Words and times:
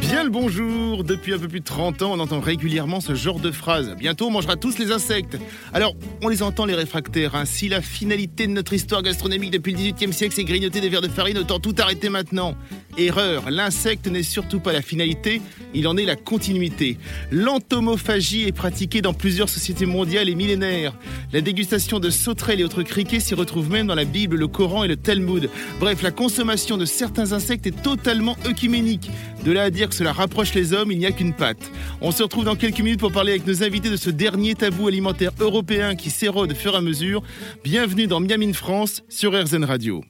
Bien 0.00 0.24
le 0.24 0.30
bonjour 0.30 1.04
Depuis 1.04 1.34
un 1.34 1.38
peu 1.38 1.48
plus 1.48 1.60
de 1.60 1.64
30 1.66 2.00
ans, 2.00 2.12
on 2.14 2.18
entend 2.18 2.40
régulièrement 2.40 3.02
ce 3.02 3.14
genre 3.14 3.38
de 3.38 3.50
phrase. 3.50 3.94
Bientôt, 3.98 4.28
on 4.28 4.30
mangera 4.30 4.56
tous 4.56 4.78
les 4.78 4.90
insectes. 4.90 5.36
Alors, 5.74 5.94
on 6.22 6.28
les 6.28 6.42
entend, 6.42 6.64
les 6.64 6.74
réfractaires. 6.74 7.34
Hein. 7.34 7.44
Si 7.44 7.68
la 7.68 7.82
finalité 7.82 8.46
de 8.46 8.52
notre 8.52 8.72
histoire 8.72 9.02
gastronomique 9.02 9.50
depuis 9.50 9.72
le 9.72 9.78
18e 9.78 10.12
siècle, 10.12 10.34
c'est 10.34 10.44
grignoter 10.44 10.80
des 10.80 10.88
verres 10.88 11.02
de 11.02 11.08
farine, 11.08 11.36
autant 11.36 11.60
tout 11.60 11.74
arrêter 11.78 12.08
maintenant. 12.08 12.56
Erreur, 13.00 13.50
l'insecte 13.50 14.08
n'est 14.08 14.22
surtout 14.22 14.60
pas 14.60 14.74
la 14.74 14.82
finalité, 14.82 15.40
il 15.72 15.88
en 15.88 15.96
est 15.96 16.04
la 16.04 16.16
continuité. 16.16 16.98
L'entomophagie 17.30 18.42
est 18.42 18.52
pratiquée 18.52 19.00
dans 19.00 19.14
plusieurs 19.14 19.48
sociétés 19.48 19.86
mondiales 19.86 20.28
et 20.28 20.34
millénaires. 20.34 20.92
La 21.32 21.40
dégustation 21.40 21.98
de 21.98 22.10
sauterelles 22.10 22.60
et 22.60 22.64
autres 22.64 22.82
criquets 22.82 23.20
s'y 23.20 23.34
retrouve 23.34 23.70
même 23.70 23.86
dans 23.86 23.94
la 23.94 24.04
Bible, 24.04 24.36
le 24.36 24.48
Coran 24.48 24.84
et 24.84 24.88
le 24.88 24.96
Talmud. 24.96 25.48
Bref, 25.78 26.02
la 26.02 26.10
consommation 26.10 26.76
de 26.76 26.84
certains 26.84 27.32
insectes 27.32 27.66
est 27.66 27.82
totalement 27.82 28.36
œcuménique. 28.46 29.10
De 29.46 29.52
là 29.52 29.62
à 29.62 29.70
dire 29.70 29.88
que 29.88 29.94
cela 29.94 30.12
rapproche 30.12 30.52
les 30.52 30.74
hommes, 30.74 30.92
il 30.92 30.98
n'y 30.98 31.06
a 31.06 31.12
qu'une 31.12 31.32
patte. 31.32 31.70
On 32.02 32.12
se 32.12 32.22
retrouve 32.22 32.44
dans 32.44 32.56
quelques 32.56 32.80
minutes 32.80 33.00
pour 33.00 33.12
parler 33.12 33.32
avec 33.32 33.46
nos 33.46 33.62
invités 33.62 33.88
de 33.88 33.96
ce 33.96 34.10
dernier 34.10 34.54
tabou 34.54 34.88
alimentaire 34.88 35.32
européen 35.40 35.96
qui 35.96 36.10
s'érode 36.10 36.52
au 36.52 36.54
fur 36.54 36.74
et 36.74 36.76
à 36.76 36.80
mesure. 36.82 37.22
Bienvenue 37.64 38.06
dans 38.06 38.20
Miami 38.20 38.52
France 38.52 39.02
sur 39.08 39.32
RZN 39.32 39.64
Radio. 39.64 40.04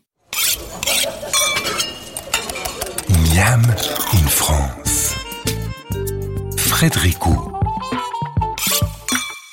Miam 3.40 3.62
in 4.12 4.28
France. 4.28 5.14
Frédéric 6.58 7.26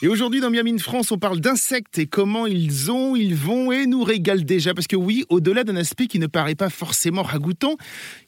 Et 0.04 0.08
aujourd'hui, 0.08 0.42
dans 0.42 0.52
Miami 0.52 0.78
France, 0.78 1.12
on 1.12 1.18
parle 1.18 1.40
d'insectes 1.40 1.98
et 1.98 2.06
comment 2.06 2.46
ils 2.46 2.92
ont, 2.92 3.16
ils 3.16 3.34
vont 3.34 3.72
et 3.72 3.88
nous 3.88 4.04
régalent 4.04 4.44
déjà. 4.44 4.76
Parce 4.76 4.86
que 4.86 4.96
oui, 4.96 5.26
au-delà 5.30 5.64
d'un 5.64 5.76
aspect 5.76 6.06
qui 6.06 6.20
ne 6.20 6.28
paraît 6.28 6.54
pas 6.54 6.70
forcément 6.70 7.24
ragoûtant, 7.24 7.78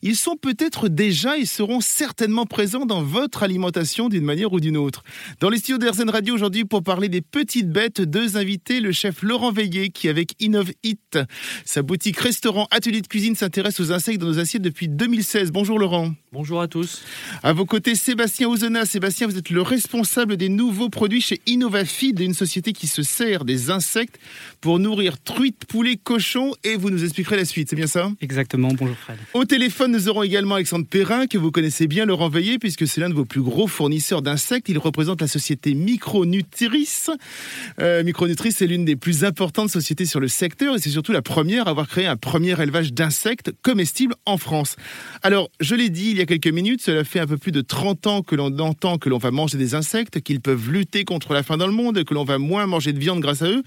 ils 0.01 0.15
sont 0.15 0.35
peut-être 0.35 0.87
déjà 0.87 1.37
et 1.37 1.45
seront 1.45 1.79
certainement 1.79 2.47
présents 2.47 2.87
dans 2.87 3.03
votre 3.03 3.43
alimentation 3.43 4.09
d'une 4.09 4.23
manière 4.23 4.51
ou 4.51 4.59
d'une 4.59 4.77
autre. 4.77 5.03
Dans 5.41 5.51
les 5.51 5.59
studios 5.59 5.77
d'Airzen 5.77 6.09
Radio 6.09 6.33
aujourd'hui, 6.33 6.65
pour 6.65 6.81
parler 6.81 7.07
des 7.07 7.21
petites 7.21 7.69
bêtes, 7.69 8.01
deux 8.01 8.35
invités, 8.35 8.79
le 8.79 8.91
chef 8.91 9.21
Laurent 9.21 9.51
Veillé, 9.51 9.89
qui 9.89 10.09
avec 10.09 10.33
Innov 10.39 10.71
It, 10.81 11.19
sa 11.65 11.83
boutique 11.83 12.17
restaurant 12.17 12.67
atelier 12.71 13.01
de 13.01 13.07
cuisine, 13.07 13.35
s'intéresse 13.35 13.79
aux 13.79 13.91
insectes 13.91 14.19
dans 14.19 14.25
nos 14.27 14.39
assiettes 14.39 14.63
depuis 14.63 14.89
2016. 14.89 15.51
Bonjour 15.51 15.77
Laurent. 15.77 16.13
Bonjour 16.31 16.61
à 16.61 16.67
tous. 16.67 17.03
À 17.43 17.53
vos 17.53 17.65
côtés, 17.65 17.93
Sébastien 17.93 18.47
Ozena. 18.49 18.85
Sébastien, 18.85 19.27
vous 19.27 19.37
êtes 19.37 19.51
le 19.51 19.61
responsable 19.61 20.35
des 20.35 20.49
nouveaux 20.49 20.89
produits 20.89 21.21
chez 21.21 21.41
Innovafeed, 21.59 22.21
une 22.21 22.33
société 22.33 22.71
qui 22.71 22.87
se 22.87 23.03
sert 23.03 23.43
des 23.43 23.69
insectes 23.69 24.17
pour 24.61 24.79
nourrir 24.79 25.21
truites, 25.21 25.65
poulets, 25.65 25.97
cochons, 25.97 26.53
et 26.63 26.77
vous 26.77 26.89
nous 26.89 27.03
expliquerez 27.03 27.35
la 27.35 27.43
suite, 27.43 27.69
c'est 27.69 27.75
bien 27.75 27.85
ça? 27.85 28.09
Exactement, 28.21 28.69
bonjour 28.69 28.95
Fred. 28.95 29.17
Au 29.33 29.43
téléphone, 29.43 29.91
nous 29.91 30.07
aurons 30.07 30.23
également 30.23 30.55
Alexandre 30.55 30.85
Perrin, 30.89 31.27
que 31.27 31.37
vous 31.37 31.51
connaissez 31.51 31.87
bien, 31.87 32.05
Laurent 32.05 32.29
Veillé, 32.29 32.59
puisque 32.59 32.87
c'est 32.87 33.01
l'un 33.01 33.09
de 33.09 33.13
vos 33.13 33.25
plus 33.25 33.41
gros 33.41 33.67
fournisseurs 33.67 34.21
d'insectes. 34.21 34.69
Il 34.69 34.77
représente 34.77 35.19
la 35.19 35.27
société 35.27 35.73
Micronutris. 35.73 37.07
Euh, 37.81 38.05
Micronutris, 38.05 38.53
c'est 38.53 38.65
l'une 38.65 38.85
des 38.85 38.95
plus 38.95 39.25
importantes 39.25 39.69
sociétés 39.69 40.05
sur 40.05 40.21
le 40.21 40.29
secteur, 40.29 40.75
et 40.75 40.79
c'est 40.79 40.91
surtout 40.91 41.11
la 41.11 41.21
première 41.21 41.67
à 41.67 41.71
avoir 41.71 41.89
créé 41.89 42.07
un 42.07 42.15
premier 42.15 42.57
élevage 42.61 42.93
d'insectes 42.93 43.51
comestibles 43.63 44.15
en 44.25 44.37
France. 44.37 44.77
Alors, 45.23 45.51
je 45.59 45.75
l'ai 45.75 45.89
dit 45.89 46.11
il 46.11 46.17
y 46.19 46.21
a 46.21 46.25
quelques 46.25 46.47
minutes, 46.47 46.81
cela 46.81 47.03
fait 47.03 47.19
un 47.19 47.27
peu 47.27 47.37
plus 47.37 47.51
de 47.51 47.59
30 47.59 48.07
ans 48.07 48.21
que 48.21 48.35
l'on 48.35 48.57
entend 48.59 48.97
que 48.97 49.09
l'on 49.09 49.17
va 49.17 49.31
manger 49.31 49.57
des 49.57 49.75
insectes, 49.75 50.21
qu'ils 50.21 50.39
peuvent 50.39 50.71
lutter 50.71 51.03
contre 51.03 51.33
la 51.33 51.43
faim 51.49 51.57
dans 51.57 51.65
le 51.65 51.73
monde, 51.73 52.03
que 52.03 52.13
l'on 52.13 52.25
va 52.25 52.37
moins 52.37 52.67
manger 52.67 52.93
de 52.93 52.99
viande 52.99 53.21
grâce 53.21 53.41
à 53.41 53.47
eux. 53.47 53.63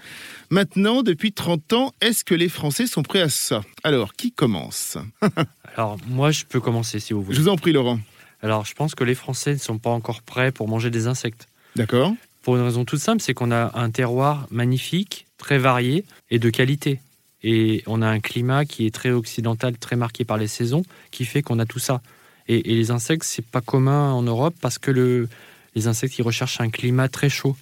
Maintenant, 0.51 1.03
depuis 1.03 1.33
30 1.33 1.73
ans, 1.73 1.93
est-ce 2.01 2.25
que 2.25 2.37
les 2.37 2.49
Français 2.49 2.87
sont 2.87 3.03
prêts 3.03 3.21
à 3.21 3.29
ça? 3.29 3.63
Alors, 3.83 4.15
qui 4.15 4.31
commence? 4.31 4.99
Alors, 5.77 5.97
moi, 6.07 6.31
je 6.31 6.45
peux 6.45 6.61
commencer 6.61 7.01
si 7.01 7.13
vous 7.13 7.25
voulez. 7.25 7.37
Je 7.37 7.43
vous 7.43 7.49
en 7.49 7.57
prie, 7.57 7.73
Laurent. 7.73 7.99
Alors, 8.41 8.65
je 8.65 8.75
pense 8.75 8.95
que 8.95 9.03
les 9.03 9.17
Français 9.17 9.55
ne 9.55 9.59
sont 9.59 9.79
pas 9.79 9.91
encore 9.91 10.23
prêts 10.23 10.53
pour 10.53 10.69
manger 10.69 10.91
des 10.91 11.09
insectes. 11.09 11.49
D'accord 11.75 12.15
Pour 12.43 12.57
une 12.57 12.63
raison 12.63 12.85
toute 12.85 13.01
simple, 13.01 13.21
c'est 13.21 13.35
qu'on 13.35 13.51
a 13.51 13.77
un 13.77 13.91
terroir 13.91 14.47
magnifique, 14.53 15.27
très 15.37 15.59
varié 15.59 16.05
et 16.31 16.39
de 16.39 16.51
qualité. 16.51 17.01
Et 17.43 17.83
on 17.89 18.01
a 18.01 18.07
un 18.07 18.21
climat 18.21 18.65
qui 18.65 18.87
est 18.87 18.95
très 18.95 19.11
occidental, 19.11 19.77
très 19.77 19.97
marqué 19.97 20.25
par 20.25 20.39
les 20.39 20.47
saisons, 20.47 20.85
qui 21.11 21.25
fait 21.25 21.43
qu'on 21.43 21.59
a 21.59 21.67
tout 21.67 21.81
ça. 21.81 22.01
Et, 22.47 22.71
et 22.71 22.77
les 22.77 22.93
insectes, 22.93 23.25
c'est 23.25 23.45
pas 23.45 23.61
commun 23.61 24.13
en 24.13 24.23
Europe 24.23 24.55
parce 24.61 24.79
que 24.79 24.93
le, 24.93 25.29
les 25.75 25.89
insectes, 25.89 26.17
ils 26.19 26.23
recherchent 26.23 26.61
un 26.61 26.71
climat 26.71 27.09
très 27.09 27.29
chaud. 27.29 27.57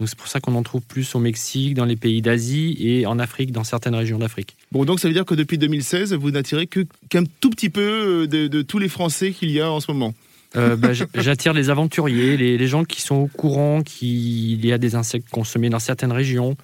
Donc 0.00 0.08
c'est 0.08 0.18
pour 0.18 0.26
ça 0.26 0.40
qu'on 0.40 0.54
en 0.56 0.62
trouve 0.62 0.82
plus 0.82 1.14
au 1.14 1.20
Mexique, 1.20 1.74
dans 1.74 1.84
les 1.84 1.96
pays 1.96 2.20
d'Asie 2.20 2.76
et 2.80 3.06
en 3.06 3.18
Afrique, 3.18 3.52
dans 3.52 3.62
certaines 3.62 3.94
régions 3.94 4.18
d'Afrique. 4.18 4.56
Bon, 4.72 4.84
donc 4.84 4.98
ça 4.98 5.06
veut 5.06 5.14
dire 5.14 5.24
que 5.24 5.34
depuis 5.34 5.56
2016, 5.56 6.14
vous 6.14 6.32
n'attirez 6.32 6.66
que 6.66 6.84
qu'un 7.08 7.24
tout 7.40 7.50
petit 7.50 7.70
peu 7.70 8.24
euh, 8.24 8.26
de, 8.26 8.48
de 8.48 8.62
tous 8.62 8.78
les 8.78 8.88
Français 8.88 9.30
qu'il 9.30 9.50
y 9.50 9.60
a 9.60 9.70
en 9.70 9.80
ce 9.80 9.92
moment. 9.92 10.12
Euh, 10.56 10.76
bah, 10.76 10.90
J'attire 11.14 11.52
les 11.52 11.70
aventuriers, 11.70 12.36
les, 12.36 12.58
les 12.58 12.66
gens 12.66 12.84
qui 12.84 13.02
sont 13.02 13.16
au 13.16 13.26
courant 13.28 13.82
qu'il 13.82 14.64
y 14.64 14.72
a 14.72 14.78
des 14.78 14.96
insectes 14.96 15.28
consommés 15.30 15.70
dans 15.70 15.78
certaines 15.78 16.12
régions. 16.12 16.56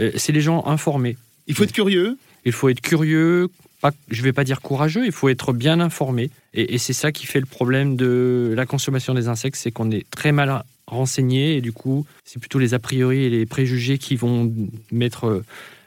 Euh, 0.00 0.10
c'est 0.16 0.32
les 0.32 0.40
gens 0.40 0.66
informés. 0.66 1.16
Il 1.46 1.54
faut 1.54 1.64
être 1.64 1.72
curieux. 1.72 2.18
Il 2.44 2.52
faut 2.52 2.68
être 2.68 2.80
curieux, 2.80 3.48
pas, 3.80 3.92
je 4.10 4.18
ne 4.18 4.24
vais 4.24 4.32
pas 4.32 4.42
dire 4.42 4.60
courageux, 4.60 5.06
il 5.06 5.12
faut 5.12 5.28
être 5.28 5.52
bien 5.52 5.78
informé. 5.78 6.30
Et, 6.54 6.74
et 6.74 6.78
c'est 6.78 6.92
ça 6.92 7.12
qui 7.12 7.26
fait 7.26 7.38
le 7.38 7.46
problème 7.46 7.94
de 7.94 8.52
la 8.56 8.66
consommation 8.66 9.14
des 9.14 9.28
insectes, 9.28 9.54
c'est 9.54 9.70
qu'on 9.70 9.92
est 9.92 10.04
très 10.10 10.32
mal 10.32 10.64
renseigné 10.86 11.56
et 11.56 11.60
du 11.60 11.72
coup, 11.72 12.06
c'est 12.24 12.38
plutôt 12.38 12.58
les 12.58 12.74
a 12.74 12.78
priori 12.78 13.24
et 13.24 13.30
les 13.30 13.46
préjugés 13.46 13.98
qui 13.98 14.16
vont 14.16 14.52
mettre 14.90 15.26
euh, 15.26 15.44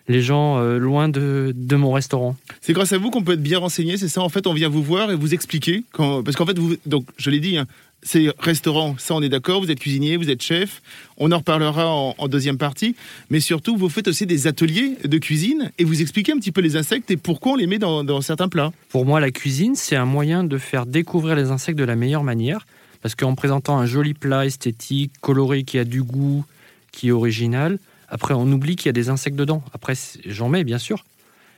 les 0.08 0.22
gens 0.22 0.60
euh, 0.60 0.78
loin 0.78 1.10
de, 1.10 1.54
de 1.56 1.76
mon 1.76 1.92
restaurant. 1.92 2.36
C'est 2.62 2.74
grâce 2.74 2.94
à 2.94 2.98
vous 2.98 3.12
qu'on 3.12 3.24
peut 3.24 3.34
être 3.34 3.44
bien 3.44 3.60
renseigné, 3.60 3.98
c'est 3.98 4.08
ça 4.08 4.22
En 4.22 4.30
fait, 4.30 4.48
on 4.48 4.54
vient 4.54 4.70
vous 4.70 4.84
voir 4.84 5.12
et 5.12 5.16
vous 5.16 5.34
expliquer. 5.34 5.84
Quand... 5.92 6.24
Parce 6.24 6.38
qu'en 6.38 6.46
fait, 6.46 6.58
vous... 6.58 6.76
donc, 6.86 7.06
je 7.18 7.30
l'ai 7.30 7.40
dit, 7.40 7.58
hein, 7.58 7.66
c'est 8.06 8.32
restaurant, 8.38 8.96
ça 9.00 9.16
on 9.16 9.22
est 9.22 9.30
d'accord, 9.30 9.62
vous 9.62 9.72
êtes 9.72 9.80
cuisinier, 9.80 10.16
vous 10.16 10.30
êtes 10.30 10.44
chef, 10.44 10.82
on 11.18 11.32
en 11.32 11.40
reparlera 11.40 11.90
en, 11.90 12.14
en, 12.18 12.28
deuxième 12.28 12.58
partie, 12.58 12.96
mais 13.32 13.40
surtout 13.40 13.76
vous 13.76 13.90
faites 13.90 14.08
aussi 14.08 14.28
des 14.28 14.46
ateliers 14.46 14.96
de 15.04 15.18
cuisine 15.18 15.72
et 15.80 15.84
vous 15.84 16.02
expliquez 16.02 16.32
un 16.32 16.38
petit 16.38 16.52
peu 16.52 16.62
les 16.62 16.76
insectes 16.76 17.10
et 17.10 17.18
pourquoi 17.18 17.54
on 17.54 17.56
les 17.56 17.66
met 17.66 17.80
dans, 17.80 18.04
dans 18.04 18.22
certains 18.22 18.48
plats. 18.48 18.72
Pour 18.90 19.06
moi, 19.06 19.20
la 19.20 19.32
cuisine, 19.32 19.74
c'est 19.76 19.96
un 19.96 20.06
moyen 20.06 20.44
de 20.44 20.58
faire 20.60 20.86
découvrir 20.86 21.36
les 21.36 21.50
insectes 21.50 21.80
de 21.80 21.84
la 21.84 21.96
meilleure 21.96 22.24
manière, 22.24 22.68
parce 23.06 23.14
qu'en 23.14 23.36
présentant 23.36 23.78
un 23.78 23.86
joli 23.86 24.16
plat 24.16 24.48
esthétique, 24.48 25.12
coloré, 25.22 25.64
qui 25.64 25.78
a 25.78 25.84
du 25.84 26.02
goût, 26.02 26.44
qui 26.92 27.10
est 27.10 27.12
original, 27.12 27.78
après 28.10 28.34
on 28.34 28.52
oublie 28.52 28.76
qu'il 28.76 28.88
y 28.88 28.90
a 28.90 28.94
des 28.94 29.10
insectes 29.10 29.36
dedans. 29.36 29.62
Après, 29.74 29.94
j'en 30.26 30.50
mets 30.50 30.64
bien 30.64 30.80
sûr, 30.80 31.06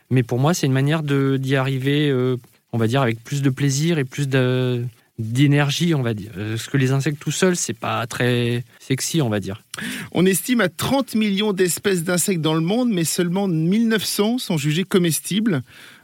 mais 0.09 0.23
pour 0.23 0.39
moi, 0.39 0.53
c'est 0.53 0.67
une 0.67 0.73
manière 0.73 1.03
d'y 1.03 1.55
arriver, 1.55 2.09
euh, 2.09 2.35
on 2.73 2.77
va 2.77 2.87
dire, 2.87 3.01
avec 3.01 3.23
plus 3.23 3.41
de 3.41 3.49
plaisir 3.49 3.97
et 3.97 4.03
plus 4.03 4.27
de 4.27 4.83
d'énergie, 5.19 5.95
on 5.95 6.01
va 6.01 6.13
dire. 6.13 6.31
Parce 6.35 6.67
que 6.67 6.75
les 6.75 6.91
insectes 6.91 7.17
tout 7.17 7.31
seuls, 7.31 7.55
c'est 7.55 7.73
pas 7.73 8.05
très 8.07 8.65
sexy, 8.79 9.21
on 9.21 9.29
va 9.29 9.39
dire. 9.39 9.63
On 10.11 10.25
estime 10.25 10.59
à 10.59 10.67
30 10.67 11.15
millions 11.15 11.53
d'espèces 11.53 12.03
d'insectes 12.03 12.41
dans 12.41 12.55
le 12.55 12.61
monde, 12.61 12.89
mais 12.91 13.05
seulement 13.05 13.47
1900 13.47 14.39
sont 14.39 14.57
jugées 14.57 14.83
comestibles. 14.83 15.63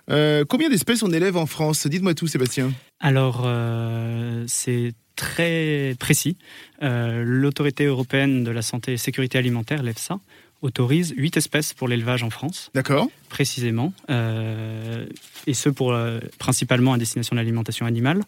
Euh, 0.09 0.45
combien 0.47 0.69
d'espèces 0.69 1.03
on 1.03 1.11
élève 1.11 1.35
en 1.35 1.47
France? 1.47 1.85
Dites-moi 1.85 2.13
tout, 2.13 2.27
Sébastien. 2.27 2.71
Alors, 3.01 3.43
euh, 3.45 4.45
c'est 4.47 4.93
très 5.15 5.95
précis. 5.99 6.37
Euh, 6.81 7.23
L'autorité 7.25 7.85
européenne 7.85 8.43
de 8.43 8.51
la 8.51 8.61
santé 8.61 8.93
et 8.93 8.97
sécurité 8.97 9.37
alimentaire, 9.37 9.83
l'EFSA, 9.83 10.19
autorise 10.61 11.13
8 11.17 11.37
espèces 11.37 11.73
pour 11.73 11.87
l'élevage 11.87 12.23
en 12.23 12.29
France. 12.29 12.71
D'accord. 12.73 13.09
Précisément. 13.29 13.93
Euh, 14.09 15.05
et 15.47 15.53
ce, 15.53 15.69
pour 15.69 15.95
principalement 16.39 16.93
à 16.93 16.97
destination 16.97 17.35
de 17.35 17.39
l'alimentation 17.41 17.85
animale. 17.85 18.21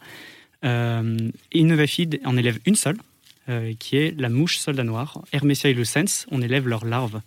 Euh, 0.64 1.18
Innovafeed 1.54 2.22
en 2.26 2.38
élève 2.38 2.60
une 2.66 2.76
seule, 2.76 2.98
euh, 3.50 3.74
qui 3.78 3.98
est 3.98 4.20
la 4.20 4.30
mouche 4.30 4.58
soldat 4.58 4.84
noire, 4.84 5.22
Hermesia 5.32 5.70
illucens. 5.70 6.26
On 6.32 6.42
élève 6.42 6.68
leurs 6.68 6.86
larves. 6.86 7.22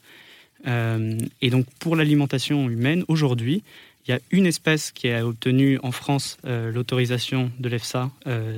Euh, 0.66 1.16
et 1.40 1.50
donc, 1.50 1.66
pour 1.78 1.94
l'alimentation 1.94 2.68
humaine, 2.68 3.04
aujourd'hui, 3.06 3.62
il 4.08 4.12
y 4.12 4.14
a 4.14 4.20
une 4.30 4.46
espèce 4.46 4.90
qui 4.90 5.10
a 5.10 5.26
obtenu 5.26 5.78
en 5.82 5.92
France 5.92 6.38
euh, 6.46 6.72
l'autorisation 6.72 7.52
de 7.58 7.68
l'EFSA. 7.68 8.10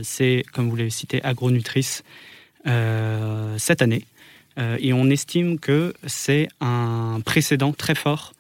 C'est, 0.03 0.45
comme 0.53 0.71
vous 0.71 0.77
l'avez 0.77 0.91
cité, 0.91 1.23
Agronutris, 1.25 2.01
cette 2.65 3.83
année. 3.83 4.05
et 4.57 4.93
on 4.93 5.09
estime 5.09 5.59
que 5.59 5.95
c'est 6.07 6.49
un 6.61 7.21
précédent 7.25 7.73
très 7.73 7.95
fort 7.95 8.35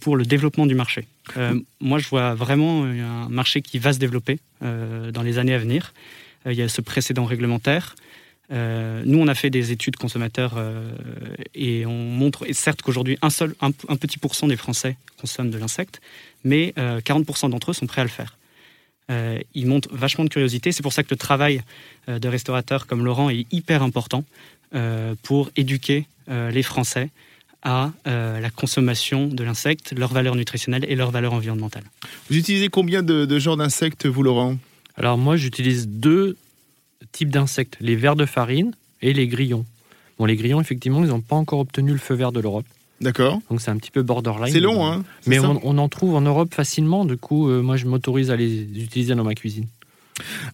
pour 0.00 0.16
le 0.16 0.24
développement 0.24 0.66
du 0.66 0.74
marché. 0.74 1.06
Euh, 1.36 1.58
moi, 1.80 1.98
je 1.98 2.08
vois 2.08 2.34
vraiment 2.34 2.84
un 2.84 3.28
marché 3.28 3.62
qui 3.62 3.78
va 3.78 3.92
se 3.92 3.98
développer 3.98 4.38
euh, 4.62 5.10
dans 5.10 5.22
les 5.22 5.38
années 5.38 5.54
à 5.54 5.58
venir. 5.58 5.92
Euh, 6.46 6.52
il 6.52 6.58
y 6.58 6.62
a 6.62 6.68
ce 6.68 6.80
précédent 6.80 7.24
réglementaire. 7.24 7.94
nous, 8.50 9.18
on 9.18 9.28
a 9.28 9.34
fait 9.34 9.50
des 9.50 9.70
études 9.70 9.96
consommateurs 9.96 10.54
et 11.54 11.86
on 11.86 12.02
montre, 12.20 12.46
certes 12.52 12.82
qu'aujourd'hui, 12.82 13.16
un 13.22 13.30
seul, 13.30 13.54
un, 13.60 13.70
un, 13.88 13.96
petit 13.96 14.18
pourcent 14.18 14.48
des 14.48 14.56
Français 14.56 14.96
consomment 15.20 15.50
de 15.50 15.58
l'insecte, 15.58 16.00
mais 16.44 16.74
40% 16.76 17.50
d'entre 17.50 17.70
eux 17.70 17.74
sont 17.74 17.86
prêts 17.86 18.00
à 18.00 18.04
le 18.04 18.10
faire. 18.10 18.38
ils 19.54 19.66
montrent 19.66 19.88
vachement 19.92 20.24
de 20.24 20.30
curiosité. 20.30 20.72
C'est 20.72 20.82
pour 20.82 20.92
ça 20.92 21.02
que 21.02 21.10
le 21.10 21.16
travail 21.16 21.62
de 22.08 22.28
restaurateurs 22.28 22.86
comme 22.86 23.04
Laurent 23.04 23.30
est 23.30 23.46
hyper 23.52 23.82
important 23.82 24.24
pour 25.22 25.50
éduquer 25.56 26.06
les 26.28 26.62
Français 26.62 27.10
à 27.62 27.92
euh, 28.06 28.40
la 28.40 28.50
consommation 28.50 29.26
de 29.26 29.44
l'insecte, 29.44 29.92
leur 29.96 30.12
valeur 30.12 30.34
nutritionnelle 30.34 30.84
et 30.88 30.94
leur 30.96 31.10
valeur 31.10 31.32
environnementale. 31.32 31.84
Vous 32.30 32.36
utilisez 32.36 32.68
combien 32.68 33.02
de, 33.02 33.24
de 33.24 33.38
genres 33.38 33.56
d'insectes, 33.56 34.06
vous, 34.06 34.22
Laurent? 34.22 34.56
Alors 34.96 35.18
moi, 35.18 35.36
j'utilise 35.36 35.88
deux 35.88 36.36
types 37.12 37.30
d'insectes, 37.30 37.76
les 37.80 37.96
vers 37.96 38.16
de 38.16 38.26
farine 38.26 38.72
et 39.02 39.12
les 39.12 39.28
grillons. 39.28 39.66
Bon, 40.18 40.24
les 40.24 40.36
grillons, 40.36 40.60
effectivement, 40.60 41.02
ils 41.04 41.08
n'ont 41.08 41.20
pas 41.20 41.36
encore 41.36 41.60
obtenu 41.60 41.92
le 41.92 41.98
feu 41.98 42.14
vert 42.14 42.32
de 42.32 42.40
l'Europe. 42.40 42.66
D'accord. 43.00 43.40
Donc 43.50 43.60
c'est 43.60 43.70
un 43.70 43.76
petit 43.76 43.90
peu 43.90 44.02
borderline. 44.02 44.52
C'est 44.52 44.60
long, 44.60 44.86
hein 44.86 45.02
Mais 45.26 45.38
on, 45.38 45.60
on 45.62 45.78
en 45.78 45.88
trouve 45.88 46.14
en 46.14 46.20
Europe 46.20 46.54
facilement. 46.54 47.04
Du 47.04 47.16
coup, 47.16 47.48
euh, 47.48 47.62
moi, 47.62 47.76
je 47.76 47.86
m'autorise 47.86 48.30
à 48.30 48.36
les 48.36 48.62
utiliser 48.62 49.14
dans 49.14 49.24
ma 49.24 49.34
cuisine. 49.34 49.66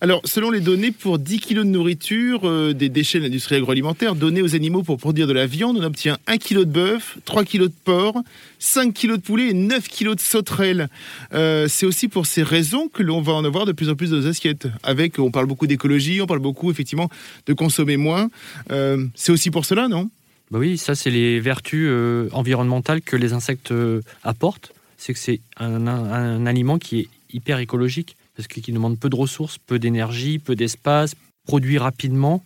Alors, 0.00 0.20
selon 0.24 0.50
les 0.50 0.60
données, 0.60 0.92
pour 0.92 1.18
10 1.18 1.40
kg 1.40 1.54
de 1.58 1.62
nourriture 1.64 2.42
euh, 2.44 2.72
des 2.72 2.88
déchets 2.88 3.18
de 3.18 3.24
l'industrie 3.24 3.56
agroalimentaire 3.56 4.14
donnés 4.14 4.42
aux 4.42 4.54
animaux 4.54 4.82
pour 4.82 4.98
produire 4.98 5.26
de 5.26 5.32
la 5.32 5.46
viande, 5.46 5.76
on 5.78 5.82
obtient 5.82 6.18
1 6.26 6.38
kg 6.38 6.60
de 6.60 6.64
bœuf, 6.64 7.18
3 7.24 7.44
kg 7.44 7.62
de 7.62 7.72
porc, 7.84 8.22
5 8.58 8.94
kg 8.94 9.12
de 9.12 9.20
poulet 9.20 9.48
et 9.48 9.54
9 9.54 9.88
kg 9.88 10.14
de 10.14 10.20
sauterelle. 10.20 10.88
Euh, 11.34 11.66
c'est 11.68 11.86
aussi 11.86 12.08
pour 12.08 12.26
ces 12.26 12.42
raisons 12.42 12.88
que 12.88 13.02
l'on 13.02 13.20
va 13.20 13.32
en 13.32 13.44
avoir 13.44 13.64
de 13.64 13.72
plus 13.72 13.88
en 13.88 13.94
plus 13.94 14.10
dans 14.10 14.16
nos 14.16 14.26
assiettes. 14.26 14.68
Avec, 14.82 15.18
on 15.18 15.30
parle 15.30 15.46
beaucoup 15.46 15.66
d'écologie, 15.66 16.20
on 16.20 16.26
parle 16.26 16.40
beaucoup 16.40 16.70
effectivement 16.70 17.08
de 17.46 17.52
consommer 17.52 17.96
moins. 17.96 18.28
Euh, 18.70 19.06
c'est 19.14 19.32
aussi 19.32 19.50
pour 19.50 19.64
cela, 19.64 19.88
non? 19.88 20.10
Bah 20.50 20.58
oui, 20.58 20.78
ça, 20.78 20.94
c'est 20.94 21.10
les 21.10 21.40
vertus 21.40 21.86
euh, 21.88 22.28
environnementales 22.32 23.00
que 23.02 23.16
les 23.16 23.32
insectes 23.32 23.72
euh, 23.72 24.00
apportent. 24.22 24.72
C'est 24.96 25.12
que 25.12 25.18
c'est 25.18 25.40
un, 25.58 25.86
un- 25.86 26.12
un 26.12 26.46
aliment 26.46 26.78
qui 26.78 27.00
est 27.00 27.08
hyper 27.32 27.58
écologique, 27.58 28.16
parce 28.36 28.46
que- 28.46 28.60
qui 28.60 28.72
demande 28.72 28.98
peu 28.98 29.08
de 29.10 29.16
ressources, 29.16 29.58
peu 29.58 29.78
d'énergie, 29.78 30.38
peu 30.38 30.54
d'espace, 30.54 31.14
produit 31.46 31.78
rapidement. 31.78 32.44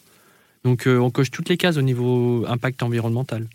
Donc 0.64 0.86
euh, 0.86 0.98
on 0.98 1.10
coche 1.10 1.30
toutes 1.30 1.48
les 1.48 1.56
cases 1.56 1.76
au 1.78 1.82
niveau 1.82 2.44
impact 2.46 2.82
environnemental. 2.82 3.46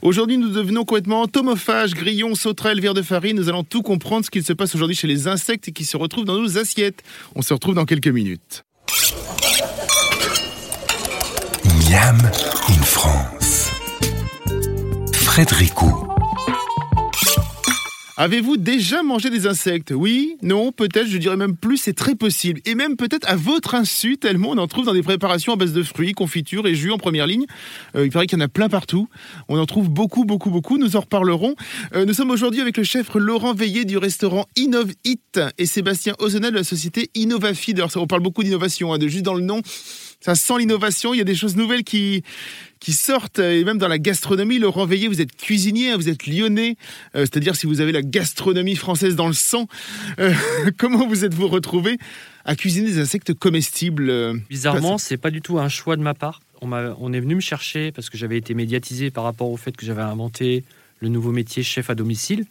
Aujourd'hui, 0.00 0.36
nous 0.36 0.48
devenons 0.50 0.84
complètement 0.84 1.22
entomophages, 1.22 1.94
grillons, 1.94 2.34
sauterelles, 2.36 2.80
vers 2.80 2.94
de 2.94 3.02
farine. 3.02 3.36
Nous 3.36 3.48
allons 3.48 3.64
tout 3.64 3.82
comprendre 3.82 4.24
ce 4.24 4.30
qu'il 4.30 4.44
se 4.44 4.52
passe 4.52 4.74
aujourd'hui 4.74 4.94
chez 4.96 5.08
les 5.08 5.26
insectes 5.28 5.66
et 5.68 5.72
qui 5.72 5.84
se 5.84 5.96
retrouvent 5.96 6.24
dans 6.24 6.40
nos 6.40 6.58
assiettes. 6.58 7.02
On 7.34 7.42
se 7.42 7.52
retrouve 7.52 7.74
dans 7.74 7.84
quelques 7.84 8.06
minutes. 8.08 8.62
Miam 11.90 12.16
in 12.68 12.82
France. 12.84 13.41
Frédéric 15.32 15.72
Roux. 15.78 16.08
Avez-vous 18.18 18.58
déjà 18.58 19.02
mangé 19.02 19.30
des 19.30 19.46
insectes? 19.46 19.90
Oui, 19.90 20.36
non, 20.42 20.72
peut-être, 20.72 21.06
je 21.06 21.16
dirais 21.16 21.38
même 21.38 21.56
plus, 21.56 21.78
c'est 21.78 21.94
très 21.94 22.14
possible. 22.14 22.60
Et 22.66 22.74
même 22.74 22.98
peut-être 22.98 23.26
à 23.26 23.34
votre 23.34 23.74
insu, 23.74 24.18
tellement 24.18 24.50
on 24.50 24.58
en 24.58 24.66
trouve 24.66 24.84
dans 24.84 24.92
des 24.92 25.02
préparations 25.02 25.54
à 25.54 25.56
base 25.56 25.72
de 25.72 25.82
fruits, 25.82 26.12
confitures 26.12 26.66
et 26.66 26.74
jus 26.74 26.92
en 26.92 26.98
première 26.98 27.26
ligne. 27.26 27.46
Euh, 27.96 28.04
il 28.04 28.12
paraît 28.12 28.26
qu'il 28.26 28.38
y 28.38 28.42
en 28.42 28.44
a 28.44 28.48
plein 28.48 28.68
partout. 28.68 29.08
On 29.48 29.58
en 29.58 29.64
trouve 29.64 29.88
beaucoup, 29.88 30.26
beaucoup, 30.26 30.50
beaucoup. 30.50 30.76
Nous 30.76 30.96
en 30.96 31.00
reparlerons. 31.00 31.54
Euh, 31.94 32.04
nous 32.04 32.12
sommes 32.12 32.30
aujourd'hui 32.30 32.60
avec 32.60 32.76
le 32.76 32.84
chef 32.84 33.14
Laurent 33.14 33.54
Veillé 33.54 33.86
du 33.86 33.96
restaurant 33.96 34.44
Innov 34.56 34.92
It 35.04 35.40
et 35.56 35.64
Sébastien 35.64 36.12
Ozonel 36.18 36.50
de 36.50 36.58
la 36.58 36.64
société 36.64 37.08
Innovafeed. 37.14 37.78
Alors, 37.78 37.90
ça, 37.90 38.00
on 38.00 38.06
parle 38.06 38.22
beaucoup 38.22 38.42
d'innovation, 38.42 38.92
hein, 38.92 38.98
de 38.98 39.08
juste 39.08 39.24
dans 39.24 39.32
le 39.32 39.40
nom. 39.40 39.62
Ça 40.22 40.36
sent 40.36 40.58
l'innovation. 40.58 41.12
Il 41.14 41.18
y 41.18 41.20
a 41.20 41.24
des 41.24 41.34
choses 41.34 41.56
nouvelles 41.56 41.82
qui, 41.82 42.22
qui 42.78 42.92
sortent. 42.92 43.40
Et 43.40 43.64
même 43.64 43.78
dans 43.78 43.88
la 43.88 43.98
gastronomie, 43.98 44.58
Laurent 44.58 44.86
Veillé, 44.86 45.08
vous 45.08 45.20
êtes 45.20 45.36
cuisinier, 45.36 45.94
vous 45.94 46.08
êtes 46.08 46.26
lyonnais. 46.26 46.76
Euh, 47.16 47.20
C'est-à-dire 47.20 47.56
si 47.56 47.66
vous 47.66 47.80
avez 47.80 47.92
la 47.92 48.02
gastronomie 48.02 48.76
française 48.76 49.16
dans 49.16 49.26
le 49.26 49.34
sang. 49.34 49.66
Euh, 50.20 50.32
comment 50.78 51.06
vous 51.06 51.24
êtes-vous 51.24 51.48
retrouvé 51.48 51.98
à 52.44 52.54
cuisiner 52.54 52.88
des 52.88 53.00
insectes 53.00 53.34
comestibles 53.34 54.10
euh, 54.10 54.34
Bizarrement, 54.48 54.96
c'est 54.96 55.16
pas 55.16 55.30
du 55.30 55.42
tout 55.42 55.58
un 55.58 55.68
choix 55.68 55.96
de 55.96 56.02
ma 56.02 56.14
part. 56.14 56.40
On 56.60 57.12
est 57.12 57.20
venu 57.20 57.34
me 57.34 57.40
chercher 57.40 57.90
parce 57.90 58.08
que 58.08 58.16
j'avais 58.16 58.38
été 58.38 58.54
médiatisé 58.54 59.10
par 59.10 59.24
rapport 59.24 59.50
au 59.50 59.56
fait 59.56 59.76
que 59.76 59.84
j'avais 59.84 60.02
inventé 60.02 60.62
le 61.00 61.08
nouveau 61.08 61.32
métier 61.32 61.64
chef 61.64 61.90
à 61.90 61.96
domicile. 61.96 62.46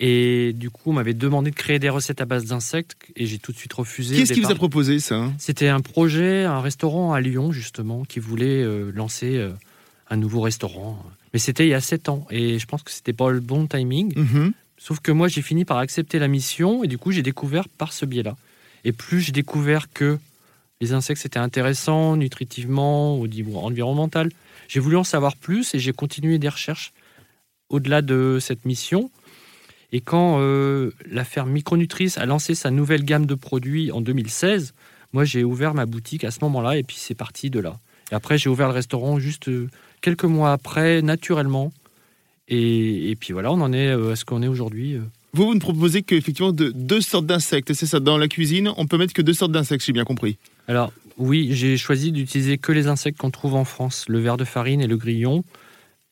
Et 0.00 0.52
du 0.54 0.70
coup, 0.70 0.90
on 0.90 0.92
m'avait 0.92 1.14
demandé 1.14 1.50
de 1.50 1.56
créer 1.56 1.78
des 1.78 1.88
recettes 1.88 2.20
à 2.20 2.24
base 2.24 2.46
d'insectes 2.46 2.96
et 3.16 3.26
j'ai 3.26 3.38
tout 3.38 3.52
de 3.52 3.56
suite 3.56 3.72
refusé. 3.72 4.14
Qui 4.14 4.20
au 4.20 4.24
est-ce 4.24 4.32
qui 4.32 4.40
vous 4.40 4.50
a 4.50 4.56
proposé 4.56 4.98
ça 4.98 5.30
C'était 5.38 5.68
un 5.68 5.80
projet, 5.80 6.44
un 6.44 6.60
restaurant 6.60 7.12
à 7.12 7.20
Lyon, 7.20 7.52
justement, 7.52 8.04
qui 8.04 8.18
voulait 8.18 8.62
euh, 8.62 8.90
lancer 8.92 9.36
euh, 9.36 9.50
un 10.10 10.16
nouveau 10.16 10.40
restaurant. 10.40 11.00
Mais 11.32 11.38
c'était 11.38 11.66
il 11.66 11.70
y 11.70 11.74
a 11.74 11.80
sept 11.80 12.08
ans 12.08 12.26
et 12.30 12.58
je 12.58 12.66
pense 12.66 12.82
que 12.82 12.90
c'était 12.90 13.12
pas 13.12 13.30
le 13.30 13.40
bon 13.40 13.66
timing. 13.66 14.12
Mhm. 14.16 14.52
Sauf 14.78 15.00
que 15.00 15.12
moi, 15.12 15.28
j'ai 15.28 15.42
fini 15.42 15.64
par 15.64 15.78
accepter 15.78 16.18
la 16.18 16.28
mission 16.28 16.84
et 16.84 16.88
du 16.88 16.98
coup, 16.98 17.12
j'ai 17.12 17.22
découvert 17.22 17.68
par 17.68 17.92
ce 17.92 18.04
biais-là. 18.04 18.36
Et 18.84 18.92
plus 18.92 19.20
j'ai 19.20 19.32
découvert 19.32 19.90
que 19.92 20.18
les 20.80 20.92
insectes 20.92 21.22
c'était 21.22 21.38
intéressant 21.38 22.16
nutritivement, 22.16 23.16
au 23.18 23.26
niveau 23.26 23.58
environnemental, 23.58 24.30
j'ai 24.68 24.80
voulu 24.80 24.96
en 24.96 25.04
savoir 25.04 25.36
plus 25.36 25.74
et 25.74 25.78
j'ai 25.78 25.92
continué 25.92 26.38
des 26.38 26.48
recherches 26.48 26.92
au-delà 27.68 28.02
de 28.02 28.38
cette 28.40 28.64
mission. 28.64 29.10
Et 29.94 30.00
quand 30.00 30.38
euh, 30.40 30.90
la 31.08 31.22
ferme 31.22 31.52
Micronutrice 31.52 32.18
a 32.18 32.26
lancé 32.26 32.56
sa 32.56 32.72
nouvelle 32.72 33.04
gamme 33.04 33.26
de 33.26 33.36
produits 33.36 33.92
en 33.92 34.00
2016, 34.00 34.74
moi 35.12 35.24
j'ai 35.24 35.44
ouvert 35.44 35.72
ma 35.72 35.86
boutique 35.86 36.24
à 36.24 36.32
ce 36.32 36.40
moment-là 36.42 36.76
et 36.76 36.82
puis 36.82 36.96
c'est 36.98 37.14
parti 37.14 37.48
de 37.48 37.60
là. 37.60 37.78
Et 38.10 38.16
après 38.16 38.36
j'ai 38.36 38.50
ouvert 38.50 38.66
le 38.66 38.74
restaurant 38.74 39.20
juste 39.20 39.46
euh, 39.46 39.68
quelques 40.00 40.24
mois 40.24 40.50
après, 40.50 41.00
naturellement. 41.00 41.72
Et, 42.48 43.12
et 43.12 43.14
puis 43.14 43.32
voilà, 43.32 43.52
on 43.52 43.60
en 43.60 43.72
est 43.72 43.86
euh, 43.86 44.10
à 44.10 44.16
ce 44.16 44.24
qu'on 44.24 44.42
est 44.42 44.48
aujourd'hui. 44.48 44.98
Vous, 45.32 45.46
vous 45.46 45.54
ne 45.54 45.60
proposez 45.60 46.02
qu'effectivement 46.02 46.50
de, 46.50 46.72
deux 46.74 47.00
sortes 47.00 47.26
d'insectes, 47.26 47.72
c'est 47.72 47.86
ça 47.86 48.00
Dans 48.00 48.18
la 48.18 48.26
cuisine, 48.26 48.72
on 48.76 48.86
peut 48.86 48.98
mettre 48.98 49.14
que 49.14 49.22
deux 49.22 49.32
sortes 49.32 49.52
d'insectes, 49.52 49.84
j'ai 49.84 49.92
bien 49.92 50.04
compris. 50.04 50.38
Alors 50.66 50.92
oui, 51.18 51.50
j'ai 51.52 51.76
choisi 51.76 52.10
d'utiliser 52.10 52.58
que 52.58 52.72
les 52.72 52.88
insectes 52.88 53.18
qu'on 53.18 53.30
trouve 53.30 53.54
en 53.54 53.64
France, 53.64 54.06
le 54.08 54.18
ver 54.18 54.36
de 54.38 54.44
farine 54.44 54.80
et 54.80 54.88
le 54.88 54.96
grillon, 54.96 55.44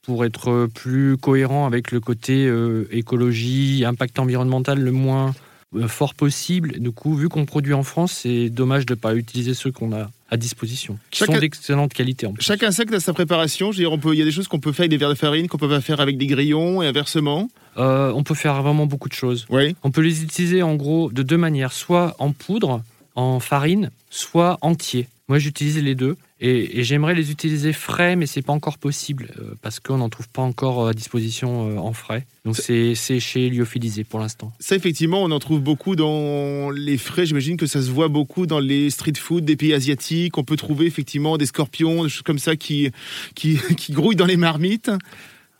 pour 0.02 0.24
être 0.24 0.68
plus 0.74 1.16
cohérent 1.16 1.66
avec 1.66 1.92
le 1.92 2.00
côté 2.00 2.46
euh, 2.46 2.86
écologie, 2.90 3.84
impact 3.86 4.18
environnemental 4.18 4.80
le 4.80 4.90
moins 4.92 5.34
euh, 5.76 5.86
fort 5.88 6.14
possible. 6.14 6.78
Du 6.80 6.90
coup, 6.90 7.14
vu 7.14 7.28
qu'on 7.28 7.44
produit 7.46 7.72
en 7.72 7.82
France, 7.84 8.12
c'est 8.22 8.48
dommage 8.50 8.84
de 8.86 8.94
ne 8.94 8.98
pas 8.98 9.14
utiliser 9.14 9.54
ceux 9.54 9.70
qu'on 9.70 9.92
a 9.92 10.10
à 10.28 10.36
disposition, 10.36 10.98
qui 11.10 11.18
Chaque- 11.20 11.30
sont 11.32 11.38
d'excellente 11.38 11.92
qualité 11.92 12.26
en 12.26 12.32
plus. 12.32 12.42
Chaque 12.42 12.62
insecte 12.62 12.92
a 12.94 13.00
sa 13.00 13.12
préparation. 13.12 13.70
Je 13.70 13.78
veux 13.78 13.82
dire, 13.84 13.92
on 13.92 13.98
peut, 13.98 14.14
il 14.14 14.18
y 14.18 14.22
a 14.22 14.24
des 14.24 14.32
choses 14.32 14.48
qu'on 14.48 14.60
peut 14.60 14.72
faire 14.72 14.84
avec 14.84 14.90
des 14.90 14.96
vers 14.96 15.10
de 15.10 15.14
farine, 15.14 15.46
qu'on 15.46 15.58
peut 15.58 15.68
pas 15.68 15.80
faire 15.82 16.00
avec 16.00 16.16
des 16.16 16.26
grillons 16.26 16.82
et 16.82 16.86
inversement. 16.86 17.50
Euh, 17.76 18.10
on 18.14 18.22
peut 18.22 18.34
faire 18.34 18.62
vraiment 18.62 18.86
beaucoup 18.86 19.08
de 19.10 19.14
choses. 19.14 19.46
Oui. 19.50 19.76
On 19.82 19.90
peut 19.90 20.00
les 20.00 20.22
utiliser 20.24 20.62
en 20.62 20.74
gros 20.74 21.10
de 21.12 21.22
deux 21.22 21.36
manières, 21.36 21.72
soit 21.72 22.16
en 22.18 22.32
poudre, 22.32 22.82
en 23.14 23.40
farine, 23.40 23.90
soit 24.10 24.58
entier. 24.62 25.06
Moi, 25.28 25.38
j'utilise 25.38 25.78
les 25.82 25.94
deux 25.94 26.16
et, 26.44 26.80
et 26.80 26.84
j'aimerais 26.84 27.14
les 27.14 27.30
utiliser 27.30 27.72
frais, 27.72 28.16
mais 28.16 28.26
c'est 28.26 28.42
pas 28.42 28.52
encore 28.52 28.76
possible 28.76 29.30
euh, 29.38 29.54
parce 29.62 29.78
qu'on 29.78 29.98
n'en 29.98 30.08
trouve 30.08 30.28
pas 30.28 30.42
encore 30.42 30.88
à 30.88 30.92
disposition 30.92 31.70
euh, 31.70 31.76
en 31.78 31.92
frais. 31.92 32.26
Donc 32.44 32.56
c'est 32.56 32.96
séché, 32.96 33.48
lyophilisé 33.48 34.02
pour 34.02 34.18
l'instant. 34.18 34.52
Ça, 34.58 34.74
effectivement, 34.74 35.22
on 35.22 35.30
en 35.30 35.38
trouve 35.38 35.60
beaucoup 35.60 35.94
dans 35.94 36.70
les 36.70 36.98
frais. 36.98 37.26
J'imagine 37.26 37.56
que 37.56 37.66
ça 37.66 37.80
se 37.80 37.92
voit 37.92 38.08
beaucoup 38.08 38.46
dans 38.46 38.58
les 38.58 38.90
street 38.90 39.12
food 39.16 39.44
des 39.44 39.54
pays 39.54 39.72
asiatiques. 39.72 40.36
On 40.36 40.42
peut 40.42 40.56
trouver 40.56 40.86
effectivement 40.86 41.38
des 41.38 41.46
scorpions, 41.46 42.02
des 42.02 42.08
choses 42.08 42.22
comme 42.22 42.40
ça 42.40 42.56
qui, 42.56 42.90
qui, 43.36 43.60
qui 43.76 43.92
grouillent 43.92 44.16
dans 44.16 44.26
les 44.26 44.36
marmites. 44.36 44.90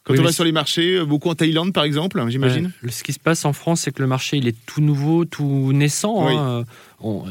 Quand 0.04 0.14
Oui, 0.14 0.20
on 0.20 0.24
va 0.24 0.32
sur 0.32 0.44
les 0.44 0.50
marchés, 0.52 0.96
euh, 0.96 1.04
beaucoup 1.04 1.28
en 1.28 1.34
Thaïlande 1.36 1.72
par 1.72 1.84
exemple, 1.84 2.20
j'imagine. 2.28 2.72
Ouais. 2.82 2.90
Ce 2.90 3.04
qui 3.04 3.12
se 3.12 3.20
passe 3.20 3.44
en 3.44 3.52
France, 3.52 3.82
c'est 3.82 3.92
que 3.92 4.02
le 4.02 4.08
marché 4.08 4.36
il 4.36 4.48
est 4.48 4.56
tout 4.66 4.80
nouveau, 4.80 5.24
tout 5.24 5.72
naissant. 5.72 6.26
Oui. 6.26 6.34
hein. 6.36 6.64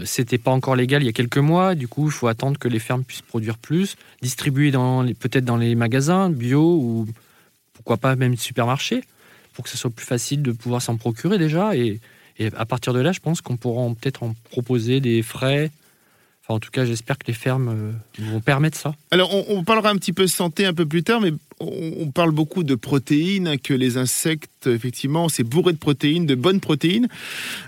C'était 0.06 0.38
pas 0.38 0.52
encore 0.52 0.76
légal 0.76 1.02
il 1.04 1.06
y 1.06 1.10
a 1.10 1.14
quelques 1.14 1.38
mois. 1.38 1.76
Du 1.76 1.88
coup, 1.88 2.08
il 2.08 2.12
faut 2.12 2.28
attendre 2.28 2.58
que 2.58 2.68
les 2.68 2.80
fermes 2.80 3.04
puissent 3.04 3.22
produire 3.22 3.58
plus, 3.58 3.96
distribuer 4.22 4.72
dans 4.72 5.06
peut-être 5.06 5.46
dans 5.46 5.58
les 5.58 5.76
magasins 5.76 6.30
bio 6.30 6.62
ou 6.62 7.08
pourquoi 7.74 7.98
pas 7.98 8.16
même 8.16 8.38
supermarchés, 8.38 9.02
pour 9.54 9.64
que 9.66 9.70
ce 9.70 9.78
soit 9.78 9.90
plus 9.90 10.06
facile 10.06 10.42
de 10.42 10.52
pouvoir 10.52 10.82
s'en 10.82 10.98
procurer 10.98 11.38
déjà. 11.38 11.76
Et, 11.76 12.00
et 12.38 12.50
à 12.56 12.66
partir 12.66 12.94
de 12.94 13.00
là, 13.00 13.12
je 13.12 13.20
pense 13.20 13.42
qu'on 13.42 13.58
pourra 13.58 13.88
peut-être 13.96 14.24
en 14.24 14.34
proposer 14.52 15.00
des 15.00 15.22
frais. 15.24 15.72
Enfin, 16.44 16.56
en 16.56 16.60
tout 16.60 16.72
cas, 16.72 16.86
j'espère 16.86 17.18
que 17.18 17.28
les 17.28 17.34
fermes 17.34 17.70
euh, 17.70 17.92
vont 18.32 18.40
permettre 18.42 18.78
ça. 18.78 18.96
Alors, 19.12 19.34
on, 19.34 19.46
on 19.58 19.64
parlera 19.64 19.90
un 19.90 19.96
petit 19.96 20.12
peu 20.14 20.26
santé 20.28 20.66
un 20.66 20.74
peu 20.74 20.86
plus 20.86 21.04
tard, 21.04 21.22
mais 21.22 21.32
on, 21.62 22.12
parle 22.12 22.32
beaucoup 22.32 22.64
de 22.64 22.76
protéines, 22.76 23.58
que 23.60 23.74
les 23.74 23.98
insectes, 23.98 24.68
effectivement, 24.68 25.30
c'est 25.30 25.44
bourré 25.44 25.74
de 25.74 25.78
protéines, 25.78 26.26
de 26.26 26.36
bonnes 26.36 26.60
protéines. 26.60 27.08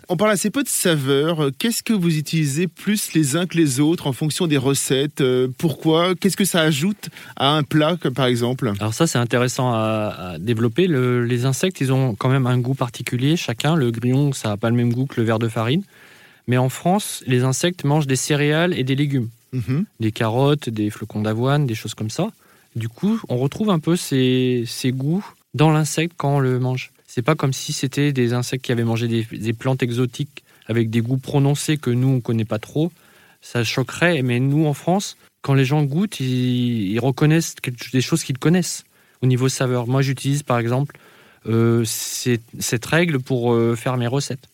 On 0.09 0.17
parle 0.17 0.31
assez 0.31 0.49
peu 0.49 0.63
de 0.63 0.67
saveurs. 0.67 1.49
Qu'est-ce 1.57 1.83
que 1.83 1.93
vous 1.93 2.17
utilisez 2.17 2.67
plus 2.67 3.13
les 3.13 3.35
uns 3.35 3.45
que 3.45 3.57
les 3.57 3.79
autres 3.79 4.07
en 4.07 4.13
fonction 4.13 4.47
des 4.47 4.57
recettes? 4.57 5.21
Euh, 5.21 5.47
Pourquoi? 5.57 6.15
Qu'est-ce 6.15 6.37
que 6.37 6.45
ça 6.45 6.61
ajoute 6.61 7.09
à 7.35 7.55
un 7.55 7.63
plat, 7.63 7.97
comme 7.99 8.13
par 8.13 8.25
exemple? 8.25 8.71
Alors 8.79 8.93
ça, 8.93 9.07
c'est 9.07 9.17
intéressant 9.19 9.73
à, 9.73 10.33
à 10.33 10.37
développer. 10.39 10.87
Le- 10.87 11.25
les 11.25 11.45
insectes, 11.45 11.79
ils 11.81 11.93
ont 11.93 12.15
quand 12.15 12.29
même 12.29 12.47
un 12.47 12.57
goût 12.57 12.75
particulier, 12.75 13.37
chacun. 13.37 13.75
Le 13.75 13.91
grillon, 13.91 14.33
ça 14.33 14.49
n'a 14.49 14.57
pas 14.57 14.69
le 14.69 14.75
même 14.75 14.93
goût 14.93 15.05
que 15.05 15.19
le 15.19 15.25
ver 15.25 15.39
de 15.39 15.47
farine. 15.47 15.83
Mais 16.47 16.57
en 16.57 16.69
France, 16.69 17.23
les 17.25 17.43
insectes 17.43 17.85
mangent 17.85 18.07
des 18.07 18.17
céréales 18.17 18.77
et 18.77 18.83
des 18.83 18.95
légumes. 18.95 19.29
Mhm. 19.53 19.85
Des 19.99 20.11
carottes, 20.11 20.69
des 20.69 20.89
flocons 20.89 21.21
d'avoine, 21.21 21.65
des 21.65 21.75
choses 21.75 21.93
comme 21.93 22.09
ça. 22.09 22.31
Du 22.75 22.89
coup, 22.89 23.21
on 23.29 23.37
retrouve 23.37 23.69
un 23.69 23.79
peu 23.79 23.95
ces, 23.95 24.63
ces 24.67 24.91
goûts 24.91 25.25
dans 25.53 25.71
l'insecte 25.71 26.13
quand 26.17 26.35
on 26.35 26.39
le 26.39 26.59
mange. 26.59 26.91
C'est 27.07 27.21
pas 27.21 27.35
comme 27.35 27.53
si 27.53 27.73
c'était 27.73 28.11
des 28.11 28.33
insectes 28.33 28.65
qui 28.65 28.71
avaient 28.71 28.83
mangé 28.83 29.07
des, 29.07 29.23
des 29.23 29.53
plantes 29.53 29.83
exotiques 29.83 30.43
avec 30.67 30.89
des 30.89 31.01
goûts 31.01 31.17
prononcés 31.17 31.77
que 31.77 31.91
nous, 31.91 32.07
on 32.07 32.21
connaît 32.21 32.45
pas 32.45 32.59
trop. 32.59 32.91
Ça 33.41 33.63
choquerait, 33.63 34.21
mais 34.23 34.39
nous, 34.39 34.65
en 34.65 34.73
France, 34.73 35.17
quand 35.41 35.53
les 35.53 35.65
gens 35.65 35.83
goûtent, 35.83 36.19
ils, 36.19 36.91
ils 36.91 36.99
reconnaissent 36.99 37.55
des 37.91 38.01
choses 38.01 38.23
qu'ils 38.23 38.37
connaissent. 38.39 38.85
au 39.21 39.27
niveau 39.27 39.49
saveur. 39.49 39.87
Moi, 39.87 40.01
j'utilise 40.01 40.41
par 40.43 40.57
exemple 40.57 40.97
euh, 41.47 41.83
cette 41.85 42.85
règle 42.85 43.19
pour 43.19 43.53
euh, 43.53 43.75
faire 43.75 43.97
mes 43.97 44.07
recettes. 44.07 44.47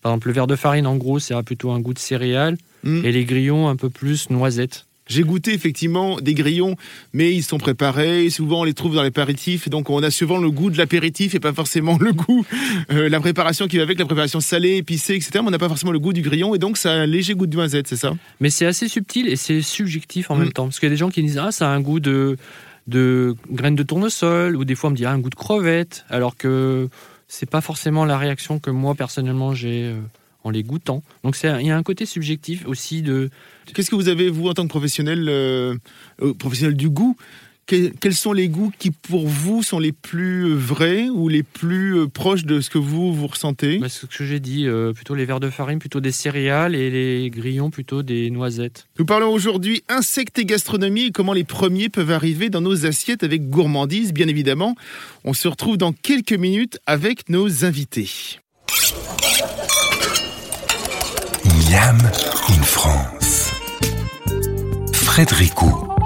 Par 0.00 0.12
exemple, 0.12 0.28
le 0.28 0.32
verre 0.34 0.46
de 0.46 0.56
farine, 0.56 0.86
en 0.86 0.96
gros, 0.96 1.18
c'est 1.18 1.34
plutôt 1.42 1.72
un 1.72 1.80
goût 1.80 1.92
de 1.94 1.98
céréales 1.98 2.56
Hmm. 2.82 3.04
et 3.04 3.12
les 3.12 3.24
grillons 3.26 3.68
un 3.68 3.76
peu 3.76 3.90
plus 3.90 4.30
noisettes. 4.30 4.86
J'ai 5.10 5.22
goûté 5.24 5.52
effectivement 5.52 6.20
des 6.20 6.34
grillons, 6.34 6.76
mais 7.12 7.34
ils 7.34 7.42
sont 7.42 7.58
préparés. 7.58 8.30
Souvent, 8.30 8.60
on 8.60 8.64
les 8.64 8.72
trouve 8.74 8.94
dans 8.94 9.02
l'apéritif. 9.02 9.68
Donc, 9.68 9.90
on 9.90 10.02
a 10.02 10.10
souvent 10.10 10.38
le 10.38 10.50
goût 10.50 10.70
de 10.70 10.78
l'apéritif 10.78 11.34
et 11.34 11.40
pas 11.40 11.52
forcément 11.52 11.98
le 12.00 12.12
goût, 12.12 12.46
euh, 12.90 13.08
la 13.08 13.20
préparation 13.20 13.66
qui 13.68 13.76
va 13.76 13.82
avec, 13.82 13.98
la 13.98 14.06
préparation 14.06 14.40
salée, 14.40 14.76
épicée, 14.76 15.14
etc. 15.16 15.30
Mais 15.34 15.48
on 15.48 15.50
n'a 15.50 15.58
pas 15.58 15.68
forcément 15.68 15.92
le 15.92 15.98
goût 15.98 16.12
du 16.12 16.22
grillon 16.22 16.54
et 16.54 16.58
donc 16.58 16.78
ça 16.78 16.92
a 16.92 16.94
un 16.94 17.06
léger 17.06 17.34
goût 17.34 17.46
de 17.46 17.56
noisette, 17.56 17.88
c'est 17.88 17.96
ça? 17.96 18.12
Mais 18.40 18.48
c'est 18.50 18.66
assez 18.66 18.88
subtil 18.88 19.26
et 19.28 19.36
c'est 19.36 19.60
subjectif 19.62 20.30
en 20.30 20.36
Mm. 20.36 20.38
même 20.38 20.52
temps. 20.52 20.64
Parce 20.66 20.78
qu'il 20.78 20.86
y 20.88 20.92
a 20.92 20.94
des 20.94 20.96
gens 20.96 21.10
qui 21.10 21.22
disent 21.22 21.38
Ah, 21.38 21.50
ça 21.50 21.68
a 21.70 21.74
un 21.74 21.80
goût 21.80 21.98
de, 22.00 22.36
de 22.86 23.34
graines 23.50 23.74
de 23.74 23.82
tournesol, 23.82 24.56
ou 24.56 24.64
des 24.64 24.74
fois 24.76 24.88
on 24.88 24.92
me 24.92 24.96
dit 24.96 25.04
Ah, 25.04 25.10
un 25.12 25.18
goût 25.18 25.30
de 25.30 25.34
crevette, 25.34 26.04
alors 26.08 26.36
que 26.36 26.88
c'est 27.28 27.50
pas 27.50 27.60
forcément 27.60 28.04
la 28.04 28.16
réaction 28.16 28.58
que 28.58 28.70
moi 28.70 28.94
personnellement 28.94 29.54
j'ai 29.54 29.84
euh, 29.84 30.00
en 30.44 30.50
les 30.50 30.62
goûtant. 30.62 31.02
Donc 31.24 31.36
c'est 31.36 31.48
il 31.60 31.66
y 31.66 31.70
a 31.70 31.76
un 31.76 31.82
côté 31.82 32.06
subjectif 32.06 32.66
aussi 32.66 33.02
de. 33.02 33.30
Qu'est-ce 33.74 33.90
que 33.90 33.96
vous 33.96 34.08
avez, 34.08 34.28
vous, 34.30 34.48
en 34.48 34.54
tant 34.54 34.64
que 34.64 34.68
professionnel, 34.68 35.26
euh, 35.28 35.74
euh, 36.22 36.34
professionnel 36.34 36.76
du 36.76 36.88
goût? 36.90 37.16
Que- 37.66 37.92
Quels 38.00 38.14
sont 38.16 38.32
les 38.32 38.48
goûts 38.48 38.72
qui, 38.80 38.90
pour 38.90 39.28
vous, 39.28 39.62
sont 39.62 39.78
les 39.78 39.92
plus 39.92 40.52
vrais 40.54 41.08
ou 41.08 41.28
les 41.28 41.44
plus 41.44 41.94
euh, 41.98 42.06
proches 42.08 42.44
de 42.44 42.60
ce 42.60 42.68
que 42.68 42.78
vous, 42.78 43.14
vous 43.14 43.28
ressentez? 43.28 43.78
Bah, 43.78 43.88
ce 43.88 44.06
que 44.06 44.24
j'ai 44.24 44.40
dit, 44.40 44.66
euh, 44.66 44.92
plutôt 44.92 45.14
les 45.14 45.24
verres 45.24 45.38
de 45.38 45.50
farine, 45.50 45.78
plutôt 45.78 46.00
des 46.00 46.10
céréales, 46.10 46.74
et 46.74 46.90
les 46.90 47.30
grillons, 47.30 47.70
plutôt 47.70 48.02
des 48.02 48.28
noisettes. 48.30 48.88
Nous 48.98 49.04
parlons 49.04 49.32
aujourd'hui 49.32 49.84
insectes 49.88 50.40
et 50.40 50.46
gastronomie 50.46 51.04
et 51.04 51.10
comment 51.12 51.32
les 51.32 51.44
premiers 51.44 51.90
peuvent 51.90 52.10
arriver 52.10 52.50
dans 52.50 52.60
nos 52.62 52.86
assiettes 52.86 53.22
avec 53.22 53.48
gourmandise, 53.50 54.12
bien 54.12 54.26
évidemment. 54.26 54.74
On 55.22 55.32
se 55.32 55.46
retrouve 55.46 55.76
dans 55.76 55.92
quelques 55.92 56.32
minutes 56.32 56.80
avec 56.86 57.28
nos 57.28 57.64
invités. 57.64 58.10
Miam 61.70 61.98
in 62.48 62.62
France. 62.64 63.52
Frédéricot. 64.92 65.99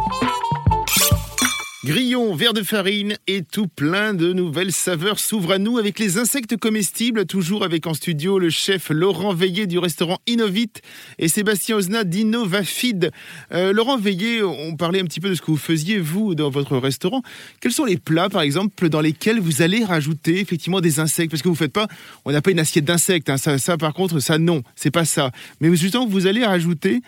Grillons, 1.84 2.34
verre 2.34 2.54
de 2.54 2.62
farine 2.62 3.18
et 3.26 3.42
tout 3.42 3.68
plein 3.68 4.14
de 4.14 4.32
nouvelles 4.32 4.72
saveurs 4.72 5.18
s'ouvrent 5.18 5.52
à 5.52 5.58
nous 5.58 5.76
avec 5.76 5.98
les 5.98 6.16
insectes 6.16 6.56
comestibles, 6.56 7.26
toujours 7.26 7.62
avec 7.62 7.86
en 7.86 7.92
studio 7.92 8.38
le 8.38 8.48
chef 8.48 8.88
Laurent 8.88 9.34
Veillé 9.34 9.66
du 9.66 9.78
restaurant 9.78 10.18
Innovite 10.26 10.80
et 11.18 11.28
Sébastien 11.28 11.76
Ozna 11.76 12.04
d'Innovafid. 12.04 13.10
Euh, 13.52 13.74
Laurent 13.74 13.98
Veillé, 13.98 14.42
on 14.42 14.76
parlait 14.76 14.98
un 14.98 15.04
petit 15.04 15.20
peu 15.20 15.28
de 15.28 15.34
ce 15.34 15.42
que 15.42 15.50
vous 15.50 15.58
faisiez, 15.58 15.98
vous, 15.98 16.34
dans 16.34 16.48
votre 16.48 16.78
restaurant. 16.78 17.20
Quels 17.60 17.72
sont 17.72 17.84
les 17.84 17.98
plats, 17.98 18.30
par 18.30 18.40
exemple, 18.40 18.88
dans 18.88 19.02
lesquels 19.02 19.38
vous 19.38 19.60
allez 19.60 19.84
rajouter 19.84 20.40
effectivement 20.40 20.80
des 20.80 21.00
insectes? 21.00 21.32
Parce 21.32 21.42
que 21.42 21.48
vous 21.48 21.54
faites 21.54 21.72
pas, 21.72 21.88
on 22.24 22.32
n'a 22.32 22.40
pas 22.40 22.50
une 22.50 22.60
assiette 22.60 22.86
d'insectes, 22.86 23.28
hein. 23.28 23.36
ça, 23.36 23.76
par 23.76 23.92
contre, 23.92 24.20
ça 24.20 24.38
non, 24.38 24.62
c'est 24.74 24.90
pas 24.90 25.04
ça. 25.04 25.32
Mais 25.60 25.76
justement, 25.76 26.06
vous 26.06 26.26
allez 26.26 26.46
rajouter 26.46 27.02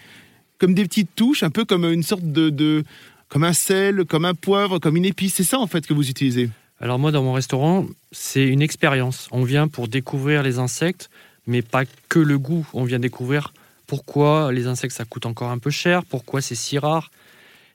comme 0.59 0.75
des 0.75 0.85
petites 0.85 1.15
touches, 1.17 1.43
un 1.43 1.51
peu 1.51 1.65
comme 1.65 1.87
une 1.87 2.03
sorte 2.03 2.25
de 2.25 2.85
comme 3.29 3.45
un 3.45 3.53
sel, 3.53 4.05
comme 4.05 4.25
un 4.25 4.35
poivre, 4.35 4.79
comme 4.79 4.97
une 4.97 5.05
épice. 5.05 5.35
C'est 5.35 5.45
ça 5.45 5.59
en 5.59 5.67
fait 5.67 5.87
que 5.87 5.95
vous 5.95 6.09
utilisez. 6.09 6.49
Alors 6.81 6.99
moi, 6.99 7.11
dans 7.11 7.23
mon 7.23 7.33
restaurant, 7.33 7.87
c'est 8.13 8.47
une 8.47 8.63
expérience. 8.63 9.29
On 9.33 9.43
vient 9.45 9.67
pour 9.69 9.89
découvrir 9.89 10.43
les 10.43 10.59
insectes, 10.59 11.09
mais 11.47 11.63
pas 11.63 11.85
que 12.09 12.19
le 12.19 12.39
goût. 12.39 12.67
On 12.75 12.85
vient 12.85 12.99
découvrir 12.99 13.53
pourquoi 13.87 14.53
les 14.53 14.67
insectes, 14.67 14.95
ça 14.95 15.05
coûte 15.05 15.27
encore 15.27 15.51
un 15.51 15.59
peu 15.59 15.71
cher, 15.71 16.05
pourquoi 16.05 16.41
c'est 16.41 16.55
si 16.57 16.79
rare, 16.79 17.11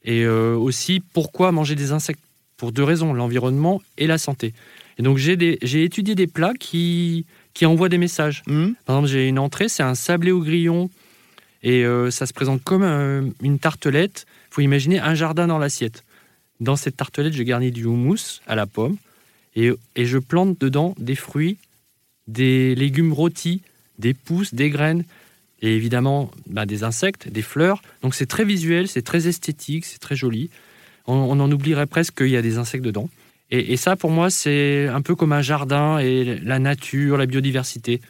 et 0.04 0.24
euh, 0.24 0.56
aussi 0.56 1.02
pourquoi 1.14 1.52
manger 1.52 1.76
des 1.76 1.92
insectes. 1.92 2.20
Pour 2.58 2.72
deux 2.72 2.84
raisons, 2.84 3.14
l'environnement 3.14 3.82
et 3.98 4.06
la 4.06 4.20
santé. 4.20 4.54
Et 5.00 5.02
donc 5.04 5.18
j'ai 5.18 5.84
étudié 5.84 6.14
des 6.14 6.28
plats 6.28 6.54
qui, 6.60 7.26
qui 7.56 7.66
envoient 7.66 7.90
des 7.90 7.98
messages. 7.98 8.44
Hum 8.48 8.76
Par 8.86 8.98
exemple, 8.98 9.12
j'ai 9.12 9.28
une 9.28 9.40
entrée, 9.40 9.68
c'est 9.68 9.82
un 9.82 9.96
sablé 9.96 10.32
au 10.32 10.42
grillon, 10.42 10.92
et 11.64 11.84
euh, 11.86 12.12
ça 12.12 12.28
se 12.28 12.34
présente 12.34 12.64
comme 12.64 12.84
un- 12.84 13.30
une 13.42 13.58
tartelette. 13.58 14.28
Faut 14.52 14.62
imaginer 14.62 15.00
un 15.00 15.16
jardin 15.16 15.48
dans 15.48 15.58
l'assiette. 15.58 16.04
Dans 16.60 16.76
cette 16.76 16.98
tartelette, 16.98 17.34
je 17.34 17.42
garnis 17.42 17.72
du 17.72 17.86
houmous 17.86 18.42
à 18.46 18.56
la 18.56 18.68
pomme, 18.68 18.98
et, 19.56 19.72
et 19.96 20.06
je 20.06 20.20
plante 20.20 20.60
dedans 20.62 20.94
des 21.00 21.16
fruits, 21.16 21.58
des 22.28 22.76
légumes 22.76 23.14
rôtis, 23.14 23.62
des 23.98 24.14
pousses, 24.14 24.54
des 24.54 24.70
graines, 24.70 25.04
et 25.64 25.76
évidemment 25.76 26.32
bah, 26.48 26.66
des 26.66 26.84
insectes, 26.84 27.28
des 27.30 27.42
fleurs. 27.42 27.82
Donc 28.04 28.14
c'est 28.16 28.26
très 28.28 28.46
visuel, 28.46 28.88
c'est 28.88 29.02
très 29.02 29.28
esthétique, 29.28 29.86
c'est 29.86 30.00
très 30.00 30.16
joli. 30.16 30.50
On, 31.08 31.14
on 31.16 31.40
en 31.40 31.52
oublierait 31.52 31.88
presque 31.88 32.18
qu'il 32.18 32.30
y 32.30 32.38
a 32.38 32.42
des 32.42 32.58
insectes 32.58 32.84
dedans. 32.86 33.10
Et, 33.50 33.74
et 33.74 33.78
ça, 33.78 33.96
pour 33.96 34.12
moi, 34.12 34.30
c'est 34.30 34.88
un 34.88 35.02
peu 35.02 35.16
comme 35.16 35.34
un 35.34 35.42
jardin 35.42 35.98
et 36.00 36.40
la 36.40 36.60
nature, 36.60 37.18
la 37.18 37.26
biodiversité. 37.26 38.02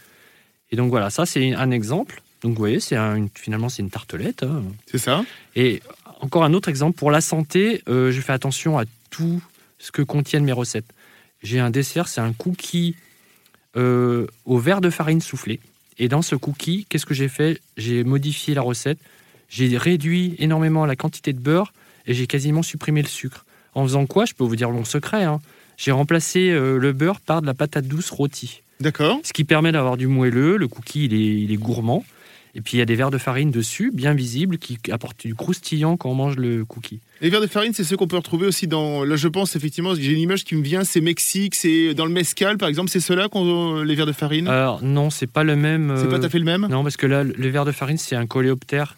Et 0.71 0.75
donc 0.75 0.89
voilà, 0.89 1.10
ça 1.10 1.25
c'est 1.25 1.53
un 1.53 1.71
exemple. 1.71 2.21
Donc 2.41 2.53
vous 2.53 2.57
voyez, 2.60 2.79
c'est 2.79 2.95
un- 2.95 3.15
une- 3.15 3.29
finalement 3.33 3.69
c'est 3.69 3.81
une 3.81 3.89
tartelette. 3.89 4.43
hein. 4.43 4.63
C'est 4.86 4.98
ça 4.98 5.24
Et 5.55 5.81
encore 6.21 6.43
un 6.43 6.53
autre 6.53 6.69
exemple, 6.69 6.97
pour 6.97 7.11
la 7.11 7.19
santé, 7.21 7.81
euh, 7.89 8.11
je 8.11 8.21
fais 8.21 8.31
attention 8.33 8.79
à 8.79 8.85
tout 9.09 9.41
ce 9.79 9.91
que 9.91 10.01
contiennent 10.01 10.45
mes 10.45 10.51
recettes. 10.51 10.85
J'ai 11.43 11.59
un 11.59 11.69
dessert, 11.69 12.07
c'est 12.07 12.21
un 12.21 12.33
cookie 12.33 12.95
euh, 13.75 14.27
au 14.45 14.57
verre 14.59 14.81
de 14.81 14.89
farine 14.89 15.21
soufflée. 15.21 15.59
Et 15.97 16.07
dans 16.07 16.21
ce 16.21 16.35
cookie, 16.35 16.85
qu'est-ce 16.89 17.05
que 17.05 17.13
j'ai 17.13 17.27
fait? 17.27 17.59
J'ai 17.77 18.03
modifié 18.03 18.53
la 18.53 18.61
recette, 18.61 18.99
j'ai 19.49 19.77
réduit 19.77 20.35
énormément 20.39 20.85
la 20.85 20.95
quantité 20.95 21.33
de 21.33 21.39
beurre 21.39 21.73
et 22.07 22.13
j'ai 22.13 22.27
quasiment 22.27 22.63
supprimé 22.63 23.01
le 23.01 23.07
sucre. 23.07 23.45
En 23.73 23.83
faisant 23.83 24.05
quoi? 24.05 24.25
Je 24.25 24.33
peux 24.33 24.43
vous 24.43 24.55
dire 24.55 24.69
mon 24.71 24.85
secret. 24.85 25.23
hein. 25.23 25.39
J'ai 25.77 25.91
remplacé 25.91 26.49
euh, 26.51 26.77
le 26.77 26.93
beurre 26.93 27.19
par 27.19 27.41
de 27.41 27.47
la 27.47 27.53
patate 27.53 27.87
douce 27.87 28.09
rôtie. 28.11 28.61
D'accord. 28.79 29.19
Ce 29.23 29.33
qui 29.33 29.43
permet 29.43 29.71
d'avoir 29.71 29.97
du 29.97 30.07
moelleux, 30.07 30.57
le 30.57 30.67
cookie 30.67 31.05
il 31.05 31.13
est, 31.13 31.41
il 31.43 31.51
est 31.51 31.57
gourmand. 31.57 32.03
Et 32.53 32.62
puis 32.62 32.75
il 32.75 32.79
y 32.79 32.81
a 32.81 32.86
des 32.86 32.96
verres 32.96 33.12
de 33.12 33.17
farine 33.17 33.50
dessus, 33.50 33.91
bien 33.93 34.13
visibles, 34.13 34.58
qui 34.58 34.77
apportent 34.91 35.25
du 35.25 35.36
croustillant 35.36 35.96
quand 35.96 36.10
on 36.10 36.15
mange 36.15 36.36
le 36.36 36.65
cookie. 36.65 37.00
Les 37.22 37.29
verres 37.29 37.39
de 37.41 37.48
farine, 37.48 37.74
c'est 37.74 37.84
ceux 37.86 37.96
qu'on 37.96 38.08
peut 38.08 38.17
retrouver 38.17 38.46
aussi 38.48 38.67
dans. 38.67 39.03
Là, 39.05 39.15
je 39.15 39.27
pense 39.29 39.55
effectivement, 39.55 39.96
j'ai 39.96 40.12
une 40.12 40.20
image 40.20 40.43
qui 40.43 40.55
me 40.55 40.62
vient, 40.63 40.84
c'est 40.84 41.00
Mexique, 41.01 41.55
c'est 41.55 41.93
dans 41.93 42.05
le 42.05 42.12
mezcal 42.12 42.58
par 42.58 42.67
exemple, 42.67 42.89
c'est 42.89 43.00
ceux-là 43.00 43.29
qu'on 43.29 43.81
les 43.84 43.96
verres 43.96 44.05
de 44.05 44.12
farine? 44.12 44.48
Alors 44.50 44.84
non, 44.84 45.10
c'est 45.10 45.27
pas 45.31 45.43
le 45.43 45.55
même. 45.55 45.93
c'est 45.98 46.08
pas 46.10 46.15
euh, 46.15 46.20
tout 46.20 46.25
à 46.25 46.29
fait 46.29 46.39
le 46.39 46.46
même? 46.46 46.67
Non, 46.70 46.84
parce 46.84 46.98
que 46.98 47.05
là, 47.08 47.24
le 47.24 47.48
verre 47.50 47.63
de 47.65 47.72
farine, 47.72 47.98
c'est 47.98 48.15
un 48.17 48.27
coléoptère 48.27 48.98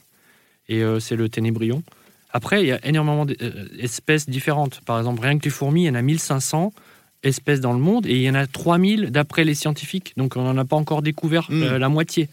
et 0.69 0.81
euh, 0.81 0.99
c'est 0.99 1.15
le 1.15 1.29
ténébrion. 1.29 1.83
Après, 2.31 2.63
il 2.63 2.67
y 2.67 2.71
a 2.71 2.83
énormément 2.87 3.27
d'espèces 3.27 4.27
différentes. 4.27 4.81
Par 4.85 4.97
exemple, 4.97 5.21
rien 5.21 5.37
que 5.37 5.43
les 5.43 5.51
fourmis, 5.51 5.83
il 5.83 5.87
y 5.87 5.89
en 5.91 5.95
a 5.95 6.01
1500 6.01 6.73
espèces 7.21 7.59
dans 7.61 7.73
le 7.73 7.79
monde 7.79 8.05
et 8.07 8.15
il 8.15 8.21
y 8.23 8.29
en 8.29 8.35
a 8.35 8.47
3000 8.47 9.11
d'après 9.11 9.43
les 9.43 9.53
scientifiques. 9.53 10.13
Donc 10.17 10.35
on 10.35 10.41
n'en 10.43 10.57
a 10.57 10.65
pas 10.65 10.75
encore 10.75 11.01
découvert 11.03 11.47
Mm. 11.51 11.63
euh, 11.63 11.77
la 11.79 11.89
moitié. 11.89 12.29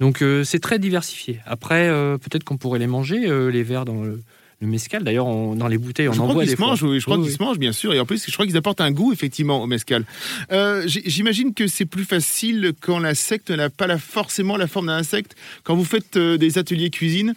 Donc 0.00 0.22
euh, 0.22 0.44
c'est 0.44 0.58
très 0.58 0.78
diversifié. 0.78 1.40
Après, 1.46 1.88
euh, 1.88 2.18
peut-être 2.18 2.44
qu'on 2.44 2.56
pourrait 2.56 2.78
les 2.78 2.86
manger, 2.86 3.26
euh, 3.28 3.50
les 3.50 3.62
vers 3.62 3.84
dans 3.84 4.02
le, 4.02 4.20
le 4.60 4.66
mescal. 4.66 5.04
D'ailleurs, 5.04 5.26
on- 5.26 5.54
dans 5.54 5.68
les 5.68 5.78
bouteilles, 5.78 6.08
on 6.08 6.12
je 6.12 6.20
en 6.20 6.24
crois 6.24 6.34
voit 6.34 6.44
des 6.44 6.50
se 6.52 6.56
fois. 6.56 6.66
mangent, 6.68 6.82
oui, 6.82 6.98
je 6.98 7.04
crois 7.04 7.16
Oui, 7.16 7.22
qu'ils 7.24 7.30
oui. 7.32 7.36
se 7.38 7.42
mangent, 7.42 7.58
bien 7.58 7.72
sûr. 7.72 7.94
Et 7.94 8.00
en 8.00 8.06
plus, 8.06 8.24
je 8.26 8.32
crois 8.32 8.46
qu'ils 8.46 8.56
apportent 8.56 8.80
un 8.80 8.90
goût, 8.90 9.12
effectivement, 9.12 9.62
au 9.62 9.66
mezcal. 9.66 10.04
Euh, 10.50 10.86
j- 10.88 11.02
J'imagine 11.06 11.54
que 11.54 11.66
c'est 11.68 11.84
plus 11.84 12.04
facile 12.04 12.72
quand 12.80 12.98
l'insecte 12.98 13.50
n'a 13.50 13.70
pas 13.70 13.86
la- 13.86 13.98
forcément 13.98 14.56
la 14.56 14.66
forme 14.66 14.86
d'un 14.86 14.96
insecte. 14.96 15.36
Quand 15.62 15.76
vous 15.76 15.84
faites 15.84 16.16
euh, 16.16 16.36
des 16.36 16.58
ateliers 16.58 16.90
cuisine, 16.90 17.34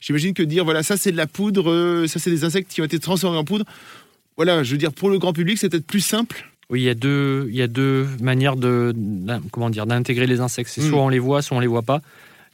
j'imagine 0.00 0.34
que 0.34 0.42
dire, 0.42 0.64
voilà, 0.64 0.82
ça 0.82 0.96
c'est 0.96 1.12
de 1.12 1.16
la 1.16 1.26
poudre, 1.26 1.70
euh, 1.70 2.06
ça 2.08 2.18
c'est 2.18 2.30
des 2.30 2.44
insectes 2.44 2.70
qui 2.72 2.80
ont 2.80 2.84
été 2.84 2.98
transformés 2.98 3.38
en 3.38 3.44
poudre. 3.44 3.64
Voilà, 4.36 4.62
je 4.62 4.72
veux 4.72 4.78
dire, 4.78 4.92
pour 4.92 5.10
le 5.10 5.18
grand 5.18 5.32
public, 5.32 5.58
c'est 5.58 5.68
peut-être 5.68 5.86
plus 5.86 6.00
simple. 6.00 6.48
Oui, 6.70 6.80
il 6.82 6.84
y 6.84 6.90
a 6.90 6.94
deux, 6.94 7.46
il 7.50 7.56
y 7.56 7.62
a 7.62 7.66
deux 7.66 8.06
manières 8.20 8.56
de, 8.56 8.94
comment 9.50 9.70
dire, 9.70 9.86
d'intégrer 9.86 10.26
les 10.26 10.40
insectes. 10.40 10.70
C'est 10.70 10.82
Mm. 10.82 10.88
soit 10.90 11.00
on 11.02 11.08
les 11.08 11.18
voit, 11.18 11.40
soit 11.42 11.56
on 11.56 11.60
les 11.60 11.66
voit 11.66 11.82
pas. 11.82 12.00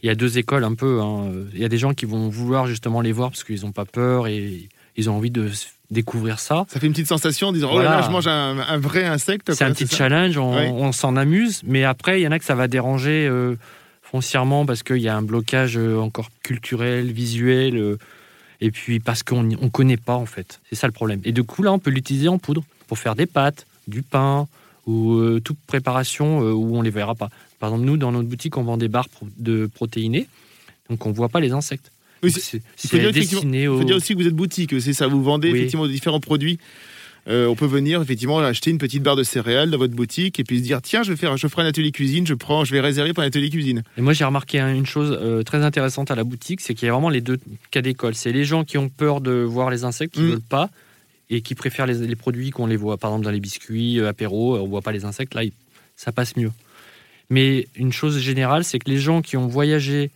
Il 0.02 0.06
y 0.06 0.10
a 0.10 0.14
deux 0.14 0.38
écoles 0.38 0.64
un 0.64 0.74
peu. 0.74 1.00
hein. 1.00 1.30
Il 1.54 1.60
y 1.60 1.64
a 1.64 1.68
des 1.68 1.78
gens 1.78 1.94
qui 1.94 2.04
vont 2.04 2.28
vouloir 2.28 2.66
justement 2.66 3.00
les 3.00 3.12
voir 3.12 3.30
parce 3.30 3.42
qu'ils 3.42 3.62
n'ont 3.62 3.72
pas 3.72 3.84
peur 3.86 4.26
et 4.28 4.68
ils 4.96 5.10
ont 5.10 5.16
envie 5.16 5.30
de 5.30 5.50
découvrir 5.90 6.38
ça. 6.38 6.64
Ça 6.68 6.78
fait 6.78 6.86
une 6.86 6.92
petite 6.92 7.08
sensation 7.08 7.48
en 7.48 7.52
disant, 7.52 7.70
oh 7.72 7.78
là 7.78 7.84
là, 7.84 8.02
je 8.02 8.10
mange 8.10 8.26
un, 8.26 8.58
un 8.58 8.78
vrai 8.78 9.04
insecte. 9.04 9.52
C'est 9.52 9.64
un 9.64 9.72
petit 9.72 9.86
challenge, 9.88 10.36
on 10.38 10.92
s'en 10.92 11.16
amuse, 11.16 11.62
mais 11.64 11.84
après, 11.84 12.20
il 12.20 12.24
y 12.24 12.28
en 12.28 12.32
a 12.32 12.38
que 12.38 12.44
ça 12.44 12.54
va 12.54 12.68
déranger 12.68 13.26
euh, 13.26 13.56
foncièrement 14.02 14.66
parce 14.66 14.82
qu'il 14.82 14.98
y 14.98 15.08
a 15.08 15.16
un 15.16 15.22
blocage 15.22 15.76
euh, 15.76 15.98
encore 15.98 16.30
culturel, 16.42 17.10
visuel, 17.12 17.76
euh, 17.76 17.98
et 18.60 18.70
puis 18.70 19.00
parce 19.00 19.22
qu'on 19.22 19.42
ne 19.42 19.56
connaît 19.68 19.96
pas 19.96 20.14
en 20.14 20.26
fait. 20.26 20.60
C'est 20.68 20.76
ça 20.76 20.86
le 20.86 20.92
problème. 20.92 21.20
Et 21.24 21.32
du 21.32 21.44
coup, 21.44 21.62
là, 21.62 21.72
on 21.72 21.78
peut 21.78 21.90
l'utiliser 21.90 22.28
en 22.28 22.38
poudre 22.38 22.62
pour 22.86 22.98
faire 22.98 23.14
des 23.14 23.26
pâtes, 23.26 23.66
du 23.88 24.02
pain 24.02 24.46
ou 24.86 25.14
euh, 25.14 25.40
toute 25.42 25.58
préparation 25.66 26.42
euh, 26.42 26.52
où 26.52 26.76
on 26.76 26.82
les 26.82 26.90
verra 26.90 27.14
pas. 27.14 27.30
Par 27.58 27.70
exemple, 27.70 27.86
nous, 27.86 27.96
dans 27.96 28.12
notre 28.12 28.28
boutique, 28.28 28.56
on 28.56 28.62
vend 28.64 28.76
des 28.76 28.88
barres 28.88 29.08
pro- 29.08 29.26
de 29.38 29.66
protéinés, 29.72 30.26
donc 30.90 31.06
on 31.06 31.12
voit 31.12 31.28
pas 31.30 31.40
les 31.40 31.52
insectes. 31.52 31.90
Oui, 32.22 32.30
c'est- 32.30 32.62
destiné 33.12 33.62
Il 33.62 33.68
aux... 33.68 33.78
faut 33.78 33.84
dire 33.84 33.96
aussi 33.96 34.14
que 34.14 34.18
vous 34.22 34.26
êtes 34.26 34.34
boutique, 34.34 34.80
c'est 34.80 34.92
ça, 34.92 35.06
vous 35.06 35.22
vendez 35.22 35.50
Oui. 35.50 35.58
effectivement 35.58 35.86
différents 35.86 36.20
produits. 36.20 36.58
Euh, 37.26 37.46
on 37.46 37.54
peut 37.54 37.64
venir 37.64 38.02
effectivement 38.02 38.38
acheter 38.40 38.70
une 38.70 38.76
petite 38.76 39.02
barre 39.02 39.16
de 39.16 39.22
céréales 39.22 39.70
dans 39.70 39.78
votre 39.78 39.94
boutique 39.94 40.38
et 40.38 40.44
puis 40.44 40.58
se 40.58 40.62
dire 40.62 40.82
tiens 40.82 41.02
je 41.02 41.10
vais 41.10 41.16
faire 41.16 41.38
je 41.38 41.48
ferai 41.48 41.62
un 41.62 41.66
atelier 41.66 41.90
cuisine 41.90 42.26
je 42.26 42.34
prends 42.34 42.66
je 42.66 42.72
vais 42.74 42.80
réserver 42.82 43.14
pour 43.14 43.22
un 43.22 43.26
atelier 43.28 43.48
cuisine 43.48 43.82
Et 43.96 44.02
moi, 44.02 44.12
j'ai 44.12 44.26
remarqué 44.26 44.60
un- 44.60 44.74
une 44.74 44.84
chose 44.84 45.16
euh, 45.18 45.42
très 45.42 45.64
intéressante 45.64 46.10
à 46.10 46.16
la 46.16 46.24
boutique, 46.24 46.60
c'est 46.60 46.74
qu'il 46.74 46.84
y 46.84 46.90
a 46.90 46.92
vraiment 46.92 47.08
les 47.08 47.22
deux 47.22 47.38
cas 47.70 47.80
d'école. 47.80 48.14
C'est 48.14 48.30
les 48.32 48.44
gens 48.44 48.62
qui 48.64 48.76
ont 48.76 48.90
peur 48.90 49.22
de 49.22 49.32
voir 49.32 49.70
les 49.70 49.84
insectes, 49.84 50.12
qui 50.14 50.20
Mm. 50.20 50.30
veulent 50.32 50.40
pas, 50.42 50.68
et 51.30 51.40
qui 51.40 51.54
préfèrent 51.54 51.86
les, 51.86 52.16
produits 52.16 52.50
qu'on 52.50 52.66
les 52.66 52.76
voit, 52.76 52.96
par 52.96 53.10
exemple 53.10 53.24
dans 53.24 53.30
les 53.30 53.40
biscuits, 53.40 53.98
euh, 54.00 54.08
apéros, 54.08 54.58
on 54.58 54.68
voit 54.68 54.82
pas 54.82 54.92
les 54.92 55.04
insectes, 55.04 55.34
là, 55.34 55.42
ça 55.96 56.12
passe 56.12 56.36
mieux. 56.36 56.52
Mais 57.30 57.66
une 57.76 57.92
chose 57.92 58.18
générale, 58.18 58.64
c'est 58.64 58.78
que 58.78 58.90
les 58.90 58.98
gens 58.98 59.22
qui 59.22 59.36
ont 59.36 59.46
voyagé 59.46 60.10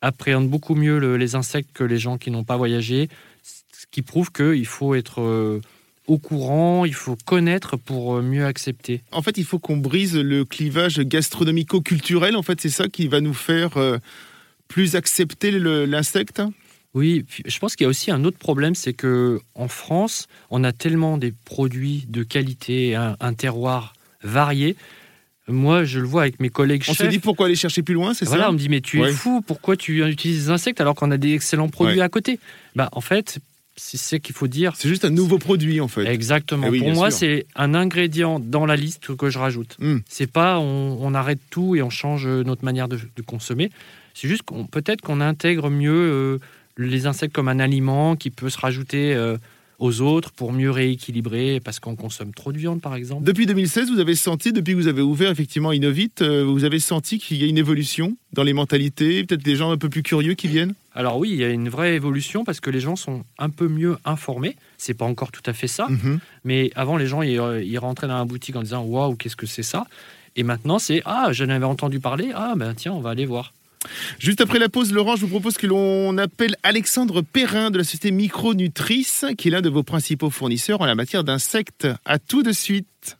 appréhendent 0.00 0.48
beaucoup 0.48 0.74
mieux 0.74 0.98
le- 0.98 1.16
les 1.16 1.34
insectes 1.34 1.70
que 1.72 1.84
les 1.84 1.98
gens 1.98 2.18
qui 2.18 2.30
n'ont 2.30 2.44
pas 2.44 2.56
voyagé, 2.56 3.08
ce 3.42 3.86
qui 3.90 4.02
prouve 4.02 4.32
qu'il 4.32 4.66
faut 4.66 4.94
être 4.94 5.20
euh, 5.20 5.60
au 6.06 6.18
courant, 6.18 6.84
il 6.84 6.94
faut 6.94 7.16
connaître 7.24 7.76
pour 7.76 8.16
euh, 8.16 8.22
mieux 8.22 8.44
accepter. 8.44 9.02
En 9.12 9.22
fait, 9.22 9.38
il 9.38 9.44
faut 9.44 9.58
qu'on 9.58 9.76
brise 9.76 10.16
le 10.16 10.44
clivage 10.44 10.98
gastronomico-culturel. 10.98 12.36
En 12.36 12.42
fait, 12.42 12.60
c'est 12.60 12.68
ça 12.70 12.88
qui 12.88 13.08
va 13.08 13.20
nous 13.20 13.34
faire 13.34 13.76
euh, 13.76 13.98
plus 14.68 14.96
accepter 14.96 15.50
l'insecte. 15.52 16.42
Oui, 16.94 17.24
je 17.44 17.58
pense 17.58 17.74
qu'il 17.76 17.84
y 17.84 17.86
a 17.86 17.90
aussi 17.90 18.10
un 18.10 18.24
autre 18.24 18.38
problème, 18.38 18.74
c'est 18.74 18.92
que 18.92 19.40
en 19.54 19.68
France, 19.68 20.26
on 20.50 20.62
a 20.62 20.72
tellement 20.72 21.18
des 21.18 21.32
produits 21.44 22.04
de 22.08 22.22
qualité, 22.22 22.94
un, 22.94 23.16
un 23.20 23.34
terroir 23.34 23.94
varié. 24.22 24.76
Moi, 25.48 25.84
je 25.84 25.98
le 26.00 26.06
vois 26.06 26.22
avec 26.22 26.40
mes 26.40 26.48
collègues 26.48 26.84
On 26.88 26.92
se 26.94 26.98
chefs. 27.02 27.10
dit 27.10 27.18
pourquoi 27.18 27.46
aller 27.46 27.56
chercher 27.56 27.82
plus 27.82 27.94
loin, 27.94 28.14
c'est 28.14 28.24
voilà, 28.24 28.44
ça 28.44 28.50
on 28.50 28.54
me 28.54 28.58
dit 28.58 28.68
mais 28.70 28.80
tu 28.80 29.00
Ouais. 29.00 29.10
es 29.10 29.12
fou, 29.12 29.42
pourquoi 29.46 29.76
tu 29.76 30.06
utilises 30.08 30.44
des 30.46 30.50
insectes 30.50 30.80
alors 30.80 30.94
qu'on 30.94 31.10
a 31.10 31.18
des 31.18 31.34
excellents 31.34 31.68
produits 31.68 31.96
Ouais. 31.98 32.02
à 32.02 32.08
côté? 32.08 32.38
Bah 32.76 32.88
en 32.92 33.02
fait, 33.02 33.40
c'est 33.76 33.96
ce 33.98 34.16
qu'il 34.16 34.34
faut 34.34 34.46
dire. 34.46 34.72
C'est 34.76 34.88
juste 34.88 35.04
un 35.04 35.10
nouveau 35.10 35.38
produit, 35.38 35.80
en 35.80 35.88
fait. 35.88 36.06
Exactement. 36.06 36.68
Eh 36.68 36.70
oui, 36.70 36.78
Pour 36.78 36.92
moi, 36.92 37.10
c'est 37.10 37.44
un 37.56 37.74
ingrédient 37.74 38.38
dans 38.40 38.64
la 38.66 38.76
liste 38.76 39.14
que 39.16 39.28
je 39.30 39.38
rajoute. 39.38 39.76
Hmm. 39.80 39.98
C'est 40.08 40.30
pas 40.30 40.60
on, 40.60 40.96
on 41.00 41.12
arrête 41.12 41.40
tout 41.50 41.74
et 41.74 41.82
on 41.82 41.90
change 41.90 42.26
notre 42.26 42.64
manière 42.64 42.88
de, 42.88 42.98
de 43.14 43.22
consommer. 43.22 43.70
C'est 44.14 44.28
juste 44.28 44.44
qu'on 44.44 44.64
peut-être 44.64 45.00
qu'on 45.02 45.20
intègre 45.20 45.68
mieux 45.70 45.90
euh, 45.92 46.38
les 46.76 47.06
insectes 47.06 47.34
comme 47.34 47.48
un 47.48 47.58
aliment 47.60 48.16
qui 48.16 48.30
peut 48.30 48.50
se 48.50 48.58
rajouter 48.58 49.14
euh, 49.14 49.36
aux 49.78 50.00
autres 50.00 50.30
pour 50.32 50.52
mieux 50.52 50.70
rééquilibrer 50.70 51.60
parce 51.60 51.80
qu'on 51.80 51.96
consomme 51.96 52.32
trop 52.32 52.52
de 52.52 52.58
viande, 52.58 52.80
par 52.80 52.94
exemple. 52.94 53.24
Depuis 53.24 53.44
2016, 53.46 53.90
vous 53.90 53.98
avez 54.00 54.14
senti, 54.14 54.52
depuis 54.52 54.72
que 54.72 54.78
vous 54.78 54.86
avez 54.88 55.02
ouvert 55.02 55.30
effectivement 55.30 55.72
Innovit, 55.72 56.10
euh, 56.20 56.44
vous 56.44 56.64
avez 56.64 56.78
senti 56.78 57.18
qu'il 57.18 57.36
y 57.38 57.44
a 57.44 57.46
une 57.46 57.58
évolution 57.58 58.16
dans 58.32 58.44
les 58.44 58.52
mentalités, 58.52 59.24
peut-être 59.24 59.42
des 59.42 59.56
gens 59.56 59.70
un 59.72 59.76
peu 59.76 59.88
plus 59.88 60.02
curieux 60.02 60.34
qui 60.34 60.46
viennent? 60.48 60.74
Alors 60.94 61.18
oui, 61.18 61.30
il 61.30 61.36
y 61.36 61.44
a 61.44 61.50
une 61.50 61.68
vraie 61.68 61.94
évolution 61.96 62.44
parce 62.44 62.60
que 62.60 62.70
les 62.70 62.78
gens 62.80 62.94
sont 62.96 63.24
un 63.38 63.50
peu 63.50 63.66
mieux 63.68 63.96
informés. 64.04 64.56
C'est 64.78 64.94
pas 64.94 65.04
encore 65.06 65.32
tout 65.32 65.42
à 65.46 65.52
fait 65.52 65.66
ça, 65.68 65.88
Mhm. 65.88 66.20
mais 66.44 66.70
avant 66.76 66.96
les 66.96 67.06
gens 67.08 67.22
ils, 67.22 67.38
euh, 67.38 67.62
ils 67.62 67.78
rentraient 67.78 68.06
dans 68.08 68.18
la 68.18 68.24
boutique 68.24 68.54
en 68.56 68.62
disant 68.62 68.82
waouh 68.84 69.16
qu'est-ce 69.16 69.36
que 69.36 69.46
c'est 69.46 69.62
ça? 69.64 69.86
Et 70.36 70.44
maintenant 70.44 70.78
c'est 70.78 71.02
ah 71.04 71.28
j'en 71.32 71.48
avais 71.48 71.64
entendu 71.64 71.98
parler 72.00 72.30
ah 72.34 72.54
ben 72.56 72.74
tiens 72.74 72.92
on 72.92 73.00
va 73.00 73.10
aller 73.10 73.26
voir. 73.26 73.52
Juste 74.18 74.40
après 74.40 74.58
la 74.58 74.68
pause, 74.68 74.92
Laurent, 74.92 75.16
je 75.16 75.22
vous 75.22 75.28
propose 75.28 75.56
que 75.56 75.66
l'on 75.66 76.16
appelle 76.18 76.56
Alexandre 76.62 77.22
Perrin 77.22 77.70
de 77.70 77.78
la 77.78 77.84
société 77.84 78.10
Micronutrice, 78.10 79.24
qui 79.38 79.48
est 79.48 79.50
l'un 79.50 79.62
de 79.62 79.68
vos 79.68 79.82
principaux 79.82 80.30
fournisseurs 80.30 80.80
en 80.80 80.86
la 80.86 80.94
matière 80.94 81.24
d'insectes. 81.24 81.88
À 82.04 82.18
tout 82.18 82.42
de 82.42 82.52
suite. 82.52 83.18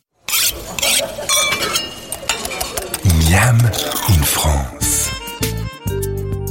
Miam 3.04 3.58
in 4.08 4.22
France. 4.22 5.10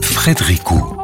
Frédérico. 0.01 1.02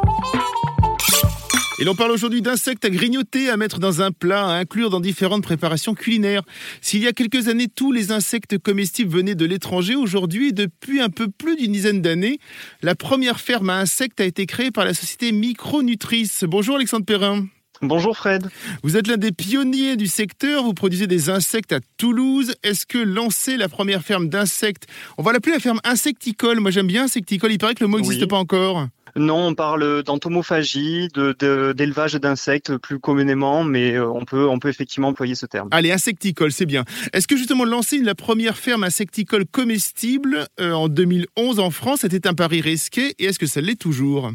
Et 1.80 1.84
l'on 1.84 1.94
parle 1.94 2.10
aujourd'hui 2.10 2.42
d'insectes 2.42 2.84
à 2.84 2.90
grignoter, 2.90 3.48
à 3.48 3.56
mettre 3.56 3.78
dans 3.78 4.02
un 4.02 4.12
plat, 4.12 4.46
à 4.46 4.52
inclure 4.58 4.90
dans 4.90 5.00
différentes 5.00 5.42
préparations 5.42 5.94
culinaires. 5.94 6.42
S'il 6.82 7.02
y 7.02 7.06
a 7.06 7.12
quelques 7.12 7.48
années, 7.48 7.68
tous 7.74 7.90
les 7.90 8.12
insectes 8.12 8.58
comestibles 8.58 9.10
venaient 9.10 9.34
de 9.34 9.46
l'étranger, 9.46 9.94
aujourd'hui, 9.94 10.52
depuis 10.52 11.00
un 11.00 11.08
peu 11.08 11.28
plus 11.28 11.56
d'une 11.56 11.72
dizaine 11.72 12.02
d'années, 12.02 12.38
la 12.82 12.94
première 12.94 13.40
ferme 13.40 13.70
à 13.70 13.78
insectes 13.78 14.20
a 14.20 14.26
été 14.26 14.44
créée 14.44 14.70
par 14.70 14.84
la 14.84 14.92
société 14.92 15.32
Micronutrice. 15.32 16.44
Bonjour 16.46 16.76
Alexandre 16.76 17.06
Perrin. 17.06 17.46
Bonjour 17.80 18.14
Fred. 18.14 18.46
Vous 18.82 18.98
êtes 18.98 19.06
l'un 19.06 19.16
des 19.16 19.32
pionniers 19.32 19.96
du 19.96 20.06
secteur, 20.06 20.64
vous 20.64 20.74
produisez 20.74 21.06
des 21.06 21.30
insectes 21.30 21.72
à 21.72 21.80
Toulouse. 21.96 22.52
Est-ce 22.62 22.84
que 22.84 22.98
lancer 22.98 23.56
la 23.56 23.70
première 23.70 24.02
ferme 24.02 24.28
d'insectes, 24.28 24.86
on 25.16 25.22
va 25.22 25.32
l'appeler 25.32 25.54
la 25.54 25.60
ferme 25.60 25.80
insecticole, 25.84 26.60
moi 26.60 26.70
j'aime 26.72 26.88
bien 26.88 27.04
insecticole, 27.04 27.52
il 27.52 27.58
paraît 27.58 27.74
que 27.74 27.82
le 27.82 27.88
mot 27.88 27.96
n'existe 27.96 28.20
Oui. 28.20 28.28
pas 28.28 28.36
encore. 28.36 28.86
Non, 29.16 29.46
on 29.48 29.54
parle 29.54 30.02
d'entomophagie, 30.02 31.08
de- 31.14 31.34
de- 31.38 31.72
d'élevage 31.76 32.14
d'insectes 32.14 32.76
plus 32.76 32.98
communément, 32.98 33.64
mais 33.64 33.94
euh, 33.94 34.08
on 34.08 34.24
peut, 34.24 34.46
on 34.48 34.58
peut 34.58 34.68
effectivement 34.68 35.08
employer 35.08 35.34
ce 35.34 35.46
terme. 35.46 35.68
Allez, 35.72 35.92
insecticole, 35.92 36.52
c'est 36.52 36.66
bien. 36.66 36.84
Est-ce 37.12 37.26
que 37.28 37.36
justement 37.36 37.64
lancer 37.64 37.98
la 37.98 38.14
première 38.14 38.56
ferme 38.56 38.84
insecticole 38.84 39.44
comestible 39.46 40.46
euh, 40.60 40.72
en 40.72 40.88
2011 40.88 41.58
en 41.60 41.70
France, 41.70 42.00
c'était 42.02 42.26
un 42.26 42.34
pari 42.34 42.60
risqué 42.60 43.14
et 43.18 43.24
est-ce 43.26 43.38
que 43.38 43.46
ça 43.46 43.60
l'est 43.60 43.78
toujours? 43.80 44.32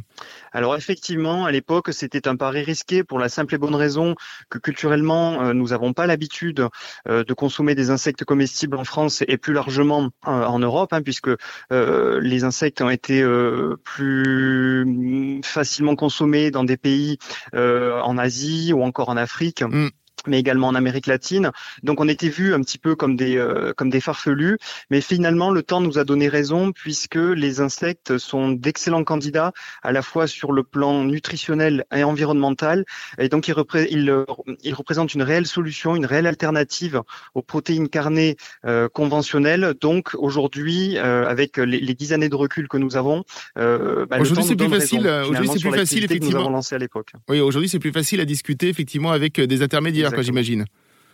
Alors 0.56 0.78
effectivement, 0.78 1.44
à 1.44 1.52
l'époque, 1.52 1.90
c'était 1.92 2.30
un 2.30 2.38
pari 2.38 2.64
risqué 2.64 3.04
pour 3.04 3.20
la 3.20 3.28
simple 3.28 3.56
et 3.56 3.58
bonne 3.58 3.76
raison 3.76 4.16
que 4.50 4.58
culturellement, 4.58 5.42
euh, 5.42 5.54
nous 5.54 5.68
n'avons 5.68 5.92
pas 5.92 6.08
l'habitude 6.08 6.66
euh, 7.10 7.26
de 7.26 7.34
consommer 7.34 7.76
des 7.76 7.90
insectes 7.90 8.24
comestibles 8.24 8.78
en 8.78 8.86
France 8.86 9.22
et 9.28 9.38
plus 9.38 9.52
largement 9.52 10.12
euh, 10.28 10.46
en 10.46 10.60
Europe, 10.60 10.94
hein, 10.94 11.02
puisque 11.02 11.30
les 11.72 12.44
insectes 12.46 12.82
ont 12.82 12.90
été 12.90 13.22
plus 13.84 15.42
facilement 15.44 15.98
consommés 15.98 16.52
dans 16.52 16.64
des 16.64 16.78
pays 16.78 17.18
en 17.54 18.18
Asie 18.18 18.72
ou 18.72 18.82
encore 18.82 19.10
en 19.10 19.18
Afrique. 19.18 19.62
Mm. 19.62 19.90
Mais 20.28 20.40
également 20.40 20.68
en 20.68 20.76
Amérique 20.76 21.08
latine. 21.08 21.52
Donc 21.84 22.00
on 22.00 22.08
était 22.08 22.30
vus 22.30 22.54
un 22.54 22.62
petit 22.62 22.78
peu 22.78 22.96
comme 22.96 23.16
des 23.16 23.38
euh, 23.38 23.74
comme 23.76 23.90
des 23.90 24.02
farfelus, 24.02 24.58
mais 24.90 25.02
finalement 25.02 25.52
le 25.52 25.64
temps 25.64 25.82
nous 25.82 25.98
a 25.98 26.04
donné 26.04 26.28
raison 26.30 26.72
puisque 26.72 27.16
les 27.16 27.62
insectes 27.62 28.18
sont 28.18 28.50
d'excellents 28.50 29.04
candidats 29.04 29.52
à 29.84 29.92
la 29.92 30.02
fois 30.02 30.28
sur 30.28 30.52
le 30.52 30.64
plan 30.64 31.04
nutritionnel 31.04 31.86
et 31.96 32.04
environnemental, 32.04 32.86
et 33.18 33.30
donc 33.30 33.48
ils, 33.48 33.54
repré- 33.54 33.88
ils, 33.90 34.10
euh, 34.10 34.26
ils 34.64 34.74
représentent 34.74 35.14
une 35.14 35.24
réelle 35.24 35.46
solution, 35.46 35.96
une 35.96 36.06
réelle 36.06 36.28
alternative 36.28 37.02
aux 37.34 37.42
protéines 37.42 37.90
carnées 37.90 38.38
euh, 38.66 38.88
conventionnelles. 38.90 39.74
Donc 39.82 40.12
aujourd'hui, 40.16 40.98
euh, 40.98 41.28
avec 41.28 41.58
les, 41.58 41.80
les 41.80 41.94
dix 41.94 42.14
années 42.14 42.30
de 42.30 42.36
recul 42.36 42.68
que 42.68 42.78
nous 42.78 42.98
avons, 42.98 43.24
euh, 43.58 44.06
bah, 44.06 44.18
le 44.18 44.22
Aujourd'hui, 44.22 44.44
c'est 44.44 44.56
plus 44.56 44.70
facile, 44.70 45.08
euh, 45.08 45.24
aujourd'hui, 45.28 45.50
c'est 45.54 45.70
plus 45.70 45.78
facile, 45.78 46.04
effectivement. 46.04 46.42
avons 46.42 46.50
lancé 46.50 46.76
à 46.76 46.78
l'époque. 46.80 47.12
Oui, 47.30 47.40
aujourd'hui 47.40 47.70
c'est 47.70 47.80
plus 47.80 47.92
facile 47.92 48.20
à 48.22 48.26
discuter 48.26 48.70
effectivement 48.70 49.12
avec 49.12 49.40
euh, 49.40 49.48
des 49.48 49.62
intermédiaires, 49.62 50.12
quoi, 50.16 50.24
j'imagine. 50.24 50.66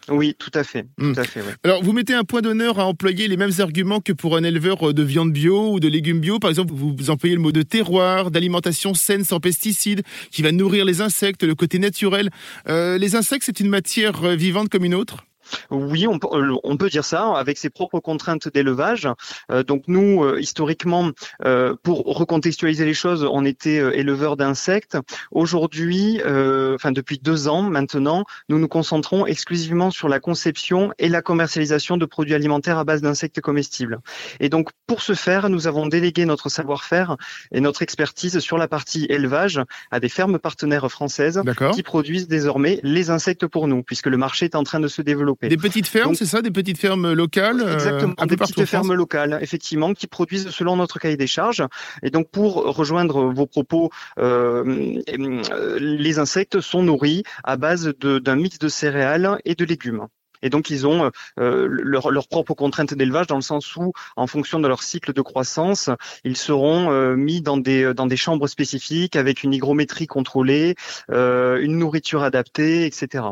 Oui, 0.09 0.35
tout 0.39 0.49
à 0.55 0.63
fait, 0.63 0.87
Mm. 0.97 1.13
tout 1.13 1.19
à 1.19 1.23
fait. 1.23 1.41
ouais. 1.41 1.53
Alors, 1.63 1.83
vous 1.83 1.93
mettez 1.93 2.15
un 2.15 2.23
point 2.23 2.41
d'honneur 2.41 2.79
à 2.79 2.85
employer 2.87 3.27
les 3.27 3.37
mêmes 3.37 3.51
arguments 3.59 3.99
que 3.99 4.11
pour 4.11 4.35
un 4.35 4.43
éleveur 4.43 4.89
euh, 4.89 4.93
de 4.93 5.03
viande 5.03 5.31
bio 5.31 5.73
ou 5.73 5.79
de 5.79 5.87
légumes 5.87 6.19
bio. 6.19 6.39
Par 6.39 6.49
exemple, 6.49 6.73
vous 6.73 7.09
employez 7.11 7.35
le 7.35 7.41
mot 7.41 7.51
de 7.51 7.61
terroir, 7.61 8.31
d'alimentation 8.31 8.95
saine 8.95 9.23
sans 9.23 9.39
pesticides, 9.39 10.01
qui 10.31 10.41
va 10.41 10.51
nourrir 10.51 10.85
les 10.85 11.01
insectes, 11.01 11.43
le 11.43 11.53
côté 11.53 11.77
naturel. 11.77 12.29
Euh, 12.67 12.97
les 12.97 13.15
insectes, 13.15 13.43
c'est 13.45 13.59
une 13.59 13.69
matière 13.69 14.23
euh, 14.23 14.35
vivante 14.35 14.69
comme 14.69 14.85
une 14.85 14.95
autre? 14.95 15.23
Oui, 15.69 16.07
on 16.07 16.19
peut, 16.19 16.27
euh, 16.31 16.55
on 16.63 16.77
peut 16.77 16.89
dire 16.89 17.05
ça 17.05 17.33
avec 17.35 17.57
ses 17.57 17.69
propres 17.69 17.99
contraintes 17.99 18.47
d'élevage. 18.47 19.07
Euh, 19.51 19.63
donc 19.63 19.83
nous, 19.87 20.23
euh, 20.23 20.39
historiquement, 20.39 21.11
euh, 21.45 21.75
pour 21.83 22.03
recontextualiser 22.05 22.85
les 22.85 22.93
choses, 22.93 23.27
on 23.29 23.45
était 23.45 23.79
euh, 23.79 23.97
éleveurs 23.97 24.37
d'insectes. 24.37 24.97
Aujourd'hui, 25.31 26.21
euh, 26.25 26.75
enfin 26.75 26.91
depuis 26.91 27.19
deux 27.19 27.47
ans 27.47 27.63
maintenant, 27.63 28.23
nous 28.49 28.59
nous 28.59 28.67
concentrons 28.67 29.25
exclusivement 29.25 29.91
sur 29.91 30.09
la 30.09 30.19
conception 30.19 30.91
et 30.99 31.09
la 31.09 31.21
commercialisation 31.21 31.97
de 31.97 32.05
produits 32.05 32.33
alimentaires 32.33 32.77
à 32.77 32.83
base 32.83 33.01
d'insectes 33.01 33.41
comestibles. 33.41 33.99
Et 34.39 34.49
donc 34.49 34.69
pour 34.87 35.01
ce 35.01 35.13
faire, 35.13 35.49
nous 35.49 35.67
avons 35.67 35.87
délégué 35.87 36.25
notre 36.25 36.49
savoir-faire 36.49 37.17
et 37.51 37.61
notre 37.61 37.81
expertise 37.81 38.39
sur 38.39 38.57
la 38.57 38.67
partie 38.67 39.05
élevage 39.09 39.61
à 39.89 39.99
des 39.99 40.09
fermes 40.09 40.39
partenaires 40.39 40.89
françaises 40.91 41.41
qui 41.73 41.83
produisent 41.83 42.27
désormais 42.27 42.79
les 42.83 43.09
insectes 43.09 43.47
pour 43.47 43.67
nous, 43.67 43.83
puisque 43.83 44.07
le 44.07 44.17
marché 44.17 44.45
est 44.45 44.55
en 44.55 44.63
train 44.63 44.79
de 44.79 44.87
se 44.87 45.01
développer. 45.01 45.40
Des 45.41 45.57
petites 45.57 45.87
fermes, 45.87 46.15
c'est 46.15 46.25
ça 46.25 46.41
Des 46.41 46.51
petites 46.51 46.77
fermes 46.77 47.13
locales 47.13 47.61
euh, 47.61 47.73
Exactement, 47.73 48.13
un 48.17 48.25
des 48.25 48.37
petites 48.37 48.65
fermes 48.65 48.93
locales, 48.93 49.39
effectivement, 49.41 49.93
qui 49.93 50.07
produisent 50.07 50.49
selon 50.49 50.75
notre 50.75 50.99
cahier 50.99 51.17
des 51.17 51.27
charges. 51.27 51.63
Et 52.03 52.09
donc, 52.09 52.29
pour 52.29 52.55
rejoindre 52.75 53.31
vos 53.33 53.47
propos, 53.47 53.89
euh, 54.19 54.99
les 55.79 56.19
insectes 56.19 56.61
sont 56.61 56.83
nourris 56.83 57.23
à 57.43 57.57
base 57.57 57.93
d'un 57.99 58.35
mix 58.35 58.59
de 58.59 58.67
céréales 58.67 59.39
et 59.45 59.55
de 59.55 59.65
légumes. 59.65 60.07
Et 60.41 60.49
donc, 60.49 60.69
ils 60.69 60.87
ont 60.87 61.11
euh, 61.39 61.67
leur, 61.69 62.11
leur 62.11 62.27
propre 62.27 62.53
contrainte 62.53 62.93
d'élevage 62.93 63.27
dans 63.27 63.35
le 63.35 63.41
sens 63.41 63.75
où, 63.75 63.93
en 64.15 64.27
fonction 64.27 64.59
de 64.59 64.67
leur 64.67 64.83
cycle 64.83 65.13
de 65.13 65.21
croissance, 65.21 65.89
ils 66.23 66.37
seront 66.37 66.91
euh, 66.91 67.15
mis 67.15 67.41
dans 67.41 67.57
des, 67.57 67.93
dans 67.93 68.07
des 68.07 68.17
chambres 68.17 68.47
spécifiques 68.47 69.15
avec 69.15 69.43
une 69.43 69.53
hygrométrie 69.53 70.07
contrôlée, 70.07 70.75
euh, 71.11 71.59
une 71.61 71.77
nourriture 71.77 72.23
adaptée, 72.23 72.85
etc. 72.85 73.23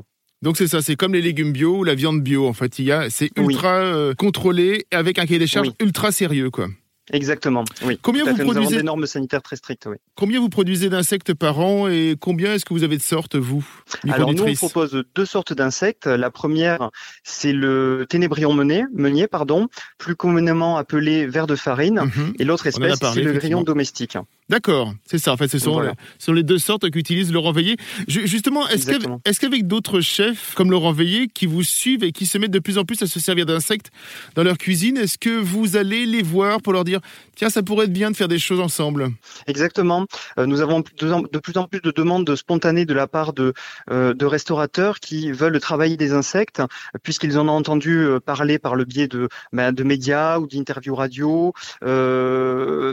Donc 0.42 0.56
c'est 0.58 0.68
ça, 0.68 0.82
c'est 0.82 0.96
comme 0.96 1.14
les 1.14 1.22
légumes 1.22 1.52
bio 1.52 1.80
ou 1.80 1.84
la 1.84 1.96
viande 1.96 2.22
bio. 2.22 2.48
En 2.48 2.54
fait, 2.54 2.80
il 2.80 2.86
y 2.86 2.92
a, 2.92 3.10
c'est 3.10 3.30
Oui. 3.38 3.54
ultra 3.54 3.76
euh, 3.76 4.14
contrôlé 4.14 4.86
avec 4.92 5.20
un 5.20 5.26
cahier 5.26 5.40
des 5.40 5.48
charges 5.48 5.68
Oui. 5.68 5.76
ultra 5.86 6.12
sérieux, 6.12 6.50
quoi. 6.50 6.68
Exactement, 7.12 7.66
oui. 7.86 7.98
Combien 8.02 8.24
vous 8.24 8.36
fait. 8.36 8.44
Nous 8.44 8.52
avons 8.52 8.54
produisez 8.54 8.78
des 8.78 8.84
normes 8.84 9.08
sanitaires 9.08 9.42
très 9.42 9.56
strictes, 9.56 9.88
oui. 9.88 9.98
Combien 10.16 10.40
vous 10.40 10.50
produisez 10.50 10.90
d'insectes 10.90 11.34
par 11.34 11.60
an 11.60 11.88
et 11.88 12.16
combien 12.20 12.54
est-ce 12.54 12.66
que 12.66 12.74
vous 12.76 12.84
avez 12.84 12.98
de 12.98 13.02
sortes, 13.02 13.36
vous 13.36 13.66
Alors 14.08 14.32
nous, 14.32 14.44
on 14.44 14.54
propose 14.54 15.04
deux 15.16 15.26
sortes 15.26 15.52
d'insectes. 15.52 16.06
La 16.06 16.30
première, 16.30 16.92
c'est 17.24 17.52
le 17.52 18.06
ténébrion 18.08 18.54
meunier, 18.54 18.86
meunier 18.94 19.28
pardon, 19.28 19.70
plus 19.98 20.16
communément 20.16 20.78
appelé 20.78 21.26
ver 21.26 21.48
de 21.48 21.56
farine. 21.56 22.02
Mhm. 22.16 22.34
Et 22.38 22.44
l'autre 22.44 22.68
espèce, 22.68 23.00
c'est 23.14 23.24
le 23.24 23.34
grillon 23.34 23.64
domestique. 23.64 24.18
D'accord, 24.50 24.94
c'est 25.06 25.20
ça. 25.20 25.32
En 25.32 25.38
fait, 25.38 25.48
ce 25.48 25.60
sont, 25.60 25.74
Voilà. 25.74 25.94
ce 26.18 26.26
sont 26.26 26.34
les 26.34 26.42
deux 26.44 26.58
sortes 26.58 26.90
qu'utilise 26.90 27.32
Laurent 27.32 27.52
Veillé. 27.52 27.78
Ju- 28.08 28.28
justement, 28.28 28.68
est-ce 28.68 29.40
qu'avec, 29.40 29.68
d'autres 29.68 30.02
chefs 30.02 30.56
comme 30.56 30.72
Laurent 30.72 30.92
Veillé 30.92 31.28
qui 31.28 31.46
vous 31.46 31.62
suivent 31.64 32.04
et 32.04 32.12
qui 32.12 32.26
se 32.26 32.38
mettent 32.40 32.50
de 32.52 32.60
plus 32.60 32.78
en 32.80 32.84
plus 32.84 33.02
à 33.04 33.08
se 33.08 33.20
servir 33.20 33.46
d'insectes 33.46 33.92
dans 34.36 34.44
leur 34.44 34.58
cuisine, 34.58 34.98
est-ce 34.98 35.18
que 35.20 35.30
vous 35.30 35.78
allez 35.78 36.08
les 36.08 36.24
voir 36.24 36.62
pour 36.62 36.74
leur 36.74 36.84
dire 36.84 37.00
tiens, 37.36 37.50
ça 37.52 37.62
pourrait 37.62 37.86
être 37.86 37.94
bien 37.94 38.10
de 38.10 38.16
faire 38.16 38.28
des 38.28 38.40
choses 38.40 38.60
ensemble? 38.60 39.10
Exactement. 39.46 40.08
Euh, 40.40 40.46
nous 40.48 40.62
avons 40.62 40.80
de, 40.80 41.40
plus 41.40 41.58
en 41.58 41.66
plus 41.68 41.82
de 41.82 41.92
demandes 41.92 42.36
spontanées 42.36 42.86
de 42.86 42.94
la 42.94 43.08
part 43.08 43.34
de, 43.34 43.54
euh, 43.92 44.14
de 44.16 44.26
restaurateurs 44.26 45.00
qui 45.00 45.32
veulent 45.32 45.60
travailler 45.60 45.96
des 45.96 46.12
insectes, 46.14 46.62
puisqu'ils 47.04 47.38
en 47.38 47.48
ont 47.48 47.52
entendu 47.56 47.98
euh, 48.00 48.20
parler 48.20 48.58
par 48.58 48.76
le 48.76 48.86
biais 48.86 49.08
de, 49.08 49.30
ben, 49.54 49.72
de 49.72 49.84
médias 49.84 50.40
ou 50.40 50.48
d'interviews 50.48 50.96
radio. 50.96 51.54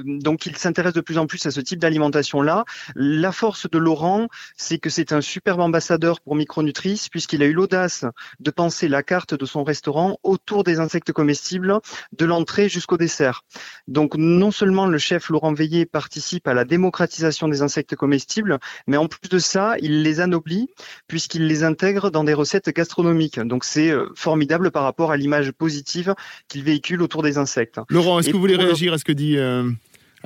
Donc, 0.04 0.46
ils 0.46 0.56
s'intéressent 0.56 0.94
de 0.96 1.00
plus 1.00 1.18
en 1.18 1.26
plus 1.26 1.45
à 1.46 1.50
ce 1.50 1.60
type 1.60 1.78
d'alimentation-là. 1.78 2.64
La 2.94 3.32
force 3.32 3.68
de 3.70 3.78
Laurent, 3.78 4.28
c'est 4.56 4.78
que 4.78 4.90
c'est 4.90 5.12
un 5.12 5.20
superbe 5.20 5.60
ambassadeur 5.60 6.20
pour 6.20 6.34
Micronutrice, 6.34 7.08
puisqu'il 7.08 7.42
a 7.42 7.46
eu 7.46 7.52
l'audace 7.52 8.04
de 8.40 8.50
penser 8.50 8.88
la 8.88 9.02
carte 9.02 9.34
de 9.34 9.46
son 9.46 9.64
restaurant 9.64 10.18
autour 10.22 10.64
des 10.64 10.80
insectes 10.80 11.12
comestibles, 11.12 11.78
de 12.12 12.24
l'entrée 12.24 12.68
jusqu'au 12.68 12.96
dessert. 12.96 13.42
Donc 13.88 14.16
non 14.16 14.50
seulement 14.50 14.86
le 14.86 14.98
chef 14.98 15.30
Laurent 15.30 15.52
Veillé 15.52 15.86
participe 15.86 16.48
à 16.48 16.54
la 16.54 16.64
démocratisation 16.64 17.48
des 17.48 17.62
insectes 17.62 17.96
comestibles, 17.96 18.58
mais 18.86 18.96
en 18.96 19.08
plus 19.08 19.28
de 19.28 19.38
ça, 19.38 19.76
il 19.80 20.02
les 20.02 20.20
anoblit 20.20 20.68
puisqu'il 21.08 21.46
les 21.46 21.64
intègre 21.64 22.10
dans 22.10 22.24
des 22.24 22.34
recettes 22.34 22.70
gastronomiques. 22.74 23.40
Donc 23.40 23.64
c'est 23.64 23.90
euh, 23.90 24.08
formidable 24.14 24.70
par 24.70 24.82
rapport 24.82 25.10
à 25.12 25.16
l'image 25.16 25.52
positive 25.52 26.14
qu'il 26.48 26.62
véhicule 26.62 27.02
autour 27.02 27.22
des 27.22 27.38
insectes. 27.38 27.80
Laurent, 27.88 28.18
est-ce 28.18 28.28
que 28.28 28.34
vous 28.34 28.40
voulez 28.40 28.56
réagir 28.56 28.92
à 28.92 28.98
ce 28.98 29.04
que 29.04 29.12
dit 29.12 29.38
euh, 29.38 29.70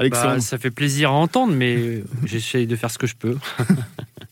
Bah, 0.09 0.41
ça 0.41 0.59
fait 0.59 0.71
plaisir 0.71 1.11
à 1.11 1.15
entendre, 1.15 1.53
mais 1.53 2.03
j'essaye 2.25 2.67
de 2.67 2.77
faire 2.77 2.91
ce 2.91 2.99
que 2.99 3.07
je 3.07 3.17
peux. 3.17 3.37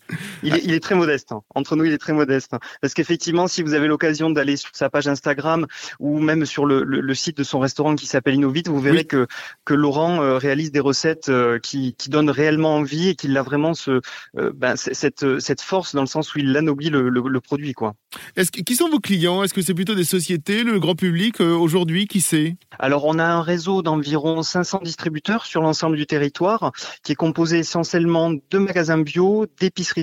Il 0.42 0.54
est, 0.54 0.60
il 0.64 0.72
est 0.72 0.80
très 0.80 0.94
modeste. 0.94 1.32
hein. 1.32 1.42
Entre 1.54 1.74
nous, 1.76 1.84
il 1.84 1.92
est 1.92 1.98
très 1.98 2.12
modeste. 2.12 2.52
Parce 2.80 2.94
qu'effectivement, 2.94 3.46
si 3.48 3.62
vous 3.62 3.74
avez 3.74 3.88
l'occasion 3.88 4.30
d'aller 4.30 4.56
sur 4.56 4.70
sa 4.72 4.88
page 4.88 5.08
Instagram 5.08 5.66
ou 5.98 6.18
même 6.20 6.46
sur 6.46 6.64
le, 6.64 6.84
le- 6.84 7.00
le 7.00 7.14
site 7.14 7.36
de 7.38 7.42
son 7.44 7.58
restaurant 7.58 7.94
qui 7.96 8.06
s'appelle 8.06 8.34
Innovite, 8.34 8.68
vous 8.68 8.80
verrez 8.80 8.98
Oui. 8.98 9.06
que, 9.06 9.26
que 9.64 9.74
Laurent 9.74 10.22
euh, 10.22 10.38
réalise 10.38 10.70
des 10.72 10.80
recettes 10.80 11.28
euh, 11.28 11.58
qui, 11.58 11.94
qui 11.98 12.08
donnent 12.08 12.30
réellement 12.30 12.76
envie 12.76 13.08
et 13.08 13.14
qu'il 13.16 13.36
a 13.36 13.42
vraiment 13.42 13.74
ce, 13.74 14.00
euh, 14.38 14.52
ben, 14.54 14.76
cette, 14.76 15.38
cette 15.40 15.60
force 15.60 15.94
dans 15.94 16.02
le 16.02 16.06
sens 16.06 16.34
où 16.34 16.38
il 16.38 16.56
anoblit 16.56 16.90
le, 16.90 17.40
produit. 17.40 17.72
quoi. 17.72 17.94
Est-ce 18.36 18.50
que- 18.52 18.60
Qui 18.62 18.76
sont 18.76 18.88
vos 18.88 19.00
clients? 19.00 19.42
Est-ce 19.42 19.54
que 19.54 19.62
c'est 19.62 19.74
plutôt 19.74 19.94
des 19.94 20.04
sociétés, 20.04 20.62
le 20.64 20.78
grand 20.80 20.94
public 20.94 21.40
aujourd'hui? 21.40 22.06
Qui 22.06 22.20
sait 22.20 22.56
Alors, 22.78 23.04
on 23.04 23.18
a 23.18 23.24
un 23.24 23.42
réseau 23.42 23.82
d'environ 23.82 24.42
500 24.42 24.80
distributeurs 24.84 25.44
sur 25.46 25.60
l'ensemble 25.62 25.96
du 25.96 26.06
territoire 26.06 26.72
qui 27.02 27.12
est 27.12 27.16
composé 27.16 27.58
essentiellement 27.58 28.30
de 28.32 28.58
magasins 28.58 28.98
bio, 28.98 29.46
d'épiceries 29.60 29.97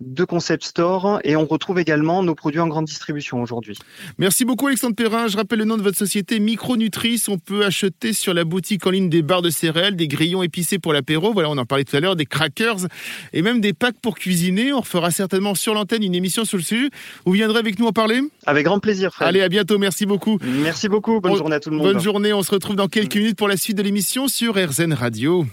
de 0.00 0.24
concept 0.24 0.64
stores 0.64 1.20
et 1.24 1.36
on 1.36 1.46
retrouve 1.46 1.78
également 1.78 2.22
nos 2.22 2.34
produits 2.34 2.60
en 2.60 2.68
grande 2.68 2.84
distribution 2.86 3.42
aujourd'hui. 3.42 3.76
Merci 4.18 4.44
beaucoup 4.44 4.66
Alexandre 4.66 4.94
Perrin. 4.96 5.28
Je 5.28 5.36
rappelle 5.36 5.58
le 5.60 5.64
nom 5.64 5.76
de 5.76 5.82
votre 5.82 5.96
société 5.98 6.38
Micronutrice. 6.40 7.28
On 7.28 7.38
peut 7.38 7.64
acheter 7.64 8.12
sur 8.12 8.34
la 8.34 8.44
boutique 8.44 8.86
en 8.86 8.90
ligne 8.90 9.08
des 9.08 9.22
barres 9.22 9.42
de 9.42 9.50
céréales, 9.50 9.96
des 9.96 10.08
grillons 10.08 10.42
épicés 10.42 10.78
pour 10.78 10.92
l'apéro. 10.92 11.32
Voilà, 11.32 11.50
on 11.50 11.58
en 11.58 11.64
parlait 11.64 11.84
tout 11.84 11.96
à 11.96 12.00
l'heure, 12.00 12.16
des 12.16 12.26
crackers 12.26 12.86
et 13.32 13.42
même 13.42 13.60
des 13.60 13.72
packs 13.72 14.00
pour 14.00 14.14
cuisiner. 14.16 14.72
On 14.72 14.80
refera 14.80 15.10
certainement 15.10 15.54
sur 15.54 15.74
l'antenne 15.74 16.02
une 16.02 16.14
émission 16.14 16.44
sur 16.44 16.56
le 16.58 16.62
sujet. 16.64 16.90
Vous 17.24 17.32
viendrez 17.32 17.58
avec 17.58 17.78
nous 17.78 17.86
en 17.86 17.92
parler? 17.92 18.20
Avec 18.46 18.64
grand 18.66 18.78
plaisir, 18.80 19.12
Fred. 19.12 19.28
Allez, 19.28 19.40
à 19.42 19.48
bientôt. 19.48 19.78
Merci 19.78 20.06
beaucoup. 20.06 20.38
Merci 20.42 20.88
beaucoup. 20.88 21.20
Bonne 21.20 21.32
Bon- 21.32 21.38
journée 21.38 21.56
à 21.56 21.60
tout 21.60 21.70
le 21.70 21.76
monde. 21.76 21.86
Bonne 21.86 22.00
journée. 22.00 22.32
On 22.32 22.42
se 22.42 22.50
retrouve 22.50 22.76
dans 22.76 22.88
quelques 22.88 23.16
minutes 23.16 23.36
pour 23.38 23.48
la 23.48 23.56
suite 23.56 23.76
de 23.76 23.82
l'émission 23.82 24.28
sur 24.28 24.54
RZN 24.56 24.92
Radio. 24.92 25.46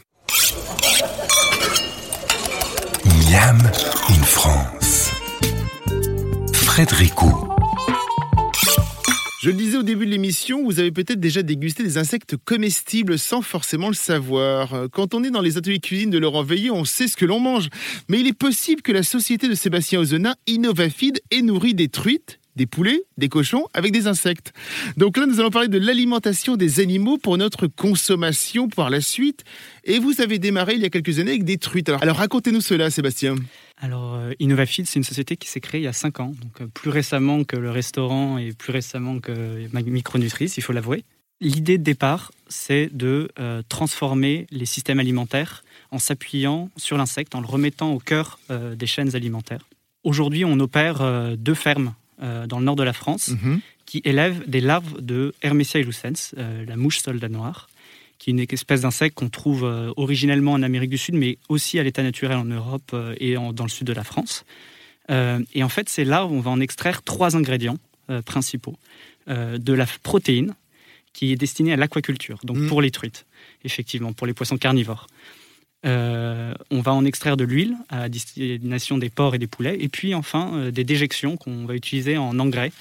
Miam 3.34 3.58
in 4.10 4.22
France. 4.22 5.10
Frédéric 6.54 7.14
Je 9.42 9.50
le 9.50 9.56
disais 9.56 9.78
au 9.78 9.82
début 9.82 10.06
de 10.06 10.12
l'émission, 10.12 10.64
vous 10.64 10.80
avez 10.80 10.92
peut-être 10.92 11.20
déjà 11.20 11.42
dégusté 11.42 11.82
des 11.82 11.98
insectes 11.98 12.38
comestibles 12.38 13.18
sans 13.18 13.42
forcément 13.42 13.88
le 13.88 13.96
savoir. 13.96 14.86
Quand 14.92 15.16
on 15.16 15.24
est 15.24 15.32
dans 15.32 15.42
les 15.42 15.58
ateliers 15.58 15.80
cuisine 15.80 16.12
de 16.12 16.20
Laurent 16.20 16.44
Veillé, 16.44 16.70
on 16.70 16.86
sait 16.86 17.08
ce 17.08 17.18
que 17.18 17.26
l'on 17.26 17.40
mange. 17.40 17.70
Mais 18.08 18.20
il 18.20 18.28
est 18.28 18.38
possible 18.38 18.84
que 18.84 18.92
la 18.92 19.02
société 19.02 19.48
de 19.48 19.56
Sébastien 19.56 20.00
Ozona, 20.00 20.36
Innovafeed, 20.46 21.20
ait 21.32 21.42
nourri 21.42 21.74
des 21.74 21.88
truites, 21.88 22.40
des 22.56 22.66
poulets, 22.66 23.04
des 23.18 23.30
cochons 23.30 23.68
avec 23.74 23.92
des 23.92 24.08
insectes. 24.08 24.54
Donc 24.98 25.18
là, 25.18 25.26
nous 25.26 25.40
allons 25.40 25.50
parler 25.50 25.68
de 25.68 25.80
l'alimentation 25.80 26.56
des 26.56 26.80
animaux 26.80 27.18
pour 27.18 27.38
notre 27.38 27.68
consommation 27.68 28.70
par 28.70 28.90
la 28.90 29.02
suite. 29.02 29.44
Et 29.84 30.00
vous 30.00 30.22
avez 30.22 30.40
démarré 30.40 30.74
il 30.76 30.82
y 30.82 30.86
a 30.86 30.90
quelques 30.90 31.20
années 31.20 31.32
avec 31.32 31.44
des 31.44 31.58
truites. 31.58 31.90
Alors, 31.90 32.02
alors 32.02 32.18
racontez-nous 32.18 32.62
cela, 32.62 32.90
Sébastien. 32.90 33.36
Alors, 33.78 34.16
euh, 34.16 34.32
Innovafeed, 34.40 34.88
c'est 34.88 34.98
une 34.98 35.04
société 35.04 35.36
qui 35.36 35.50
s'est 35.50 35.60
créée 35.60 35.82
il 35.82 35.84
y 35.84 35.88
a 35.88 35.94
5 35.94 36.20
ans, 36.22 36.34
donc 36.42 36.62
euh, 36.62 36.68
plus 36.68 36.90
récemment 36.90 37.44
que 37.44 37.58
le 37.58 37.70
restaurant 37.70 38.38
et 38.38 38.54
plus 38.54 38.72
récemment 38.72 39.20
que 39.20 39.68
Micronutrice, 39.74 40.58
il 40.58 40.62
faut 40.62 40.74
l'avouer. 40.74 41.04
L'idée 41.42 41.78
de 41.78 41.84
départ, 41.84 42.32
c'est 42.48 42.90
de 42.94 43.30
euh, 43.40 43.62
transformer 43.68 44.48
les 44.52 44.66
systèmes 44.66 45.00
alimentaires 45.00 45.64
en 45.92 46.00
s'appuyant 46.00 46.70
sur 46.78 46.98
l'insecte, 46.98 47.36
en 47.36 47.42
le 47.42 47.48
remettant 47.48 47.92
au 47.92 48.00
cœur 48.00 48.40
des 48.50 48.88
chaînes 48.88 49.16
alimentaires. 49.16 49.68
Aujourd'hui, 50.04 50.46
on 50.46 50.60
opère 50.60 51.38
deux 51.38 51.54
fermes 51.54 51.94
euh, 52.24 52.48
dans 52.48 52.60
le 52.60 52.66
nord 52.66 52.76
de 52.76 52.84
la 52.84 52.94
France 52.94 53.30
Mhm. 53.30 53.60
qui 53.86 54.02
élèvent 54.06 54.44
des 54.48 54.62
larves 54.62 55.02
de 55.02 55.34
Hermesia 55.42 55.80
illucens, 55.82 56.34
euh, 56.38 56.66
la 56.66 56.76
mouche 56.76 57.00
soldat 57.00 57.30
noire, 57.30 57.70
qui 58.20 58.30
est 58.30 58.34
une 58.34 58.40
espèce 58.40 58.82
d'insecte 58.82 59.16
qu'on 59.16 59.30
trouve 59.30 59.66
euh, 59.66 59.92
originellement 59.98 60.54
en 60.54 60.64
Amérique 60.64 60.90
du 60.92 60.98
Sud, 60.98 61.16
mais 61.16 61.38
aussi 61.50 61.78
à 61.80 61.84
l'état 61.84 62.04
naturel 62.04 62.38
en 62.38 62.46
Europe 62.46 62.96
et 63.20 63.36
en- 63.38 63.52
dans 63.54 63.66
le 63.66 63.70
sud 63.70 63.86
de 63.88 63.94
la 63.94 64.04
France. 64.04 64.46
Et 65.54 65.64
en 65.64 65.70
fait, 65.70 65.90
ces 65.90 66.06
larves, 66.06 66.32
on 66.32 66.40
va 66.40 66.50
en 66.50 66.62
extraire 66.62 67.04
trois 67.04 67.36
ingrédients 67.36 67.78
principaux. 68.26 68.78
De 69.28 69.74
la 69.74 69.86
protéine, 70.02 70.56
qui 71.12 71.34
est 71.34 71.36
destinée 71.36 71.74
à 71.74 71.76
l'aquaculture, 71.76 72.40
donc 72.44 72.58
Mm. 72.58 72.68
pour 72.70 72.82
les 72.82 72.90
truites, 72.90 73.26
effectivement, 73.66 74.14
pour 74.14 74.28
les 74.28 74.34
poissons 74.34 74.58
carnivores. 74.58 75.08
Euh, 75.86 76.54
on 76.72 76.80
va 76.82 76.94
en 76.94 77.04
extraire 77.06 77.36
de 77.38 77.44
l'huile 77.44 77.76
à 77.90 78.08
destination 78.10 78.98
des 78.98 79.10
porcs 79.10 79.36
et 79.36 79.38
des 79.38 79.48
poulets, 79.48 79.78
et 79.80 79.90
puis 79.90 80.16
enfin 80.16 80.52
euh, 80.54 80.72
des 80.72 80.84
déjections 80.86 81.36
qu'on 81.36 81.66
va 81.66 81.76
utiliser 81.76 82.18
en 82.18 82.40
engrais 82.40 82.72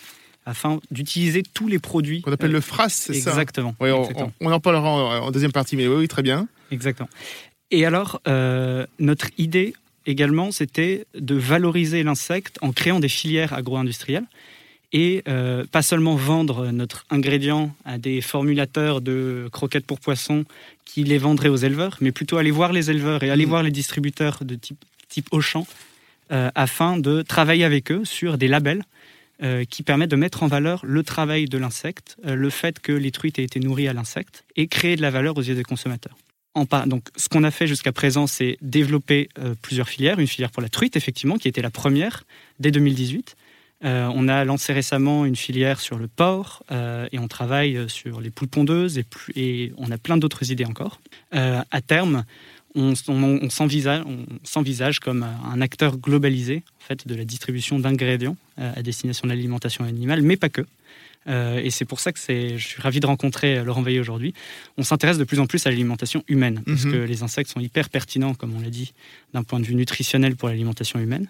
afin 0.47 0.81
d'utiliser 0.91 1.43
tous 1.43 1.69
les 1.69 1.79
produits. 1.79 2.23
Qu'on 2.23 2.33
appelle 2.33 2.51
euh, 2.51 2.55
le 2.55 2.61
fras, 2.61 2.89
c'est 2.89 3.15
ça 3.15 3.31
hein 3.31 3.33
Exactement. 3.35 3.75
On, 3.81 3.87
exactement. 4.03 4.33
on- 4.41 4.49
on 4.51 4.53
en 4.53 4.61
parlera 4.61 4.89
en, 4.91 5.27
en 5.27 5.31
deuxième 5.31 5.53
partie, 5.53 5.77
mais 5.77 5.87
oui, 5.89 6.07
très 6.09 6.23
bien. 6.23 6.47
Exactement. 6.71 7.09
Et 7.71 7.87
alors, 7.87 8.21
notre 8.99 9.29
idée 9.39 9.75
également, 10.07 10.51
c'était 10.53 11.07
de 11.19 11.35
valoriser 11.35 12.03
l'insecte 12.03 12.59
en 12.61 12.73
créant 12.73 13.01
des 13.01 13.09
filières 13.09 13.53
agro-industrielles 13.53 14.27
et 14.93 15.23
euh, 15.29 15.65
pas 15.71 15.83
seulement 15.83 16.17
vendre 16.17 16.71
notre 16.71 17.07
ingrédient 17.11 17.75
à 17.85 17.99
des 17.99 18.21
formulateurs 18.21 19.01
de 19.01 19.49
croquettes 19.53 19.87
pour 19.87 20.01
poissons 20.01 20.45
qui 20.85 21.05
les 21.05 21.19
vendraient 21.19 21.49
aux 21.49 21.57
éleveurs, 21.57 21.97
mais 22.01 22.13
plutôt 22.13 22.37
aller 22.37 22.51
voir 22.51 22.73
les 22.73 22.91
éleveurs 22.91 23.23
et 23.23 23.31
aller 23.31 23.47
Mm. 23.47 23.49
voir 23.49 23.63
les 23.63 23.71
distributeurs 23.71 24.45
de 24.45 24.55
type, 24.55 24.85
type 25.09 25.29
Auchan 25.31 25.67
euh, 26.31 26.51
afin 26.55 26.99
de 26.99 27.23
travailler 27.23 27.65
avec 27.65 27.91
eux 27.91 28.05
sur 28.05 28.39
des 28.39 28.49
labels 28.49 28.85
euh, 29.43 29.65
qui 29.65 29.83
permettent 29.83 30.11
de 30.11 30.17
mettre 30.17 30.43
en 30.43 30.47
valeur 30.47 30.81
le 30.85 31.03
travail 31.03 31.47
de 31.47 31.59
l'insecte, 31.59 32.17
le 32.25 32.51
fait 32.51 32.79
que 32.81 32.93
les 32.93 33.11
truites 33.11 33.39
aient 33.39 33.45
été 33.45 33.61
nourries 33.61 33.89
à 33.89 33.93
l'insecte 33.93 34.45
et 34.57 34.67
créer 34.67 34.97
de 34.97 35.03
la 35.03 35.11
valeur 35.11 35.37
aux 35.37 35.43
yeux 35.43 35.55
des 35.55 35.65
consommateurs. 35.65 36.17
En 36.55 36.67
pas, 36.67 36.85
donc, 36.85 37.09
ce 37.17 37.29
qu'on 37.29 37.45
a 37.45 37.51
fait 37.51 37.67
jusqu'à 37.67 37.93
présent, 37.93 38.27
c'est 38.27 38.59
développer 38.61 39.31
euh, 39.39 39.55
plusieurs 39.63 39.89
filières. 39.89 40.19
Une 40.19 40.27
filière 40.27 40.51
pour 40.51 40.61
la 40.61 40.69
truite, 40.69 40.97
effectivement, 40.97 41.37
qui 41.37 41.49
était 41.49 41.63
la 41.63 41.71
première 41.71 42.25
dès 42.61 42.71
2018. 42.71 43.37
Euh, 43.85 44.09
on 44.15 44.29
a 44.29 44.45
lancé 44.45 44.73
récemment 44.73 45.25
une 45.27 45.35
filière 45.37 45.81
sur 45.81 45.99
le 45.99 46.07
porc 46.09 46.63
euh, 46.71 47.09
et 47.11 47.19
on 47.19 47.27
travaille 47.29 47.77
euh, 47.77 47.89
sur 47.89 48.21
les 48.21 48.31
poules 48.31 48.49
pondeuses 48.49 48.97
et, 48.99 49.03
plus- 49.03 49.33
et 49.35 49.73
on 49.77 49.91
a 49.91 49.99
plein 49.99 50.17
d'autres 50.17 50.51
idées 50.53 50.65
encore. 50.65 51.01
Euh, 51.35 51.61
à 51.71 51.81
terme, 51.81 52.25
on, 52.77 52.95
on- 53.09 53.39
on 53.43 53.51
s'envisage, 54.45 55.01
comme 55.01 55.27
un 55.53 55.61
acteur 55.61 55.99
globalisé 55.99 56.63
en 56.81 56.85
fait, 56.87 57.07
de 57.07 57.15
la 57.15 57.25
distribution 57.25 57.79
d'ingrédients 57.79 58.37
à 58.57 58.83
destination 58.83 59.27
de 59.27 59.33
l'alimentation 59.33 59.85
animale, 59.85 60.23
mais 60.23 60.37
pas 60.37 60.49
que. 60.49 60.63
Et 61.29 61.71
c'est 61.71 61.85
pour 61.85 62.01
ça 62.01 62.13
que 62.13 62.19
je 62.19 62.57
suis 62.59 62.81
ravi 62.83 62.99
de 63.01 63.07
rencontrer 63.07 63.63
Laurent 63.65 63.83
Veillé 63.83 64.01
aujourd'hui. 64.01 64.35
On 64.77 64.83
s'intéresse 64.83 65.19
de 65.19 65.25
plus 65.25 65.39
en 65.39 65.47
plus 65.47 65.65
à 65.67 65.71
l'alimentation 65.71 66.25
humaine, 66.29 66.63
parce 66.67 66.85
Mhm. 66.85 66.93
que 66.93 66.97
les 66.99 67.23
insectes 67.23 67.51
sont 67.51 67.61
hyper 67.61 67.91
pertinents, 67.91 68.35
comme 68.35 68.55
on 68.57 68.61
l'a 68.61 68.71
dit, 68.71 68.93
d'un 69.33 69.43
point 69.45 69.61
de 69.61 69.65
vue 69.65 69.75
nutritionnel 69.77 70.35
pour 70.37 70.49
l'alimentation 70.49 70.99
humaine. 70.99 71.29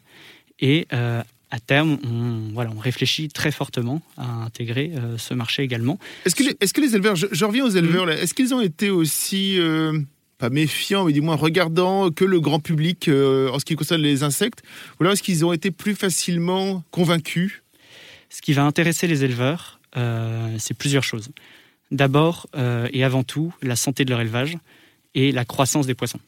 Et 0.61 0.87
euh, 0.93 1.23
à 1.53 1.61
terme, 1.61 1.99
on, 2.03 2.55
voilà, 2.55 2.71
on 2.75 2.79
réfléchit 2.79 3.29
très 3.29 3.53
fortement 3.53 4.01
à 4.17 4.27
intégrer 4.27 4.93
euh, 4.97 5.19
ce 5.19 5.35
marché 5.35 5.63
également. 5.63 5.99
Est-ce 6.25 6.35
que, 6.35 6.45
les, 6.45 6.57
est-ce 6.61 6.73
que 6.73 6.81
les 6.81 6.97
éleveurs, 6.97 7.15
je, 7.15 7.27
je 7.31 7.45
reviens 7.45 7.67
aux 7.67 7.71
éleveurs, 7.71 8.07
là, 8.07 8.15
est-ce 8.15 8.33
qu'ils 8.33 8.55
ont 8.55 8.63
été 8.63 8.89
aussi, 8.89 9.59
euh, 9.59 10.01
pas 10.39 10.49
méfiants, 10.49 11.05
mais 11.05 11.13
du 11.13 11.21
moins 11.21 11.37
regardants 11.37 12.11
que 12.11 12.25
le 12.25 12.41
grand 12.41 12.59
public 12.59 13.07
euh, 13.07 13.51
en 13.51 13.59
ce 13.59 13.67
qui 13.67 13.77
concerne 13.77 14.01
les 14.01 14.23
insectes? 14.23 14.63
Ou 14.99 15.03
alors 15.03 15.13
est-ce 15.13 15.23
qu'ils 15.23 15.45
ont 15.45 15.53
été 15.53 15.71
plus 15.71 15.95
facilement 15.95 16.83
convaincus? 16.91 17.63
Ce 18.31 18.41
qui 18.41 18.55
va 18.55 18.65
intéresser 18.65 19.07
les 19.07 19.25
éleveurs, 19.25 19.79
c'est 20.59 20.73
plusieurs 20.73 21.05
choses. 21.05 21.29
D'abord 21.91 22.47
et 22.95 23.05
avant 23.05 23.25
tout, 23.25 23.53
la 23.61 23.77
santé 23.77 24.07
de 24.07 24.11
leur 24.11 24.23
élevage 24.23 24.57
et 25.15 25.33
la 25.33 25.45
croissance 25.45 25.87
des 25.87 25.95
poissons. 25.95 26.21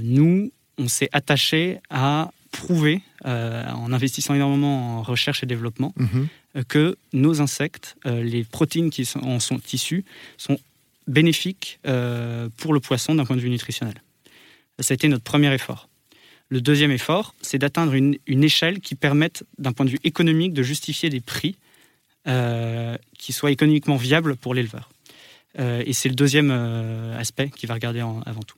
nous, 0.00 0.52
on 0.78 0.86
s'est 0.86 1.08
attaché 1.10 1.80
à 1.90 2.30
prouver, 2.52 3.02
en 3.24 3.92
investissant 3.92 4.34
énormément 4.34 4.98
en 4.98 5.02
recherche 5.02 5.42
et 5.42 5.46
développement, 5.46 5.92
Mhm. 5.96 6.28
que 6.68 6.96
nos 7.12 7.40
insectes, 7.40 7.96
les 8.04 8.44
protéines 8.44 8.90
qui 8.90 9.04
sont- 9.04 9.20
en 9.20 9.40
sont 9.40 9.60
issues, 9.72 10.04
sont 10.36 10.58
bénéfiques 11.06 11.78
euh, 11.86 12.48
pour 12.58 12.72
le 12.74 12.80
poisson 12.80 13.14
d'un 13.14 13.24
point 13.24 13.36
de 13.36 13.40
vue 13.40 13.50
nutritionnel. 13.50 13.94
Ça 14.80 14.92
a 14.92 14.94
été 14.94 15.08
notre 15.08 15.24
premier 15.24 15.52
effort. 15.54 15.88
Le 16.50 16.60
deuxième 16.60 16.90
effort, 16.92 17.34
c'est 17.42 17.58
d'atteindre 17.58 17.94
une, 17.94 18.16
une 18.26 18.44
échelle 18.44 18.80
qui 18.80 18.94
permette, 18.94 19.44
d'un 19.58 19.72
point 19.72 19.84
de 19.84 19.90
vue 19.90 19.98
économique, 20.04 20.52
de 20.52 20.62
justifier 20.62 21.10
des 21.10 21.20
prix 21.20 21.56
euh, 22.26 22.96
qui 23.18 23.32
soient 23.32 23.50
économiquement 23.50 23.96
viables 23.96 24.36
pour 24.36 24.54
l'éleveur. 24.54 24.90
Euh, 25.58 25.82
et 25.86 25.92
c'est 25.94 26.08
le 26.10 26.14
deuxième 26.14 26.50
euh, 26.50 27.18
aspect 27.18 27.48
qu'il 27.50 27.68
va 27.68 27.74
regarder 27.74 28.02
en- 28.02 28.20
avant 28.22 28.42
tout. 28.42 28.56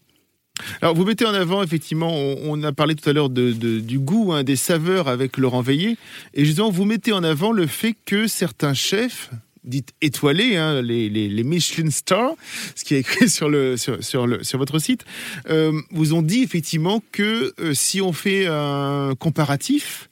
Alors, 0.82 0.94
vous 0.94 1.04
mettez 1.04 1.26
en 1.26 1.34
avant, 1.34 1.62
effectivement, 1.62 2.14
on, 2.14 2.62
a 2.62 2.72
parlé 2.72 2.94
tout 2.94 3.08
à 3.08 3.12
l'heure 3.12 3.30
du 3.30 3.98
goût, 3.98 4.32
hein, 4.32 4.42
des 4.42 4.56
saveurs 4.56 5.08
avec 5.08 5.36
Laurent 5.36 5.62
Veillé. 5.62 5.96
Et 6.34 6.44
justement, 6.44 6.70
vous 6.70 6.84
mettez 6.84 7.12
en 7.12 7.22
avant 7.22 7.52
le 7.52 7.66
fait 7.66 7.94
que 8.04 8.26
certains 8.26 8.74
chefs, 8.74 9.30
dites 9.64 9.90
étoilés, 10.00 10.56
hein, 10.56 10.82
les, 10.82 11.08
les, 11.08 11.44
Michelin 11.44 11.90
Stars, 11.90 12.34
ce 12.74 12.84
qui 12.84 12.94
est 12.94 13.00
écrit 13.00 13.28
sur, 13.30 13.48
le, 13.48 13.76
sur, 13.76 14.26
le, 14.26 14.42
sur 14.42 14.58
votre 14.58 14.78
site, 14.78 15.04
euh, 15.48 15.72
vous 15.90 16.14
ont 16.14 16.22
dit 16.22 16.42
effectivement 16.42 17.02
que 17.12 17.54
euh, 17.60 17.74
si 17.74 18.00
on 18.00 18.12
fait 18.12 18.46
un 18.46 19.14
comparatif, 19.18 20.08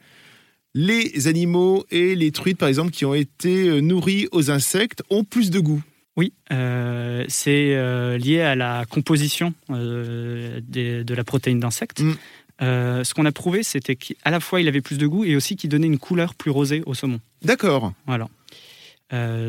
les 0.75 1.27
animaux 1.27 1.85
et 1.91 2.15
les 2.15 2.31
truites, 2.31 2.59
par 2.59 2.69
exemple, 2.69 2.91
qui 2.91 3.05
ont 3.05 3.15
été 3.15 3.69
euh, 3.69 3.81
nourris 3.81 4.29
aux 4.33 4.51
insectes, 4.51 5.03
ont 5.11 5.25
plus 5.25 5.51
de 5.51 5.61
goût. 5.61 5.83
Oui, 6.19 6.33
euh, 6.53 7.25
c'est 7.29 7.75
euh, 7.77 8.19
lié 8.19 8.41
à 8.43 8.57
la 8.57 8.85
composition 8.91 9.55
euh, 9.71 10.61
des- 10.63 11.05
de 11.05 11.15
la 11.15 11.23
protéine 11.25 11.61
d'insecte. 11.61 12.01
Mm. 12.01 12.13
Ce 12.61 13.15
qu'on 13.15 13.25
a 13.25 13.31
prouvé, 13.31 13.63
c'était 13.63 13.95
qu'à 13.95 14.31
la 14.31 14.41
fois 14.41 14.61
il 14.61 14.67
avait 14.67 14.81
plus 14.81 14.99
de 14.99 15.07
goût 15.07 15.25
et 15.25 15.37
aussi 15.37 15.55
qu'il 15.55 15.71
donnait 15.71 15.87
une 15.87 15.99
couleur 16.01 16.35
plus 16.35 16.51
rosée 16.51 16.83
au 16.87 16.93
saumon. 16.95 17.21
D'accord. 17.43 17.93
Voilà. 18.07 18.29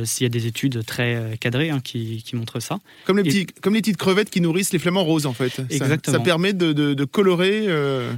S'il 0.06 0.24
y 0.24 0.26
a 0.28 0.30
des 0.30 0.46
études 0.46 0.86
très 0.86 1.36
cadrées 1.42 1.72
hein, 1.72 1.80
qui, 1.84 2.22
qui 2.24 2.36
montrent 2.36 2.60
ça. 2.60 2.80
Comme 3.06 3.18
les, 3.18 3.24
Et- 3.24 3.46
petits, 3.46 3.46
comme 3.62 3.74
les 3.74 3.82
petites 3.82 3.98
crevettes 3.98 4.30
qui 4.30 4.40
nourrissent 4.42 4.72
les 4.72 4.80
flamants 4.80 5.04
roses, 5.04 5.26
en 5.26 5.34
fait. 5.34 5.60
Exactement. 5.72 6.18
Ça, 6.18 6.24
permet 6.24 6.54
de, 6.54 6.72
de- 6.72 6.94
de 6.94 7.04
colorer. 7.06 7.66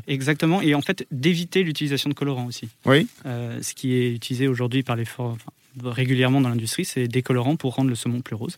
Exactement, 0.08 0.62
et 0.62 0.76
en 0.76 0.82
fait 0.82 1.08
d'éviter 1.10 1.64
l'utilisation 1.64 2.10
de 2.10 2.14
colorants 2.14 2.48
aussi. 2.48 2.68
Oui. 2.86 3.08
Ce 3.24 3.74
qui 3.74 3.94
est 3.94 4.12
utilisé 4.12 4.50
aujourd'hui 4.50 4.84
par 4.84 4.98
les 4.98 5.06
for- 5.06 5.32
enfin, 5.32 5.52
régulièrement 5.84 6.42
dans 6.42 6.50
l'industrie, 6.50 6.86
c'est 6.86 7.08
des 7.08 7.22
colorants 7.22 7.56
pour 7.56 7.76
rendre 7.76 7.90
le 7.90 7.96
saumon 7.96 8.22
plus 8.22 8.36
rose. 8.36 8.58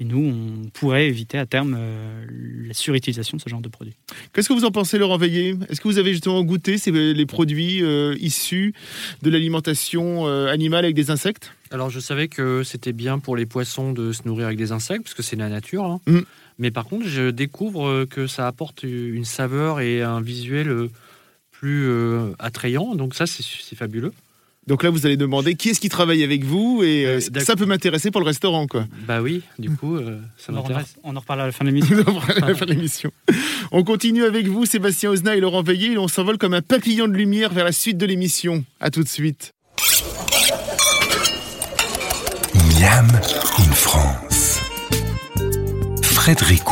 Et 0.00 0.04
nous, 0.04 0.18
on 0.18 0.68
pourrait 0.70 1.06
éviter 1.06 1.38
à 1.38 1.46
terme 1.46 1.76
euh, 1.78 2.24
la 2.66 2.74
surutilisation 2.74 3.36
de 3.36 3.42
ce 3.42 3.48
genre 3.48 3.60
de 3.60 3.68
produits. 3.68 3.94
Qu'est-ce 4.32 4.48
que 4.48 4.54
vous 4.54 4.64
en 4.64 4.70
pensez, 4.70 4.98
Laurent 4.98 5.18
Veillé? 5.18 5.54
Est-ce 5.68 5.80
que 5.80 5.86
vous 5.86 5.98
avez 5.98 6.12
justement 6.12 6.42
goûté 6.42 6.78
ces, 6.78 6.90
les 6.90 7.26
produits 7.26 7.84
euh, 7.84 8.16
issus 8.18 8.74
de 9.20 9.30
l'alimentation 9.30 10.26
euh, 10.26 10.46
animale 10.48 10.84
avec 10.84 10.96
des 10.96 11.10
insectes? 11.10 11.52
Alors 11.70 11.90
je 11.90 12.00
savais 12.00 12.28
que 12.28 12.62
c'était 12.64 12.92
bien 12.92 13.18
pour 13.18 13.36
les 13.36 13.46
poissons 13.46 13.92
de 13.92 14.12
se 14.12 14.22
nourrir 14.24 14.46
avec 14.46 14.58
des 14.58 14.72
insectes, 14.72 15.04
parce 15.04 15.14
que 15.14 15.22
c'est 15.22 15.36
la 15.36 15.48
nature. 15.48 15.84
hein. 15.84 16.00
Mm. 16.06 16.20
Mais 16.58 16.70
par 16.70 16.84
contre, 16.86 17.06
je 17.06 17.30
découvre 17.30 18.04
que 18.04 18.26
ça 18.26 18.46
apporte 18.46 18.82
une 18.82 19.24
saveur 19.24 19.80
et 19.80 20.02
un 20.02 20.20
visuel 20.20 20.88
plus 21.50 21.86
euh, 21.86 22.32
attrayant. 22.38 22.94
Donc 22.94 23.14
ça, 23.14 23.26
c'est 23.26 23.42
c'est 23.42 23.76
fabuleux. 23.76 24.12
Donc 24.68 24.84
là, 24.84 24.90
vous 24.90 25.06
allez 25.06 25.16
demander 25.16 25.54
qui 25.56 25.70
est-ce 25.70 25.80
qui 25.80 25.88
travaille 25.88 26.22
avec 26.22 26.44
vous 26.44 26.82
et 26.84 27.04
euh, 27.04 27.18
Euh, 27.36 27.40
ça 27.40 27.56
peut 27.56 27.66
m'intéresser 27.66 28.10
pour 28.12 28.20
le 28.20 28.26
restaurant, 28.26 28.66
quoi. 28.68 28.86
Bah 29.08 29.20
oui, 29.20 29.42
du 29.58 29.70
coup, 29.76 29.96
euh, 29.96 30.20
ça 30.38 30.52
on, 30.52 30.56
m'intéresse. 30.56 30.94
on 31.02 31.16
en 31.16 31.20
reparle 31.20 31.40
à 31.40 31.46
la 31.46 31.52
fin 31.52 31.64
de 31.64 31.70
l'émission. 31.70 31.96
à 32.42 32.48
la 32.48 32.54
fin 32.54 32.64
de 32.66 32.72
l'émission. 32.72 33.10
On 33.72 33.82
continue 33.82 34.24
avec 34.24 34.46
vous, 34.46 34.64
Sébastien 34.64 35.10
Ozna 35.10 35.34
et 35.36 35.40
Laurent 35.40 35.62
Veillé, 35.62 35.92
et 35.92 35.98
on 35.98 36.06
s'envole 36.08 36.38
comme 36.38 36.54
un 36.54 36.62
papillon 36.62 37.08
de 37.08 37.14
lumière 37.14 37.52
vers 37.52 37.64
la 37.64 37.72
suite 37.72 37.98
de 37.98 38.06
l'émission. 38.06 38.64
À 38.80 38.90
tout 38.90 39.02
de 39.02 39.08
suite. 39.08 39.52
Miam 42.54 43.08
in 43.58 43.72
France. 43.72 44.60
Frédéric. 46.02 46.62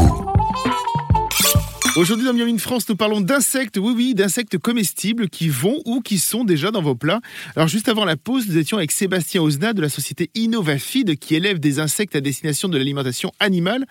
Aujourd'hui 2.00 2.24
dans 2.24 2.32
Miam 2.32 2.48
in 2.48 2.56
France, 2.56 2.88
nous 2.88 2.96
parlons 2.96 3.20
d'insectes, 3.20 3.76
oui 3.76 3.92
oui, 3.94 4.14
d'insectes 4.14 4.56
comestibles 4.56 5.28
qui 5.28 5.50
vont 5.50 5.82
ou 5.84 6.00
qui 6.00 6.18
sont 6.18 6.44
déjà 6.44 6.70
dans 6.70 6.80
vos 6.80 6.94
plats. 6.94 7.20
Alors 7.56 7.68
juste 7.68 7.90
avant 7.90 8.06
la 8.06 8.16
pause, 8.16 8.48
nous 8.48 8.56
étions 8.56 8.78
avec 8.78 8.90
Sébastien 8.90 9.42
Ozna 9.42 9.74
de 9.74 9.82
la 9.82 9.90
société 9.90 10.30
Innovafeed 10.34 11.18
qui 11.18 11.34
élève 11.34 11.60
des 11.60 11.78
insectes 11.78 12.16
à 12.16 12.22
destination 12.22 12.70
de 12.70 12.78
l'alimentation 12.78 13.32
animale. 13.38 13.84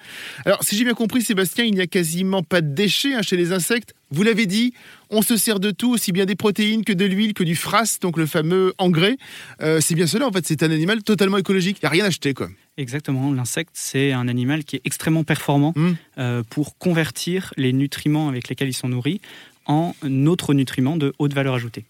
Alors 0.44 0.64
si 0.64 0.76
j'ai 0.76 0.86
bien 0.86 0.96
compris 0.96 1.22
Sébastien, 1.22 1.66
il 1.66 1.76
n'y 1.76 1.82
a 1.82 1.86
quasiment 1.86 2.42
pas 2.42 2.62
de 2.62 2.74
déchets 2.74 3.14
hein, 3.14 3.22
chez 3.22 3.38
les 3.38 3.52
insectes. 3.52 3.94
Vous 4.10 4.24
l'avez 4.24 4.48
dit, 4.48 4.74
on 5.12 5.22
se 5.22 5.38
sert 5.38 5.60
de 5.60 5.70
tout, 5.70 5.92
aussi 5.92 6.12
bien 6.12 6.26
des 6.26 6.36
protéines 6.36 6.84
que 6.84 6.94
de 6.94 7.06
l'huile, 7.06 7.36
que 7.36 7.44
du 7.44 7.56
frass, 7.56 8.00
donc 8.00 8.18
le 8.18 8.26
fameux 8.26 8.74
engrais. 8.80 9.18
Euh, 9.62 9.82
c'est 9.82 9.94
bien 9.94 10.08
cela 10.08 10.28
en 10.28 10.32
fait, 10.32 10.48
c'est 10.48 10.64
un 10.64 10.72
animal 10.72 11.04
totalement 11.04 11.38
écologique, 11.38 11.78
il 11.78 11.86
n'y 11.86 11.88
a 11.88 11.92
rien 11.92 12.06
à 12.06 12.08
acheter 12.08 12.34
quoi. 12.34 12.50
Exactement, 12.80 13.34
l'insecte, 13.34 13.72
c'est 13.74 14.14
un 14.14 14.30
animal 14.30 14.64
qui 14.64 14.78
est 14.78 14.82
extrêmement 14.86 15.26
performant 15.26 15.74
Mm. 15.76 15.92
euh, 16.18 16.44
pour 16.50 16.78
convertir 16.78 17.54
les 17.58 17.74
nutriments 17.74 18.30
avec 18.30 18.48
lesquels 18.48 18.70
ils 18.70 18.74
sont 18.74 18.88
nourris 18.88 19.20
en 19.66 19.94
autres 20.26 20.54
nutriments 20.54 20.96
de 20.96 21.14
haute 21.20 21.34
valeur 21.34 21.54
ajoutée. 21.54 21.84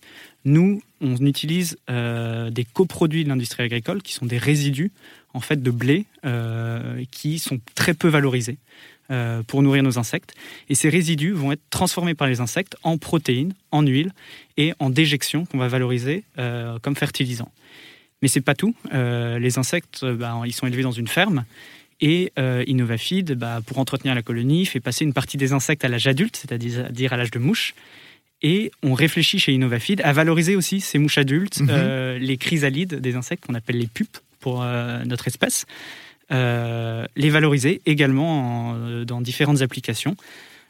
Nous, 0.46 0.82
on 1.00 1.16
utilise 1.26 1.78
euh, 1.90 2.50
des 2.50 2.66
coproduits 2.66 3.24
de 3.24 3.30
l'industrie 3.30 3.64
agricole 3.64 4.02
qui 4.02 4.14
sont 4.14 4.26
des 4.26 4.40
résidus 4.40 4.92
en 5.34 5.42
fait 5.42 5.62
de 5.62 5.72
blé 5.72 6.06
euh, 6.26 7.04
qui 7.12 7.38
sont 7.38 7.60
très 7.76 7.94
peu 7.94 8.08
valorisés 8.08 8.58
euh, 9.12 9.44
pour 9.44 9.62
nourrir 9.62 9.84
nos 9.84 10.00
insectes. 10.00 10.34
Et 10.70 10.76
ces 10.76 10.90
résidus 10.90 11.34
vont 11.34 11.52
être 11.52 11.62
transformés 11.70 12.16
par 12.16 12.28
les 12.28 12.42
insectes 12.42 12.76
en 12.84 12.98
protéines, 12.98 13.54
en 13.72 13.84
huile 13.84 14.12
et 14.58 14.74
en 14.80 14.90
déjections 14.90 15.46
qu'on 15.46 15.60
va 15.60 15.68
valoriser 15.68 16.24
comme 16.82 16.96
fertilisants. 16.96 17.52
Mais 18.22 18.28
c'est 18.28 18.42
pas 18.42 18.56
tout. 18.56 18.76
Euh, 18.94 19.40
les 19.40 19.58
insectes, 19.58 20.02
euh, 20.04 20.16
bah, 20.16 20.42
ils 20.46 20.54
sont 20.54 20.68
élevés 20.68 20.84
dans 20.84 20.92
une 20.92 21.08
ferme. 21.08 21.46
Et 22.02 22.32
euh, 22.40 22.64
Innovafeed, 22.68 23.34
bah, 23.34 23.62
pour 23.66 23.78
entretenir 23.80 24.16
la 24.16 24.22
colonie, 24.22 24.66
fait 24.66 24.80
passer 24.80 25.04
une 25.06 25.14
partie 25.14 25.38
des 25.38 25.52
insectes 25.54 25.84
à 25.86 25.88
l'âge 25.90 26.08
adulte, 26.08 26.36
c'est-à-dire 26.38 27.14
à 27.14 27.18
l'âge 27.18 27.32
de 27.32 27.40
mouche. 27.40 27.76
Et 28.42 28.72
on 28.84 28.94
réfléchit 28.94 29.38
chez 29.40 29.52
Innovafeed 29.54 30.00
à 30.04 30.14
valoriser 30.14 30.56
aussi 30.56 30.80
ces 30.80 30.98
mouches 30.98 31.18
adultes, 31.18 31.60
Mhm. 31.60 31.68
euh, 31.72 32.18
les 32.20 32.38
chrysalides 32.38 32.96
des 32.96 33.16
insectes 33.16 33.46
qu'on 33.46 33.54
appelle 33.56 33.78
les 33.78 33.88
pupes 33.88 34.18
pour 34.40 34.64
notre 35.06 35.28
espèce, 35.28 35.66
les 36.32 37.30
valoriser 37.30 37.82
également 37.86 38.70
en- 38.70 39.04
dans 39.04 39.20
différentes 39.22 39.62
applications. 39.62 40.16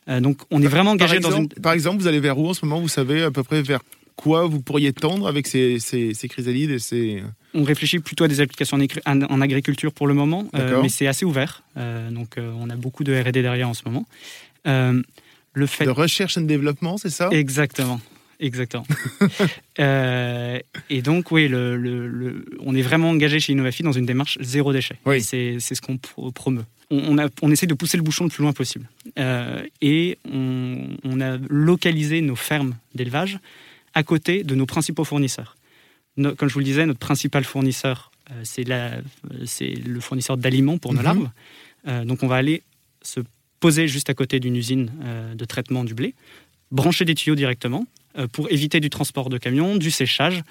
Donc 0.07 0.39
on 0.49 0.61
est 0.63 0.67
vraiment 0.67 0.97
Par 0.97 1.07
engagé 1.07 1.19
dans 1.19 1.31
une... 1.37 1.49
par 1.49 1.73
exemple, 1.73 2.01
vous 2.01 2.07
allez 2.07 2.19
vers 2.19 2.39
où 2.39 2.49
en 2.49 2.53
ce 2.55 2.65
moment? 2.65 2.81
Vous 2.81 2.87
savez 2.87 3.21
à 3.21 3.29
peu 3.29 3.43
près 3.43 3.61
vers 3.61 3.81
quoi 4.19 4.45
vous 4.47 4.59
pourriez 4.61 4.91
tendre 4.91 5.27
avec 5.27 5.47
ces, 5.47 5.79
ces, 5.79 6.13
ces 6.13 6.27
chrysalides 6.27 6.71
et 6.71 6.79
ces... 6.79 7.23
On 7.53 7.63
réfléchit 7.63 7.99
plutôt 7.99 8.25
à 8.25 8.27
des 8.27 8.41
applications 8.41 8.77
en, 9.05 9.41
agriculture 9.41 9.91
pour 9.93 10.07
le 10.07 10.13
moment, 10.13 10.47
euh, 10.55 10.81
mais 10.81 10.89
c'est 10.89 11.07
assez 11.07 11.25
ouvert. 11.25 11.63
Euh, 11.77 12.11
donc 12.11 12.37
euh, 12.37 12.51
on 12.59 12.69
a 12.69 12.75
beaucoup 12.75 13.03
de 13.05 13.13
R&D 13.17 13.41
derrière 13.41 13.69
en 13.69 13.73
ce 13.73 13.83
moment. 13.85 14.05
Le 14.65 15.65
fait 15.65 15.85
de 15.85 15.89
recherche 15.89 16.37
et 16.37 16.41
de 16.41 16.45
développement, 16.45 16.97
c'est 16.97 17.09
ça? 17.09 17.29
Exactement. 17.31 17.99
Exactement. 18.39 18.85
Euh, 19.79 20.59
et 20.89 21.01
donc, 21.01 21.31
oui, 21.31 21.47
le, 21.47 21.77
le- 21.77 22.05
le- 22.09 22.45
on 22.59 22.75
est 22.75 22.81
vraiment 22.81 23.09
engagé 23.11 23.39
chez 23.39 23.53
Innovafi 23.53 23.81
dans 23.81 23.93
une 23.93 24.05
démarche 24.05 24.37
zéro 24.41 24.73
déchet. 24.73 24.95
Oui. 25.05 25.21
C'est 25.21 25.55
c'est 25.61 25.73
ce 25.73 25.79
qu'on 25.81 25.95
pro- 25.97 26.33
promeut. 26.33 26.65
On, 26.91 26.97
on, 27.15 27.17
a- 27.17 27.29
on 27.41 27.49
essaie 27.49 27.65
de 27.65 27.73
pousser 27.73 27.95
le 27.95 28.03
bouchon 28.03 28.25
le 28.25 28.29
plus 28.29 28.41
loin 28.43 28.51
possible. 28.51 28.89
Euh, 29.17 29.63
et 29.81 30.17
on, 30.29 30.89
on 31.05 31.21
a 31.21 31.37
localisé 31.49 32.19
nos 32.19 32.35
fermes 32.35 32.75
d'élevage 32.93 33.39
à 33.93 34.03
côté 34.03 34.43
de 34.43 34.55
nos 34.55 34.65
principaux 34.65 35.03
fournisseurs. 35.03 35.55
No- 36.17 36.35
comme 36.35 36.49
je 36.49 36.53
vous 36.53 36.59
le 36.59 36.65
disais, 36.65 36.85
notre 36.85 36.99
principal 36.99 37.43
fournisseur, 37.45 38.11
euh, 38.31 38.41
c'est 38.43 38.63
la- 38.63 38.97
c'est 39.45 39.69
le 39.69 39.99
fournisseur 39.99 40.37
d'aliments 40.37 40.77
pour 40.77 40.93
nos 40.93 40.99
Mhm. 40.99 41.05
larves. 41.05 41.29
Euh, 41.87 42.05
donc, 42.05 42.23
on 42.23 42.27
va 42.27 42.35
aller 42.35 42.63
se 43.01 43.21
poser 43.59 43.87
juste 43.87 44.09
à 44.09 44.13
côté 44.13 44.39
d'une 44.39 44.55
usine 44.55 44.91
euh, 45.03 45.33
de 45.35 45.45
traitement 45.45 45.83
du 45.83 45.93
blé, 45.93 46.13
brancher 46.71 47.05
des 47.05 47.15
tuyaux 47.15 47.35
directement 47.35 47.85
euh, 48.17 48.27
pour 48.27 48.49
éviter 48.51 48.79
du 48.79 48.89
transport 48.89 49.29
de 49.29 49.37
camions, 49.37 49.75
du 49.77 49.91
séchage, 49.91 50.41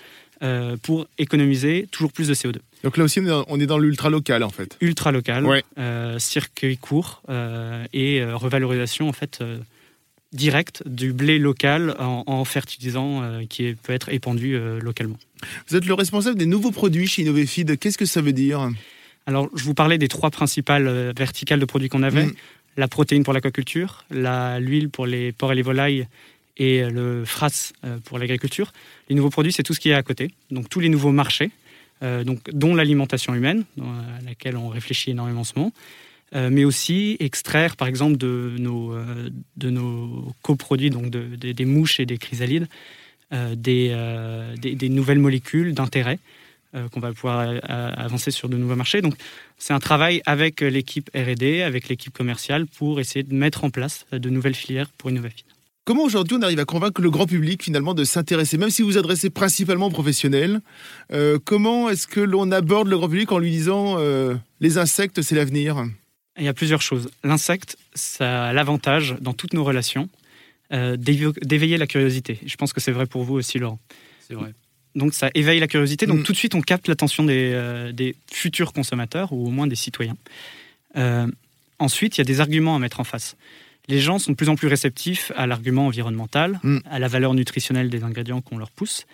euh, 0.43 0.77
pour 0.81 1.07
économiser 1.19 1.89
toujours 1.91 2.13
plus 2.13 2.29
de 2.29 2.35
CO2. 2.35 2.61
Donc 2.85 2.97
là 2.97 3.03
aussi, 3.05 3.19
on 3.21 3.59
est 3.61 3.67
dans- 3.67 3.79
l'ultra 3.79 4.11
local 4.11 4.45
en 4.45 4.51
fait. 4.51 4.77
Ultra 4.81 5.11
local, 5.11 5.45
Ouais. 5.45 5.65
euh, 5.77 6.19
circuit 6.21 6.77
court 6.77 7.21
euh, 7.29 7.85
et 7.93 8.21
euh, 8.23 8.37
revalorisation 8.37 9.09
en 9.09 9.13
fait 9.13 9.39
directe 10.33 10.83
du 10.87 11.13
blé 11.13 11.39
local 11.39 11.97
en, 11.99 12.23
en 12.27 12.45
fertilisant 12.45 13.23
euh, 13.23 13.45
qui 13.49 13.65
est- 13.65 13.81
peut 13.81 13.93
être 13.93 14.11
épandu 14.11 14.55
euh, 14.57 14.79
localement. 14.81 15.19
Vous 15.69 15.77
êtes 15.77 15.87
le 15.87 15.95
responsable 15.95 16.37
des 16.39 16.47
nouveaux 16.47 16.71
produits 16.73 17.07
chez 17.07 17.23
Innovafeed. 17.23 17.79
Qu'est-ce 17.79 17.97
que 17.99 18.05
ça 18.05 18.21
veut 18.21 18.33
dire? 18.33 18.69
Alors, 19.27 19.49
je 19.55 19.65
vous 19.65 19.75
parlais 19.75 19.99
des 19.99 20.09
trois 20.09 20.31
principales 20.31 20.87
euh, 20.87 21.13
verticales 21.17 21.61
de 21.61 21.65
produits 21.65 21.89
qu'on 21.89 22.03
avait. 22.03 22.27
Mm. 22.27 22.35
La 22.77 22.89
protéine 22.89 23.25
pour 23.25 23.33
l'aquaculture, 23.33 24.05
la- 24.11 24.61
l'huile 24.61 24.89
pour 24.91 25.07
les 25.07 25.33
porcs 25.33 25.53
et 25.53 25.57
les 25.57 25.63
volailles 25.63 26.07
et 26.59 26.83
le 26.91 27.25
frass 27.25 27.73
euh, 27.85 27.99
pour 28.05 28.19
l'agriculture. 28.19 28.73
Les 29.09 29.15
nouveaux 29.17 29.31
produits, 29.31 29.53
c'est 29.53 29.63
tout 29.63 29.75
ce 29.75 29.81
qui 29.81 29.89
est 29.91 29.95
à 29.95 30.03
côté. 30.03 30.31
Donc, 30.51 30.69
tous 30.69 30.81
les 30.81 30.89
nouveaux 30.89 31.13
marchés, 31.13 31.51
euh, 32.03 32.23
donc, 32.25 32.41
dont 32.53 32.75
l'alimentation 32.75 33.35
humaine, 33.35 33.65
à 33.81 34.23
laquelle 34.27 34.57
on 34.57 34.69
réfléchit 34.69 35.11
énormément 35.13 35.41
en 35.41 35.45
ce 35.45 35.55
moment. 35.57 35.73
Mais 36.33 36.65
aussi 36.65 37.17
extraire, 37.21 37.77
par 37.77 37.89
exemple, 37.89 38.17
de 38.17 38.55
nos, 38.59 38.95
de 39.57 39.71
nos 39.71 40.33
coproduits, 40.43 40.91
donc 40.91 41.11
des 41.11 41.65
mouches 41.65 42.01
et 42.01 42.07
des 42.07 42.19
chrysalides, 42.19 42.69
des, 43.33 43.95
des, 44.61 44.89
nouvelles 44.89 45.19
molécules 45.19 45.75
d'intérêt 45.75 46.19
qu'on 46.93 47.01
va 47.01 47.13
pouvoir 47.13 47.55
avancer 47.65 48.31
sur 48.31 48.49
de 48.49 48.57
nouveaux 48.57 48.77
marchés. 48.77 49.01
Donc, 49.01 49.15
c'est 49.57 49.73
un 49.73 49.81
travail 49.81 50.21
avec 50.27 50.61
l'équipe 50.61 51.11
R&D, 51.15 51.63
avec 51.63 51.89
l'équipe 51.89 52.13
commerciale, 52.13 52.67
pour 52.67 53.01
essayer 53.01 53.23
de 53.23 53.35
mettre 53.35 53.65
en 53.65 53.71
place 53.71 54.07
de 54.13 54.29
nouvelles 54.29 54.55
filières 54.55 54.91
pour 54.99 55.11
Innovafid. 55.11 55.47
Comment 55.89 56.05
aujourd'hui 56.05 56.37
on 56.39 56.43
arrive 56.43 56.59
à 56.59 56.67
convaincre 56.67 57.01
le 57.01 57.09
grand 57.11 57.25
public 57.25 57.63
finalement 57.63 57.95
de 57.95 58.05
s'intéresser, 58.05 58.59
même 58.59 58.69
si 58.69 58.83
vous 58.83 58.89
vous 58.89 58.99
adressez 58.99 59.31
principalement 59.31 59.87
aux 59.87 59.91
professionnels, 59.91 60.61
euh, 61.15 61.39
comment 61.43 61.89
est-ce 61.89 62.07
que 62.07 62.21
l'on 62.21 62.53
aborde 62.53 62.89
le 62.89 62.99
grand 62.99 63.09
public 63.09 63.33
en 63.33 63.39
lui 63.39 63.51
disant 63.51 63.97
euh, 63.97 64.35
les 64.61 64.77
insectes 64.77 65.23
c'est 65.23 65.35
l'avenir? 65.35 65.87
Il 66.39 66.45
y 66.45 66.49
a 66.49 66.55
plusieurs 66.55 66.83
choses. 66.83 67.11
L'insecte, 67.25 67.77
ça 67.95 68.47
a 68.49 68.53
l'avantage 68.53 69.17
dans 69.21 69.33
toutes 69.33 69.55
nos 69.55 69.65
relations 69.65 70.09
euh, 70.73 70.97
d'éveiller 70.97 71.79
la 71.79 71.87
curiosité. 71.87 72.39
Je 72.47 72.57
pense 72.57 72.73
que 72.73 72.81
c'est 72.81 72.93
vrai 72.93 73.07
pour 73.07 73.25
vous 73.25 73.35
aussi 73.35 73.59
Laurent. 73.59 73.79
C'est 74.27 74.35
vrai. 74.35 74.55
Donc 74.95 75.15
ça 75.15 75.31
éveille 75.35 75.61
la 75.61 75.69
curiosité, 75.69 76.07
donc 76.07 76.21
mm. 76.21 76.23
tout 76.23 76.33
de 76.33 76.37
suite 76.37 76.55
on 76.55 76.61
capte 76.61 76.89
l'attention 76.89 77.25
des, 77.25 77.91
des, 77.93 78.17
futurs 78.33 78.73
consommateurs 78.73 79.33
ou 79.33 79.47
au 79.47 79.51
moins 79.51 79.67
des 79.67 79.77
citoyens. 79.77 80.17
ensuite, 81.79 82.17
il 82.17 82.21
y 82.21 82.23
a 82.23 82.25
des 82.25 82.41
arguments 82.41 82.75
à 82.75 82.79
mettre 82.79 82.99
en 83.01 83.05
face 83.05 83.37
les 83.89 84.01
gens 84.01 84.19
sont 84.19 84.33
de 84.33 84.37
plus 84.37 84.49
en 84.49 84.57
plus 84.57 84.69
réceptifs 84.69 85.33
à 85.35 85.47
l'argument 85.47 85.87
environnemental, 85.87 86.61
mm. 86.63 86.79
à 86.89 86.99
la 86.99 87.09
valeur 87.09 87.35
nutritionnelle 87.35 87.91
des 87.91 88.05
ingrédients 88.05 88.41
qu'on 88.41 88.59
leur 88.59 88.71
pousse, 88.71 89.07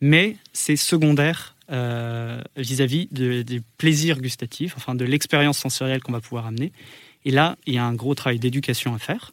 mais 0.00 0.36
c'est 0.52 0.76
secondaire 0.76 1.53
euh, 1.70 2.42
vis-à-vis 2.58 3.08
des 3.10 3.62
plaisirs 3.78 4.20
gustatifs, 4.20 4.74
enfin 4.76 4.94
de 4.94 5.04
l'expérience 5.06 5.56
sensorielle 5.56 6.02
qu'on 6.02 6.12
va 6.12 6.20
pouvoir 6.20 6.46
amener. 6.46 6.72
Et 7.24 7.30
là, 7.30 7.56
il 7.66 7.72
y 7.72 7.78
a 7.78 7.84
un 7.84 7.94
gros 7.94 8.14
travail 8.14 8.38
d'éducation 8.38 8.94
à 8.94 8.98
faire, 8.98 9.32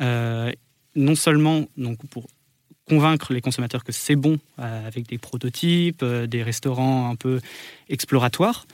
euh, 0.00 0.52
non 0.94 1.16
seulement 1.16 1.66
donc 1.76 1.98
pour 2.10 2.28
convaincre 2.88 3.32
les 3.32 3.40
consommateurs 3.40 3.82
que 3.82 3.90
c'est 3.90 4.14
bon 4.14 4.38
euh, 4.60 4.86
avec 4.86 5.08
des 5.08 5.18
prototypes, 5.18 6.04
des 6.04 6.42
restaurants 6.44 7.10
un 7.10 7.16
peu 7.16 7.40
exploratoires, 7.88 8.66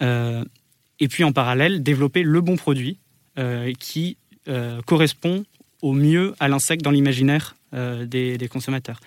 et 0.00 1.08
puis 1.08 1.22
en 1.22 1.32
parallèle 1.32 1.82
développer 1.82 2.22
le 2.22 2.40
bon 2.40 2.56
produit 2.56 2.98
qui 3.78 4.16
correspond 4.86 5.44
au 5.82 5.92
mieux 5.92 6.34
à 6.40 6.48
l'insecte 6.48 6.82
dans 6.82 6.92
l'imaginaire 6.92 7.56
des, 7.72 8.48
consommateurs. 8.50 9.00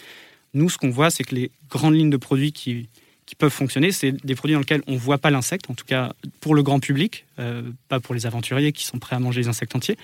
Nous, 0.54 0.70
ce 0.70 0.78
qu'on 0.78 0.90
voit, 0.90 1.10
c'est 1.10 1.24
que 1.24 1.36
les 1.36 1.52
grandes 1.70 1.96
lignes 1.96 2.10
de 2.10 2.18
produits 2.18 2.52
qui, 2.52 2.90
peuvent 3.36 3.52
fonctionner, 3.52 3.92
c'est 3.92 4.12
des 4.12 4.36
produits 4.36 4.54
dans 4.54 4.60
lesquels 4.60 4.84
on 4.88 4.94
ne 4.94 4.98
voit 4.98 5.18
pas 5.18 5.30
l'insecte, 5.30 5.70
en 5.70 5.74
tout 5.74 5.86
cas 5.86 6.14
pour 6.40 6.56
le 6.56 6.64
grand 6.64 6.80
public, 6.80 7.26
euh, 7.40 7.64
pas 7.90 8.00
pour 8.00 8.16
les 8.16 8.26
aventuriers 8.26 8.72
qui 8.72 8.86
sont 8.86 9.00
prêts 9.00 9.16
à 9.16 9.20
manger 9.20 9.42
les 9.42 9.48
insectes 9.48 9.76
entiers. 9.76 9.98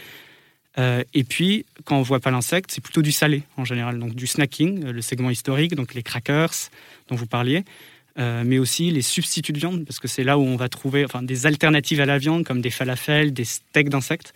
et 1.14 1.24
puis, 1.24 1.66
quand 1.86 1.96
on 1.96 2.02
ne 2.02 2.06
voit 2.06 2.20
pas 2.20 2.30
l'insecte, 2.30 2.70
c'est 2.72 2.82
plutôt 2.82 3.02
du 3.02 3.12
salé 3.12 3.42
en 3.58 3.66
général, 3.66 3.98
donc 3.98 4.14
du 4.14 4.28
snacking, 4.28 4.86
le 4.86 5.02
segment 5.02 5.32
historique, 5.32 5.74
donc 5.74 5.96
les 5.96 6.04
crackers 6.04 6.54
dont 7.08 7.16
vous 7.16 7.26
parliez, 7.26 7.64
mais 8.16 8.60
aussi 8.60 8.92
les 8.92 9.02
substituts 9.02 9.54
de 9.54 9.60
viande, 9.60 9.86
parce 9.86 10.00
que 10.00 10.08
c'est 10.08 10.24
là 10.24 10.38
où 10.38 10.44
on 10.44 10.56
va 10.56 10.70
trouver 10.70 11.04
enfin, 11.04 11.24
des 11.24 11.48
alternatives 11.48 12.00
à 12.00 12.06
la 12.06 12.20
viande, 12.20 12.44
comme 12.46 12.62
des 12.62 12.70
falafels, 12.70 13.34
des 13.34 13.44
steaks 13.44 13.90
d'insectes. 13.90 14.36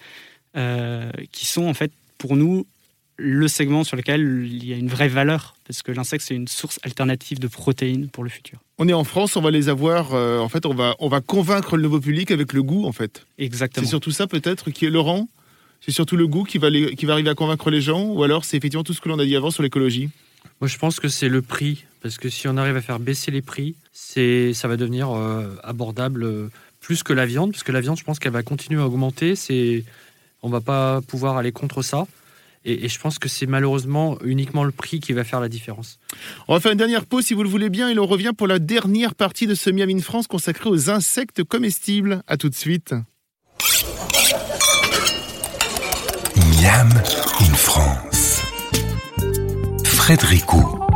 Euh, 0.57 1.09
qui 1.31 1.45
sont 1.45 1.63
en 1.63 1.73
fait 1.73 1.93
pour 2.17 2.35
nous 2.35 2.67
le 3.21 3.47
segment 3.47 3.83
sur 3.83 3.95
lequel 3.97 4.47
il 4.51 4.65
y 4.65 4.73
a 4.73 4.75
une 4.75 4.87
vraie 4.87 5.07
valeur, 5.07 5.55
parce 5.65 5.81
que 5.81 5.91
l'insecte, 5.91 6.23
c'est 6.27 6.35
une 6.35 6.47
source 6.47 6.79
alternative 6.83 7.39
de 7.39 7.47
protéines 7.47 8.09
pour 8.09 8.23
le 8.23 8.29
futur. 8.29 8.59
On 8.77 8.87
est 8.87 8.93
en 8.93 9.03
France, 9.03 9.35
on 9.35 9.41
va 9.41 9.51
les 9.51 9.69
avoir, 9.69 10.13
euh, 10.13 10.39
en 10.39 10.49
fait, 10.49 10.65
on 10.65 10.73
va, 10.73 10.95
on 10.99 11.07
va 11.07 11.21
convaincre 11.21 11.77
le 11.77 11.83
nouveau 11.83 11.99
public 11.99 12.31
avec 12.31 12.53
le 12.53 12.63
goût, 12.63 12.85
en 12.85 12.91
fait. 12.91 13.25
Exactement. 13.37 13.85
C'est 13.85 13.89
surtout 13.89 14.11
ça, 14.11 14.27
peut-être, 14.27 14.71
qui 14.71 14.85
est 14.85 14.89
Laurent? 14.89 15.29
C'est 15.81 15.91
surtout 15.91 16.15
le 16.15 16.27
goût 16.27 16.43
qui 16.43 16.57
va, 16.57 16.69
qui 16.69 17.05
va 17.05 17.13
arriver 17.13 17.29
à 17.29 17.35
convaincre 17.35 17.69
les 17.69 17.81
gens, 17.81 18.03
ou 18.03 18.23
alors 18.23 18.45
c'est 18.45 18.57
effectivement 18.57 18.83
tout 18.83 18.93
ce 18.93 19.01
que 19.01 19.09
l'on 19.09 19.19
a 19.19 19.25
dit 19.25 19.35
avant 19.35 19.51
sur 19.51 19.63
l'écologie? 19.63 20.09
Moi, 20.59 20.67
je 20.67 20.77
pense 20.77 20.99
que 20.99 21.07
c'est 21.07 21.29
le 21.29 21.41
prix, 21.41 21.85
parce 22.01 22.17
que 22.17 22.29
si 22.29 22.47
on 22.47 22.57
arrive 22.57 22.75
à 22.75 22.81
faire 22.81 22.99
baisser 22.99 23.31
les 23.31 23.41
prix, 23.41 23.75
c'est, 23.91 24.53
ça 24.53 24.67
va 24.67 24.77
devenir 24.77 25.11
euh, 25.11 25.55
abordable 25.63 26.49
plus 26.79 27.03
que 27.03 27.13
la 27.13 27.25
viande, 27.25 27.51
parce 27.51 27.63
que 27.63 27.71
la 27.71 27.81
viande, 27.81 27.97
je 27.97 28.03
pense 28.03 28.19
qu'elle 28.19 28.31
va 28.31 28.43
continuer 28.43 28.81
à 28.81 28.85
augmenter. 28.85 29.35
C'est 29.35 29.83
on 30.43 30.49
va 30.49 30.61
pas 30.61 31.01
pouvoir 31.01 31.37
aller 31.37 31.51
contre 31.51 31.83
ça. 31.83 32.07
Et, 32.63 32.87
je 32.87 32.99
pense 32.99 33.17
que 33.17 33.27
c'est 33.27 33.47
malheureusement 33.47 34.17
uniquement 34.23 34.63
le 34.63 34.71
prix 34.71 34.99
qui 34.99 35.13
va 35.13 35.23
faire 35.23 35.39
la 35.39 35.49
différence. 35.49 35.99
On 36.47 36.53
va 36.53 36.59
faire 36.59 36.71
une 36.71 36.77
dernière 36.77 37.05
pause 37.05 37.25
si 37.25 37.33
vous 37.33 37.43
le 37.43 37.49
voulez 37.49 37.69
bien 37.69 37.89
et 37.89 37.93
l'on 37.93 38.05
revient 38.05 38.33
pour 38.37 38.47
la 38.47 38.59
dernière 38.59 39.15
partie 39.15 39.47
de 39.47 39.55
ce 39.55 39.69
Miam 39.69 39.89
in 39.89 39.99
France 39.99 40.27
consacrée 40.27 40.69
aux 40.69 40.89
insectes 40.89 41.43
comestibles. 41.43 42.21
A 42.27 42.37
tout 42.37 42.49
de 42.49 42.55
suite. 42.55 42.93
Miam 46.35 46.89
in 47.39 47.53
France. 47.55 48.41
Frédérico. 49.83 50.90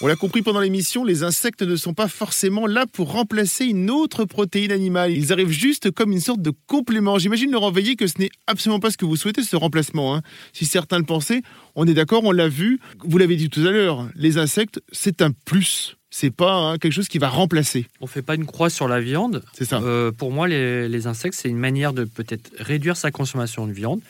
On 0.00 0.06
l'a 0.06 0.14
compris 0.14 0.42
pendant 0.42 0.60
l'émission, 0.60 1.02
les 1.02 1.24
insectes 1.24 1.62
ne 1.62 1.74
sont 1.74 1.92
pas 1.92 2.06
forcément 2.06 2.68
là 2.68 2.86
pour 2.86 3.10
remplacer 3.10 3.64
une 3.64 3.90
autre 3.90 4.24
protéine 4.24 4.70
animale. 4.70 5.10
Ils 5.10 5.32
arrivent 5.32 5.50
juste 5.50 5.90
comme 5.90 6.12
une 6.12 6.20
sorte 6.20 6.40
de 6.40 6.52
complément. 6.68 7.18
J'imagine 7.18 7.50
leur 7.50 7.64
envoyer 7.64 7.96
que 7.96 8.06
ce 8.06 8.14
n'est 8.20 8.30
absolument 8.46 8.78
pas 8.78 8.92
ce 8.92 8.96
que 8.96 9.04
vous 9.04 9.16
souhaitez, 9.16 9.42
ce 9.42 9.56
remplacement. 9.56 10.14
Hein. 10.14 10.22
Si 10.52 10.66
certains 10.66 10.98
le 10.98 11.04
pensaient, 11.04 11.42
on 11.74 11.84
est 11.84 11.94
d'accord, 11.94 12.22
on 12.22 12.30
l'a 12.30 12.46
vu. 12.46 12.78
Vous 13.02 13.18
l'avez 13.18 13.34
dit 13.34 13.50
tout 13.50 13.66
à 13.66 13.72
l'heure, 13.72 14.08
les 14.14 14.38
insectes, 14.38 14.80
c'est 14.92 15.20
un 15.20 15.32
plus. 15.32 15.96
C'est 16.10 16.30
pas 16.30 16.54
hein, 16.54 16.78
quelque 16.78 16.92
chose 16.92 17.08
qui 17.08 17.18
va 17.18 17.28
remplacer. 17.28 17.86
On 18.00 18.06
fait 18.06 18.22
pas 18.22 18.36
une 18.36 18.46
croix 18.46 18.70
sur 18.70 18.86
la 18.86 19.00
viande. 19.00 19.42
C'est 19.52 19.64
ça. 19.64 19.80
Euh, 19.82 20.12
pour 20.12 20.30
moi, 20.30 20.46
les, 20.46 21.06
insectes, 21.08 21.34
c'est 21.36 21.48
une 21.48 21.58
manière 21.58 21.92
de 21.92 22.04
peut-être 22.04 22.52
réduire 22.60 22.96
sa 22.96 23.10
consommation 23.10 23.66
de 23.66 23.72
viande, 23.72 24.00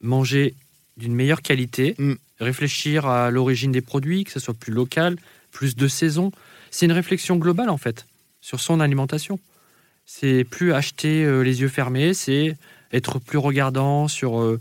manger 0.00 0.54
d'une 0.96 1.14
meilleure 1.14 1.42
qualité, 1.42 1.94
mm 1.98 2.14
réfléchir 2.40 3.06
à 3.06 3.30
l'origine 3.30 3.72
des 3.72 3.80
produits, 3.80 4.24
que 4.24 4.32
ce 4.32 4.40
soit 4.40 4.54
plus 4.54 4.72
local, 4.72 5.16
plus 5.50 5.76
de 5.76 5.88
saison. 5.88 6.32
C'est 6.70 6.86
une 6.86 6.92
réflexion 6.92 7.36
globale 7.36 7.70
en 7.70 7.78
fait 7.78 8.06
sur 8.40 8.60
son 8.60 8.80
alimentation. 8.80 9.38
C'est 10.06 10.44
plus 10.44 10.72
acheter 10.72 11.24
euh, 11.24 11.42
les 11.42 11.60
yeux 11.60 11.68
fermés, 11.68 12.14
c'est 12.14 12.56
être 12.92 13.18
plus 13.18 13.38
regardant 13.38 14.08
sur 14.08 14.40
euh, 14.40 14.58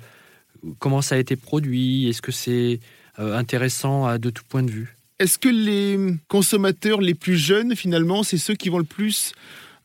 comment 0.80 1.02
ça 1.02 1.16
a 1.16 1.18
été 1.18 1.36
produit, 1.36 2.10
est-ce 2.10 2.22
que 2.22 2.34
c'est 2.34 2.80
euh, 3.20 3.38
intéressant 3.38 4.18
de 4.18 4.30
tout 4.30 4.44
point 4.48 4.64
de 4.64 4.72
vue. 4.72 4.96
Est-ce 5.20 5.40
que 5.40 5.50
les 5.50 6.16
consommateurs 6.28 7.02
les 7.02 7.16
plus 7.16 7.38
jeunes, 7.38 7.76
finalement, 7.76 8.24
c'est 8.24 8.38
ceux 8.38 8.54
qui 8.54 8.70
vont 8.70 8.78
le 8.78 8.84
plus 8.84 9.34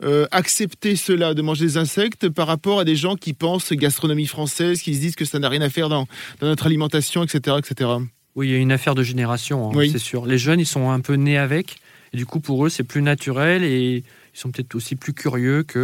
euh, 0.02 0.26
accepter 0.30 0.96
cela, 0.96 1.34
de 1.34 1.42
manger 1.42 1.66
des 1.66 1.76
insectes, 1.76 2.28
par 2.28 2.46
rapport 2.46 2.80
à 2.80 2.84
des 2.84 2.96
gens 2.96 3.16
qui 3.16 3.32
pensent 3.32 3.72
gastronomie 3.72 4.26
française, 4.26 4.82
qui 4.82 4.94
se 4.94 5.00
disent 5.00 5.16
que 5.16 5.24
ça 5.24 5.38
n'a 5.38 5.48
rien 5.48 5.62
à 5.62 5.70
faire 5.70 5.88
dans, 5.88 6.06
notre 6.40 6.66
alimentation, 6.66 7.22
etc., 7.22 7.56
etc. 7.58 7.90
Oui, 8.34 8.48
il 8.48 8.52
y 8.52 8.54
a 8.54 8.58
une 8.58 8.72
affaire 8.72 8.94
de 8.94 9.02
génération, 9.02 9.70
hein, 9.70 9.86
c'est 9.90 9.98
sûr. 9.98 10.26
Les 10.26 10.38
jeunes, 10.38 10.60
ils 10.60 10.66
sont 10.66 10.90
un 10.90 11.00
peu 11.00 11.14
nés 11.14 11.38
avec, 11.38 11.76
et 12.12 12.16
du 12.16 12.26
coup, 12.26 12.40
pour 12.40 12.64
eux, 12.64 12.68
c'est 12.68 12.82
plus 12.84 13.02
naturel, 13.02 13.62
et 13.62 14.02
ils 14.34 14.38
sont 14.38 14.50
peut-être 14.50 14.74
aussi 14.74 14.96
plus 14.96 15.12
curieux 15.12 15.62
que 15.62 15.78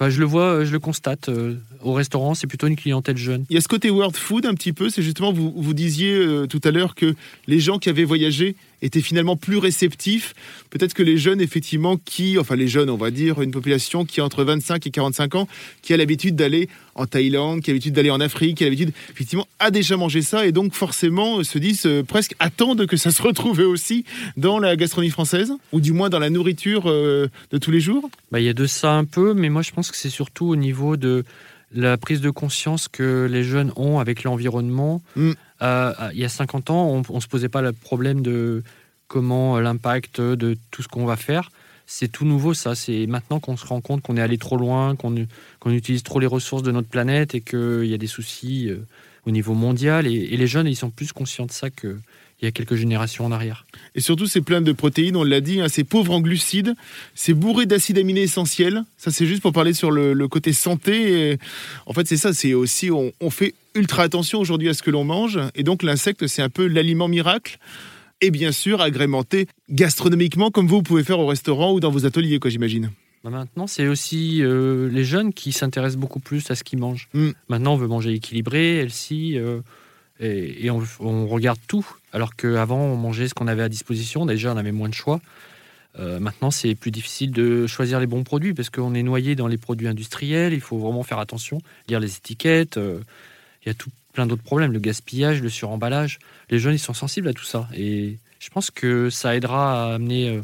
euh, 0.00 0.10
je 0.10 0.18
le 0.18 0.24
vois, 0.24 0.64
je 0.64 0.72
le 0.72 0.78
constate. 0.78 1.28
Euh, 1.28 1.56
au 1.82 1.92
restaurant, 1.92 2.34
c'est 2.34 2.46
plutôt 2.46 2.66
une 2.66 2.76
clientèle 2.76 3.16
jeune. 3.16 3.44
Il 3.50 3.54
y 3.54 3.58
a 3.58 3.60
ce 3.60 3.68
côté 3.68 3.90
world 3.90 4.16
food 4.16 4.46
un 4.46 4.54
petit 4.54 4.72
peu. 4.72 4.88
C'est 4.88 5.02
justement, 5.02 5.32
vous, 5.32 5.52
vous 5.54 5.74
disiez 5.74 6.14
euh, 6.14 6.46
tout 6.46 6.60
à 6.64 6.70
l'heure 6.70 6.94
que 6.94 7.14
les 7.46 7.60
gens 7.60 7.78
qui 7.78 7.90
avaient 7.90 8.04
voyagé 8.04 8.56
étaient 8.82 9.00
finalement 9.00 9.36
plus 9.36 9.58
réceptifs. 9.58 10.34
Peut-être 10.70 10.94
que 10.94 11.02
les 11.02 11.18
jeunes, 11.18 11.40
effectivement, 11.40 11.96
qui, 11.96 12.38
enfin 12.38 12.56
les 12.56 12.68
jeunes, 12.68 12.90
on 12.90 12.96
va 12.96 13.10
dire, 13.10 13.42
une 13.42 13.50
population 13.50 14.04
qui 14.04 14.20
a 14.20 14.24
entre 14.24 14.44
25 14.44 14.86
et 14.86 14.90
45 14.90 15.34
ans, 15.34 15.48
qui 15.82 15.92
a 15.92 15.96
l'habitude 15.96 16.36
d'aller 16.36 16.68
en 16.94 17.06
Thaïlande, 17.06 17.60
qui 17.60 17.70
a 17.70 17.72
l'habitude 17.72 17.94
d'aller 17.94 18.10
en 18.10 18.20
Afrique, 18.20 18.58
qui 18.58 18.64
a 18.64 18.66
l'habitude, 18.66 18.92
effectivement, 19.10 19.46
a 19.58 19.70
déjà 19.70 19.96
mangé 19.96 20.22
ça 20.22 20.46
et 20.46 20.52
donc 20.52 20.74
forcément 20.74 21.42
se 21.44 21.58
disent 21.58 21.86
euh, 21.86 22.02
presque 22.02 22.34
attendent 22.38 22.86
que 22.86 22.96
ça 22.96 23.10
se 23.10 23.22
retrouve 23.22 23.60
aussi 23.60 24.04
dans 24.36 24.58
la 24.58 24.76
gastronomie 24.76 25.10
française 25.10 25.52
ou 25.72 25.80
du 25.80 25.92
moins 25.92 26.08
dans 26.08 26.18
la 26.18 26.30
nourriture 26.30 26.84
de 26.84 27.58
tous 27.60 27.70
les 27.70 27.80
jours? 27.80 28.10
Bah, 28.30 28.40
il 28.40 28.46
y 28.46 28.48
a 28.48 28.54
de 28.54 28.66
ça 28.66 28.92
un 28.92 29.04
peu, 29.04 29.34
mais 29.34 29.48
moi 29.48 29.62
je 29.62 29.72
pense 29.72 29.90
que 29.90 29.96
c'est 29.96 30.10
surtout 30.10 30.46
au 30.46 30.56
niveau 30.56 30.96
de 30.96 31.24
la 31.72 31.96
prise 31.96 32.20
de 32.20 32.30
conscience 32.30 32.88
que 32.88 33.28
les 33.30 33.44
jeunes 33.44 33.72
ont 33.76 33.98
avec 33.98 34.24
l'environnement. 34.24 35.02
Mm. 35.16 35.32
Euh, 35.62 35.92
il 36.12 36.18
y 36.18 36.24
a 36.24 36.28
50 36.28 36.70
ans, 36.70 37.02
on 37.08 37.14
ne 37.14 37.20
se 37.20 37.28
posait 37.28 37.48
pas 37.48 37.62
le 37.62 37.72
problème 37.72 38.22
de 38.22 38.62
comment 39.08 39.56
euh, 39.56 39.60
l'impact 39.60 40.20
de 40.20 40.56
tout 40.70 40.82
ce 40.82 40.88
qu'on 40.88 41.04
va 41.04 41.16
faire. 41.16 41.50
C'est 41.86 42.08
tout 42.08 42.24
nouveau, 42.24 42.54
ça. 42.54 42.74
C'est 42.74 43.06
maintenant 43.06 43.40
qu'on 43.40 43.56
se 43.56 43.66
rend 43.66 43.80
compte 43.80 44.02
qu'on 44.02 44.16
est 44.16 44.22
allé 44.22 44.38
trop 44.38 44.56
loin, 44.56 44.94
qu'on 44.94 45.16
utilise 45.66 46.02
trop 46.02 46.20
les 46.20 46.26
ressources 46.26 46.62
de 46.62 46.70
notre 46.70 46.88
planète 46.88 47.34
et 47.34 47.40
qu'il 47.40 47.86
y 47.86 47.94
a 47.94 47.98
des 47.98 48.06
soucis 48.06 48.68
euh, 48.68 48.86
au 49.26 49.32
niveau 49.32 49.54
mondial. 49.54 50.06
Et, 50.06 50.12
et, 50.12 50.36
les 50.36 50.46
jeunes, 50.46 50.68
ils 50.68 50.76
sont 50.76 50.90
plus 50.90 51.12
conscients 51.12 51.46
de 51.46 51.50
ça 51.50 51.68
que, 51.68 51.98
il 52.40 52.46
y 52.46 52.48
a 52.48 52.52
quelques 52.52 52.74
générations 52.74 53.26
en 53.26 53.32
arrière. 53.32 53.66
Et 53.94 54.00
surtout, 54.00 54.26
c'est 54.26 54.40
plein 54.40 54.60
de 54.60 54.72
protéines, 54.72 55.16
on 55.16 55.24
l'a 55.24 55.40
dit, 55.40 55.60
hein, 55.60 55.66
c'est 55.68 55.84
pauvre 55.84 56.12
en 56.12 56.20
glucides, 56.20 56.74
c'est 57.14 57.34
bourré 57.34 57.66
d'acides 57.66 57.98
aminés 57.98 58.22
essentiels. 58.22 58.84
Ça, 58.96 59.10
c'est 59.10 59.26
juste 59.26 59.42
pour 59.42 59.52
parler 59.52 59.74
sur 59.74 59.90
le, 59.90 60.28
côté 60.28 60.52
santé. 60.52 61.38
en 61.86 61.92
fait, 61.92 62.06
c'est 62.06 62.16
ça, 62.16 62.32
c'est 62.32 62.54
aussi, 62.54 62.90
on, 62.90 63.30
fait 63.30 63.54
ultra 63.74 64.02
attention 64.02 64.38
aujourd'hui 64.38 64.68
à 64.68 64.74
ce 64.74 64.82
que 64.82 64.90
l'on 64.90 65.04
mange. 65.04 65.38
Et 65.54 65.62
donc, 65.62 65.82
l'insecte, 65.82 66.26
c'est 66.26 66.42
un 66.42 66.48
peu 66.48 66.66
l'aliment 66.66 67.08
miracle. 67.08 67.58
Et 68.22 68.30
bien 68.30 68.52
sûr, 68.52 68.80
agrémenté 68.80 69.46
gastronomiquement, 69.70 70.50
comme 70.50 70.66
vous, 70.66 70.82
pouvez 70.82 71.04
faire 71.04 71.18
au 71.18 71.26
restaurant 71.26 71.72
ou 71.72 71.80
dans 71.80 71.90
vos 71.90 72.06
ateliers, 72.06 72.38
quoi, 72.38 72.50
j'imagine. 72.50 72.90
Bah, 73.24 73.30
maintenant, 73.30 73.66
c'est 73.66 73.86
aussi 73.86 74.42
euh, 74.42 74.88
les 74.90 75.04
jeunes 75.04 75.32
qui 75.32 75.52
s'intéressent 75.52 76.00
beaucoup 76.00 76.20
plus 76.20 76.50
à 76.50 76.54
ce 76.54 76.64
qu'ils 76.64 76.78
mangent. 76.78 77.08
Mm. 77.12 77.30
Maintenant, 77.48 77.74
on 77.74 77.76
veut 77.76 77.88
manger 77.88 78.12
équilibré, 78.12 78.78
healthy, 78.78 79.38
euh, 79.38 79.60
et, 80.20 80.66
et 80.66 80.70
on, 80.70 80.82
on 81.00 81.26
regarde 81.26 81.58
tout. 81.66 81.86
Alors 82.12 82.34
qu'avant, 82.36 82.80
on 82.80 82.96
mangeait 82.96 83.28
ce 83.28 83.34
qu'on 83.34 83.46
avait 83.46 83.62
à 83.62 83.68
disposition. 83.68 84.26
Déjà, 84.26 84.52
on 84.52 84.56
avait 84.56 84.72
moins 84.72 84.88
de 84.88 84.94
choix. 84.94 85.20
Euh, 85.98 86.20
maintenant, 86.20 86.50
c'est 86.50 86.74
plus 86.74 86.90
difficile 86.90 87.32
de 87.32 87.66
choisir 87.66 87.98
les 88.00 88.06
bons 88.06 88.22
produits 88.22 88.54
parce 88.54 88.70
qu'on 88.70 88.94
est 88.94 89.02
noyé 89.02 89.34
dans 89.34 89.48
les 89.48 89.58
produits 89.58 89.88
industriels. 89.88 90.52
Il 90.52 90.60
faut 90.60 90.78
vraiment 90.78 91.02
faire 91.02 91.18
attention, 91.18 91.60
lire 91.88 92.00
les 92.00 92.16
étiquettes. 92.16 92.76
euh, 92.76 93.00
Il 93.64 93.68
y 93.68 93.70
a 93.70 93.74
tout 93.74 93.90
plein 94.12 94.26
d'autres 94.26 94.42
problèmes, 94.42 94.72
le 94.72 94.78
gaspillage, 94.80 95.42
le 95.42 95.48
suremballage. 95.48 96.18
Les 96.50 96.58
jeunes, 96.58 96.74
ils 96.74 96.80
sont 96.80 96.94
sensibles 96.94 97.28
à 97.28 97.32
tout 97.32 97.44
ça. 97.44 97.68
Et 97.74 98.18
je 98.38 98.50
pense 98.50 98.70
que 98.70 99.10
ça 99.10 99.36
aidera 99.36 99.90
à 99.90 99.94
amener 99.94 100.30
euh, 100.30 100.42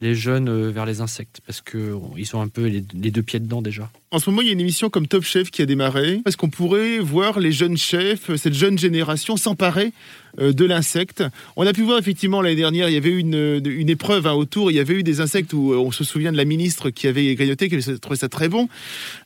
les 0.00 0.14
jeunes 0.14 0.48
euh, 0.48 0.70
vers 0.70 0.86
les 0.86 1.00
insectes 1.00 1.40
parce 1.46 1.60
qu'ils 1.60 2.36
ont 2.36 2.40
un 2.40 2.48
peu 2.48 2.66
les, 2.66 2.80
deux 2.80 3.22
pieds 3.22 3.40
dedans 3.40 3.62
déjà. 3.62 3.90
En 4.10 4.18
ce 4.18 4.30
moment, 4.30 4.42
il 4.42 4.46
y 4.46 4.50
a 4.50 4.52
une 4.52 4.60
émission 4.60 4.90
comme 4.90 5.06
Top 5.06 5.24
Chef 5.24 5.50
qui 5.50 5.60
a 5.60 5.66
démarré. 5.66 6.22
Est-ce 6.24 6.36
qu'on 6.36 6.48
pourrait 6.48 6.98
voir 6.98 7.40
les 7.40 7.52
jeunes 7.52 7.76
chefs, 7.76 8.34
cette 8.36 8.54
jeune 8.54 8.78
génération, 8.78 9.36
s'emparer 9.36 9.92
euh, 10.40 10.52
de 10.52 10.64
l'insecte? 10.64 11.24
On 11.56 11.66
a 11.66 11.72
pu 11.72 11.82
voir 11.82 11.98
effectivement 11.98 12.40
l'année 12.40 12.56
dernière, 12.56 12.88
il 12.88 12.94
y 12.94 12.96
avait 12.96 13.10
eu 13.10 13.18
une, 13.18 13.60
une 13.64 13.90
épreuve 13.90 14.26
hein, 14.26 14.32
autour. 14.32 14.70
Il 14.70 14.74
y 14.74 14.80
avait 14.80 14.94
eu 14.94 15.02
des 15.02 15.20
insectes 15.20 15.52
où 15.52 15.72
euh, 15.72 15.76
on 15.76 15.90
se 15.90 16.04
souvient 16.04 16.32
de 16.32 16.36
la 16.36 16.44
ministre 16.44 16.90
qui 16.90 17.06
avait 17.06 17.34
grignoté, 17.34 17.68
qui 17.68 17.98
trouvé 17.98 18.16
ça 18.16 18.28
très 18.28 18.48
bon. 18.48 18.68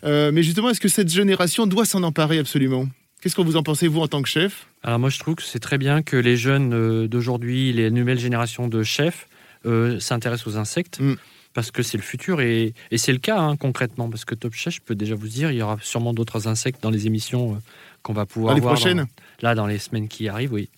Euh, 0.05 0.31
mais 0.33 0.43
justement, 0.43 0.71
est-ce 0.71 0.81
que 0.81 0.89
cette 0.89 1.11
génération 1.11 1.67
doit 1.67 1.85
s'en 1.85 2.03
emparer 2.03 2.39
absolument? 2.39 2.87
Qu'est-ce 3.23 3.37
que 3.37 3.43
vous 3.43 3.57
en 3.57 3.63
pensez, 3.63 3.87
vous, 3.87 4.01
en 4.01 4.09
tant 4.09 4.21
que 4.21 4.29
chef? 4.29 4.67
Alors 4.83 4.99
moi, 4.99 5.09
je 5.09 5.21
trouve 5.21 5.37
que 5.37 5.45
c'est 5.45 5.61
très 5.61 5.79
bien 5.79 6.03
que 6.03 6.17
les 6.17 6.37
jeunes 6.37 6.75
euh, 6.75 7.07
d'aujourd'hui, 7.07 7.73
les 7.73 7.89
nouvelles 7.93 8.19
générations 8.19 8.67
de 8.67 8.83
chefs, 8.83 9.29
euh, 9.67 10.01
s'intéressent 10.01 10.55
aux 10.55 10.57
insectes. 10.59 11.01
Mm. 11.01 11.15
Parce 11.55 11.71
que 11.71 11.83
c'est 11.83 11.99
le 11.99 12.03
futur 12.03 12.41
et, 12.41 12.73
et 12.91 12.97
c'est 12.97 13.13
le 13.13 13.19
cas 13.19 13.39
hein, 13.39 13.57
concrètement. 13.57 14.09
Parce 14.09 14.25
que 14.25 14.35
Top 14.35 14.55
Chef, 14.55 14.75
je 14.75 14.81
peux 14.81 14.95
déjà 14.95 15.15
vous 15.15 15.29
dire, 15.29 15.51
il 15.51 15.59
y 15.59 15.63
aura 15.63 15.77
sûrement 15.83 16.15
d'autres 16.15 16.49
insectes 16.49 16.83
dans 16.83 16.89
les 16.89 17.07
émissions 17.07 17.53
euh, 17.53 17.59
qu'on 18.03 18.15
va 18.15 18.25
pouvoir 18.25 18.53
Dans 18.53 18.55
les 18.55 18.63
voir 18.63 18.75
prochaines? 18.75 19.07
là 19.43 19.55
dans 19.55 19.67
les 19.67 19.79
semaines 19.79 20.09
qui 20.09 20.29
arrivent. 20.29 20.53
Oui, 20.55 20.71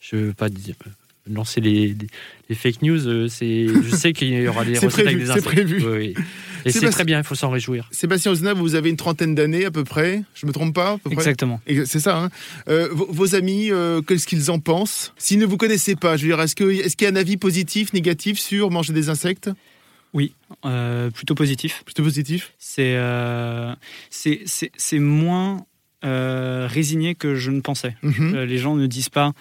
je 0.00 0.16
veux 0.16 0.32
pas 0.32 0.48
dire, 0.48 0.74
lancer 1.30 1.60
les, 1.60 1.88
les- 1.88 1.96
les 2.48 2.54
fake 2.54 2.82
news. 2.82 3.06
euh, 3.06 3.28
c'est, 3.28 3.66
je 3.68 3.90
sais 3.96 4.12
qu'il 4.12 4.28
y 4.28 4.48
aura 4.48 4.64
des 4.64 4.74
C'est 4.74 4.86
recettes 4.86 5.04
prévu, 5.04 5.08
avec 5.08 5.18
des 5.20 5.26
c'est 5.26 5.30
insectes. 5.32 5.46
prévu. 5.46 5.76
Oui, 5.86 6.14
oui. 6.16 6.24
Et 6.64 6.70
C'est 6.70 6.78
c'est 6.80 6.90
très 6.90 7.04
bien. 7.04 7.18
Il 7.18 7.24
faut 7.24 7.34
s'en 7.34 7.50
réjouir. 7.50 7.88
Sébastien 7.90 8.30
Ozna, 8.32 8.54
vous 8.54 8.74
avez 8.76 8.88
une 8.90 8.96
trentaine 8.96 9.34
d'années 9.34 9.64
à 9.64 9.70
peu 9.72 9.82
près. 9.84 10.22
Je 10.34 10.46
me 10.46 10.52
trompe 10.52 10.74
pas 10.74 10.90
à 10.92 10.98
peu 10.98 11.10
près 11.10 11.14
Exactement. 11.14 11.60
Et 11.66 11.84
C'est 11.86 11.98
ça. 12.00 12.16
hein. 12.18 12.30
Euh, 12.68 12.88
vos, 12.92 13.06
vos 13.10 13.34
amis, 13.34 13.70
euh, 13.72 14.00
qu'est-ce 14.00 14.26
qu'ils 14.28 14.50
en 14.50 14.60
pensent? 14.60 15.12
S'ils 15.16 15.38
ne 15.40 15.46
vous 15.46 15.56
connaissaient 15.56 15.96
pas, 15.96 16.16
je 16.16 16.22
veux 16.22 16.28
dire, 16.28 16.40
est-ce 16.40 16.54
que- 16.54 16.62
est-ce 16.70 16.96
qu'il 16.96 17.04
y 17.06 17.08
a 17.10 17.12
un 17.12 17.16
avis 17.16 17.36
positif, 17.36 17.92
négatif 17.92 18.38
sur 18.38 18.70
manger 18.70 18.92
des 18.92 19.08
insectes? 19.08 19.50
Oui, 20.14 20.34
euh, 20.64 21.10
plutôt 21.10 21.34
positif. 21.34 21.82
Plutôt 21.84 22.02
positif? 22.04 22.52
C'est 22.58 22.94
euh, 22.96 23.74
c'est- 24.10 24.42
c'est 24.46 24.70
c'est 24.76 24.98
moins 25.00 25.64
euh, 26.04 26.66
résigné 26.70 27.14
que 27.14 27.34
je 27.36 27.50
ne 27.50 27.60
pensais. 27.60 27.96
Mhm. 28.02 28.34
Euh, 28.34 28.44
les 28.44 28.58
gens 28.58 28.74
ne 28.76 28.86
disent 28.86 29.08
pas, 29.08 29.32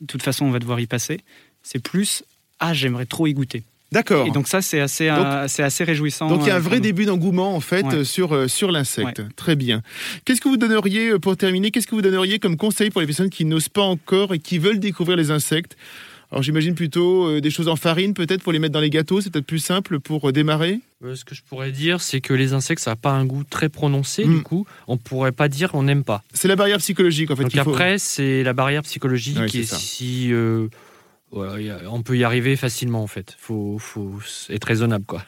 de 0.00 0.06
toute 0.06 0.22
façon, 0.22 0.46
on 0.46 0.50
va 0.50 0.58
devoir 0.58 0.80
y 0.80 0.86
passer. 0.86 1.20
C'est 1.62 1.80
plus, 1.82 2.22
ah, 2.60 2.72
j'aimerais 2.74 3.06
trop 3.06 3.26
y 3.26 3.34
goûter. 3.34 3.62
D'accord. 3.90 4.26
Et 4.26 4.30
donc 4.30 4.48
ça, 4.48 4.60
c'est 4.60 4.80
assez, 4.80 5.08
euh, 5.08 5.48
c'est 5.48 5.62
assez 5.62 5.82
réjouissant. 5.82 6.28
Donc 6.28 6.42
il 6.42 6.48
y 6.48 6.50
a 6.50 6.54
un 6.54 6.58
euh, 6.58 6.60
vrai 6.60 6.76
nous. 6.76 6.82
début 6.82 7.06
d'engouement 7.06 7.54
en 7.56 7.60
fait 7.60 7.86
Ouais. 7.86 7.94
euh, 7.94 8.04
sur, 8.04 8.48
sur 8.50 8.70
l'insecte. 8.70 9.22
Très 9.34 9.56
bien. 9.56 9.82
Qu'est-ce 10.24 10.42
que 10.42 10.48
vous 10.48 10.58
donneriez, 10.58 11.18
pour 11.18 11.36
terminer, 11.38 11.70
qu'est-ce 11.70 11.86
que 11.86 11.94
vous 11.94 12.02
donneriez 12.02 12.38
comme 12.38 12.56
conseil 12.58 12.90
pour 12.90 13.00
les 13.00 13.06
personnes 13.06 13.30
qui 13.30 13.46
n'osent 13.46 13.70
pas 13.70 13.82
encore 13.82 14.34
et 14.34 14.38
qui 14.40 14.58
veulent 14.58 14.78
découvrir 14.80 15.16
les 15.16 15.30
insectes? 15.30 15.76
Alors 16.30 16.42
j'imagine 16.42 16.74
plutôt 16.74 17.26
euh, 17.26 17.40
des 17.40 17.50
choses 17.50 17.68
en 17.68 17.76
farine 17.76 18.12
peut-être 18.12 18.42
pour 18.42 18.52
les 18.52 18.58
mettre 18.58 18.74
dans 18.74 18.80
les 18.80 18.90
gâteaux, 18.90 19.20
c'est 19.20 19.30
peut-être 19.30 19.46
plus 19.46 19.58
simple 19.60 19.98
pour 19.98 20.28
euh, 20.28 20.32
démarrer. 20.32 20.80
Euh, 21.02 21.14
ce 21.14 21.24
que 21.24 21.34
je 21.34 21.42
pourrais 21.42 21.72
dire, 21.72 22.00
c'est 22.02 22.20
que 22.20 22.34
les 22.34 22.52
insectes, 22.52 22.82
ça 22.82 22.90
n'a 22.90 22.96
pas 22.96 23.12
un 23.12 23.24
goût 23.24 23.44
très 23.44 23.68
prononcé. 23.68 24.24
Du 24.24 24.42
coup, 24.42 24.66
on 24.88 24.96
pourrait 24.98 25.32
pas 25.32 25.48
dire 25.48 25.70
on 25.74 25.84
n'aime 25.84 26.04
pas. 26.04 26.22
C'est 26.34 26.48
la 26.48 26.56
barrière 26.56 26.78
psychologique 26.78 27.30
en 27.30 27.36
fait. 27.36 27.44
Donc 27.44 27.52
faut- 27.52 27.70
après, 27.70 27.98
c'est 27.98 28.42
la 28.42 28.52
barrière 28.52 28.82
psychologique 28.82 29.38
Ouais, 29.38 29.46
et 29.54 29.64
si 29.64 30.32
euh, 30.32 30.68
on 31.32 32.02
peut 32.02 32.16
y 32.16 32.24
arriver 32.24 32.56
facilement 32.56 33.02
en 33.02 33.06
fait. 33.06 33.36
Faut, 33.38 33.78
faut 33.78 34.18
être 34.48 34.64
raisonnable 34.64 35.04
quoi. 35.04 35.24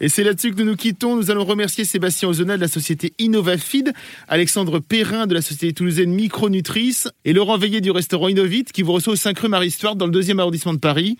Et 0.00 0.08
c'est 0.08 0.24
là-dessus 0.24 0.52
que 0.52 0.58
nous 0.58 0.70
nous 0.70 0.76
quittons. 0.76 1.16
Nous 1.16 1.30
allons 1.30 1.44
remercier 1.44 1.84
Sébastien 1.84 2.28
Ozona 2.28 2.56
de 2.56 2.60
la 2.60 2.68
société 2.68 3.12
Innovafeed, 3.18 3.92
Alexandre 4.28 4.78
Perrin 4.78 5.26
de 5.26 5.34
la 5.34 5.42
société 5.42 5.72
toulousaine 5.74 6.12
Micronutrice 6.12 7.08
et 7.24 7.32
Laurent 7.32 7.58
Veillet 7.58 7.80
du 7.80 7.90
restaurant 7.90 8.28
Innovite 8.28 8.72
qui 8.72 8.82
vous 8.82 8.92
reçoit 8.92 9.12
au 9.12 9.16
5 9.16 9.38
rue 9.38 9.48
Marie-Stuart 9.48 9.96
dans 9.96 10.06
le 10.06 10.12
deuxième 10.12 10.40
arrondissement 10.40 10.74
de 10.74 10.78
Paris. 10.78 11.18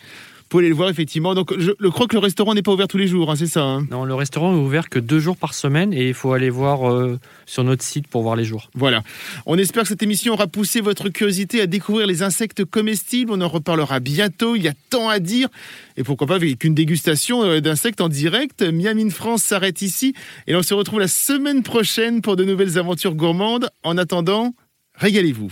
Pouvez 0.53 0.65
aller 0.65 0.69
le 0.69 0.77
voir 0.77 0.91
effectivement. 0.91 1.35
Donc 1.35 1.59
je, 1.59 1.71
crois 1.89 2.07
que 2.07 2.15
le 2.15 2.19
restaurant 2.19 2.53
n'est 2.53 2.61
pas 2.61 2.73
ouvert 2.73 2.87
tous 2.87 2.99
les 2.99 3.07
jours, 3.07 3.31
hein, 3.31 3.37
c'est 3.37 3.47
ça 3.47 3.63
hein 3.63 3.87
Non, 3.91 4.05
le 4.05 4.13
restaurant 4.13 4.53
est 4.53 4.61
ouvert 4.61 4.91
que 4.91 4.99
deux 4.99 5.19
jours 5.19 5.39
par 5.39 5.55
semaine 5.55 5.95
et 5.95 6.09
il 6.09 6.13
faut 6.13 6.35
aller 6.35 6.51
voir 6.51 6.93
euh, 6.93 7.19
sur 7.47 7.65
notre 7.65 7.83
site 7.83 8.07
pour 8.07 8.21
voir 8.21 8.37
les 8.37 8.45
jours. 8.45 8.69
Voilà. 8.75 9.03
On 9.47 9.57
espère 9.57 9.85
que 9.85 9.89
cette 9.89 10.03
émission 10.03 10.35
aura 10.35 10.49
poussé 10.49 10.83
votre 10.83 11.09
curiosité 11.09 11.63
à 11.63 11.67
découvrir 11.67 12.07
les 12.07 12.23
insectes 12.23 12.67
comestibles. 12.67 13.33
On 13.33 13.41
en 13.41 13.49
reparlera 13.49 13.99
bientôt. 13.99 14.55
Il 14.55 14.63
y 14.63 14.69
a 14.69 14.75
tant 14.91 15.09
à 15.09 15.21
dire. 15.21 15.49
Et 15.97 16.05
pourquoi 16.05 16.27
pas 16.27 16.35
avec 16.35 16.63
une 16.65 16.75
dégustation 16.75 17.43
euh, 17.45 17.61
d'insectes 17.63 18.03
en 18.03 18.11
direct. 18.11 18.61
Miami 18.61 19.09
France 19.09 19.45
s'arrête 19.45 19.81
ici. 19.81 20.13
Et 20.47 20.55
on 20.55 20.63
se 20.63 20.75
retrouve 20.75 21.01
la 21.01 21.09
semaine 21.09 21.63
prochaine 21.63 22.21
pour 22.21 22.37
de 22.37 22.45
nouvelles 22.45 22.77
aventures 22.77 23.15
gourmandes. 23.15 23.71
En 23.85 23.97
attendant, 23.97 24.53
régalez-vous. 24.97 25.51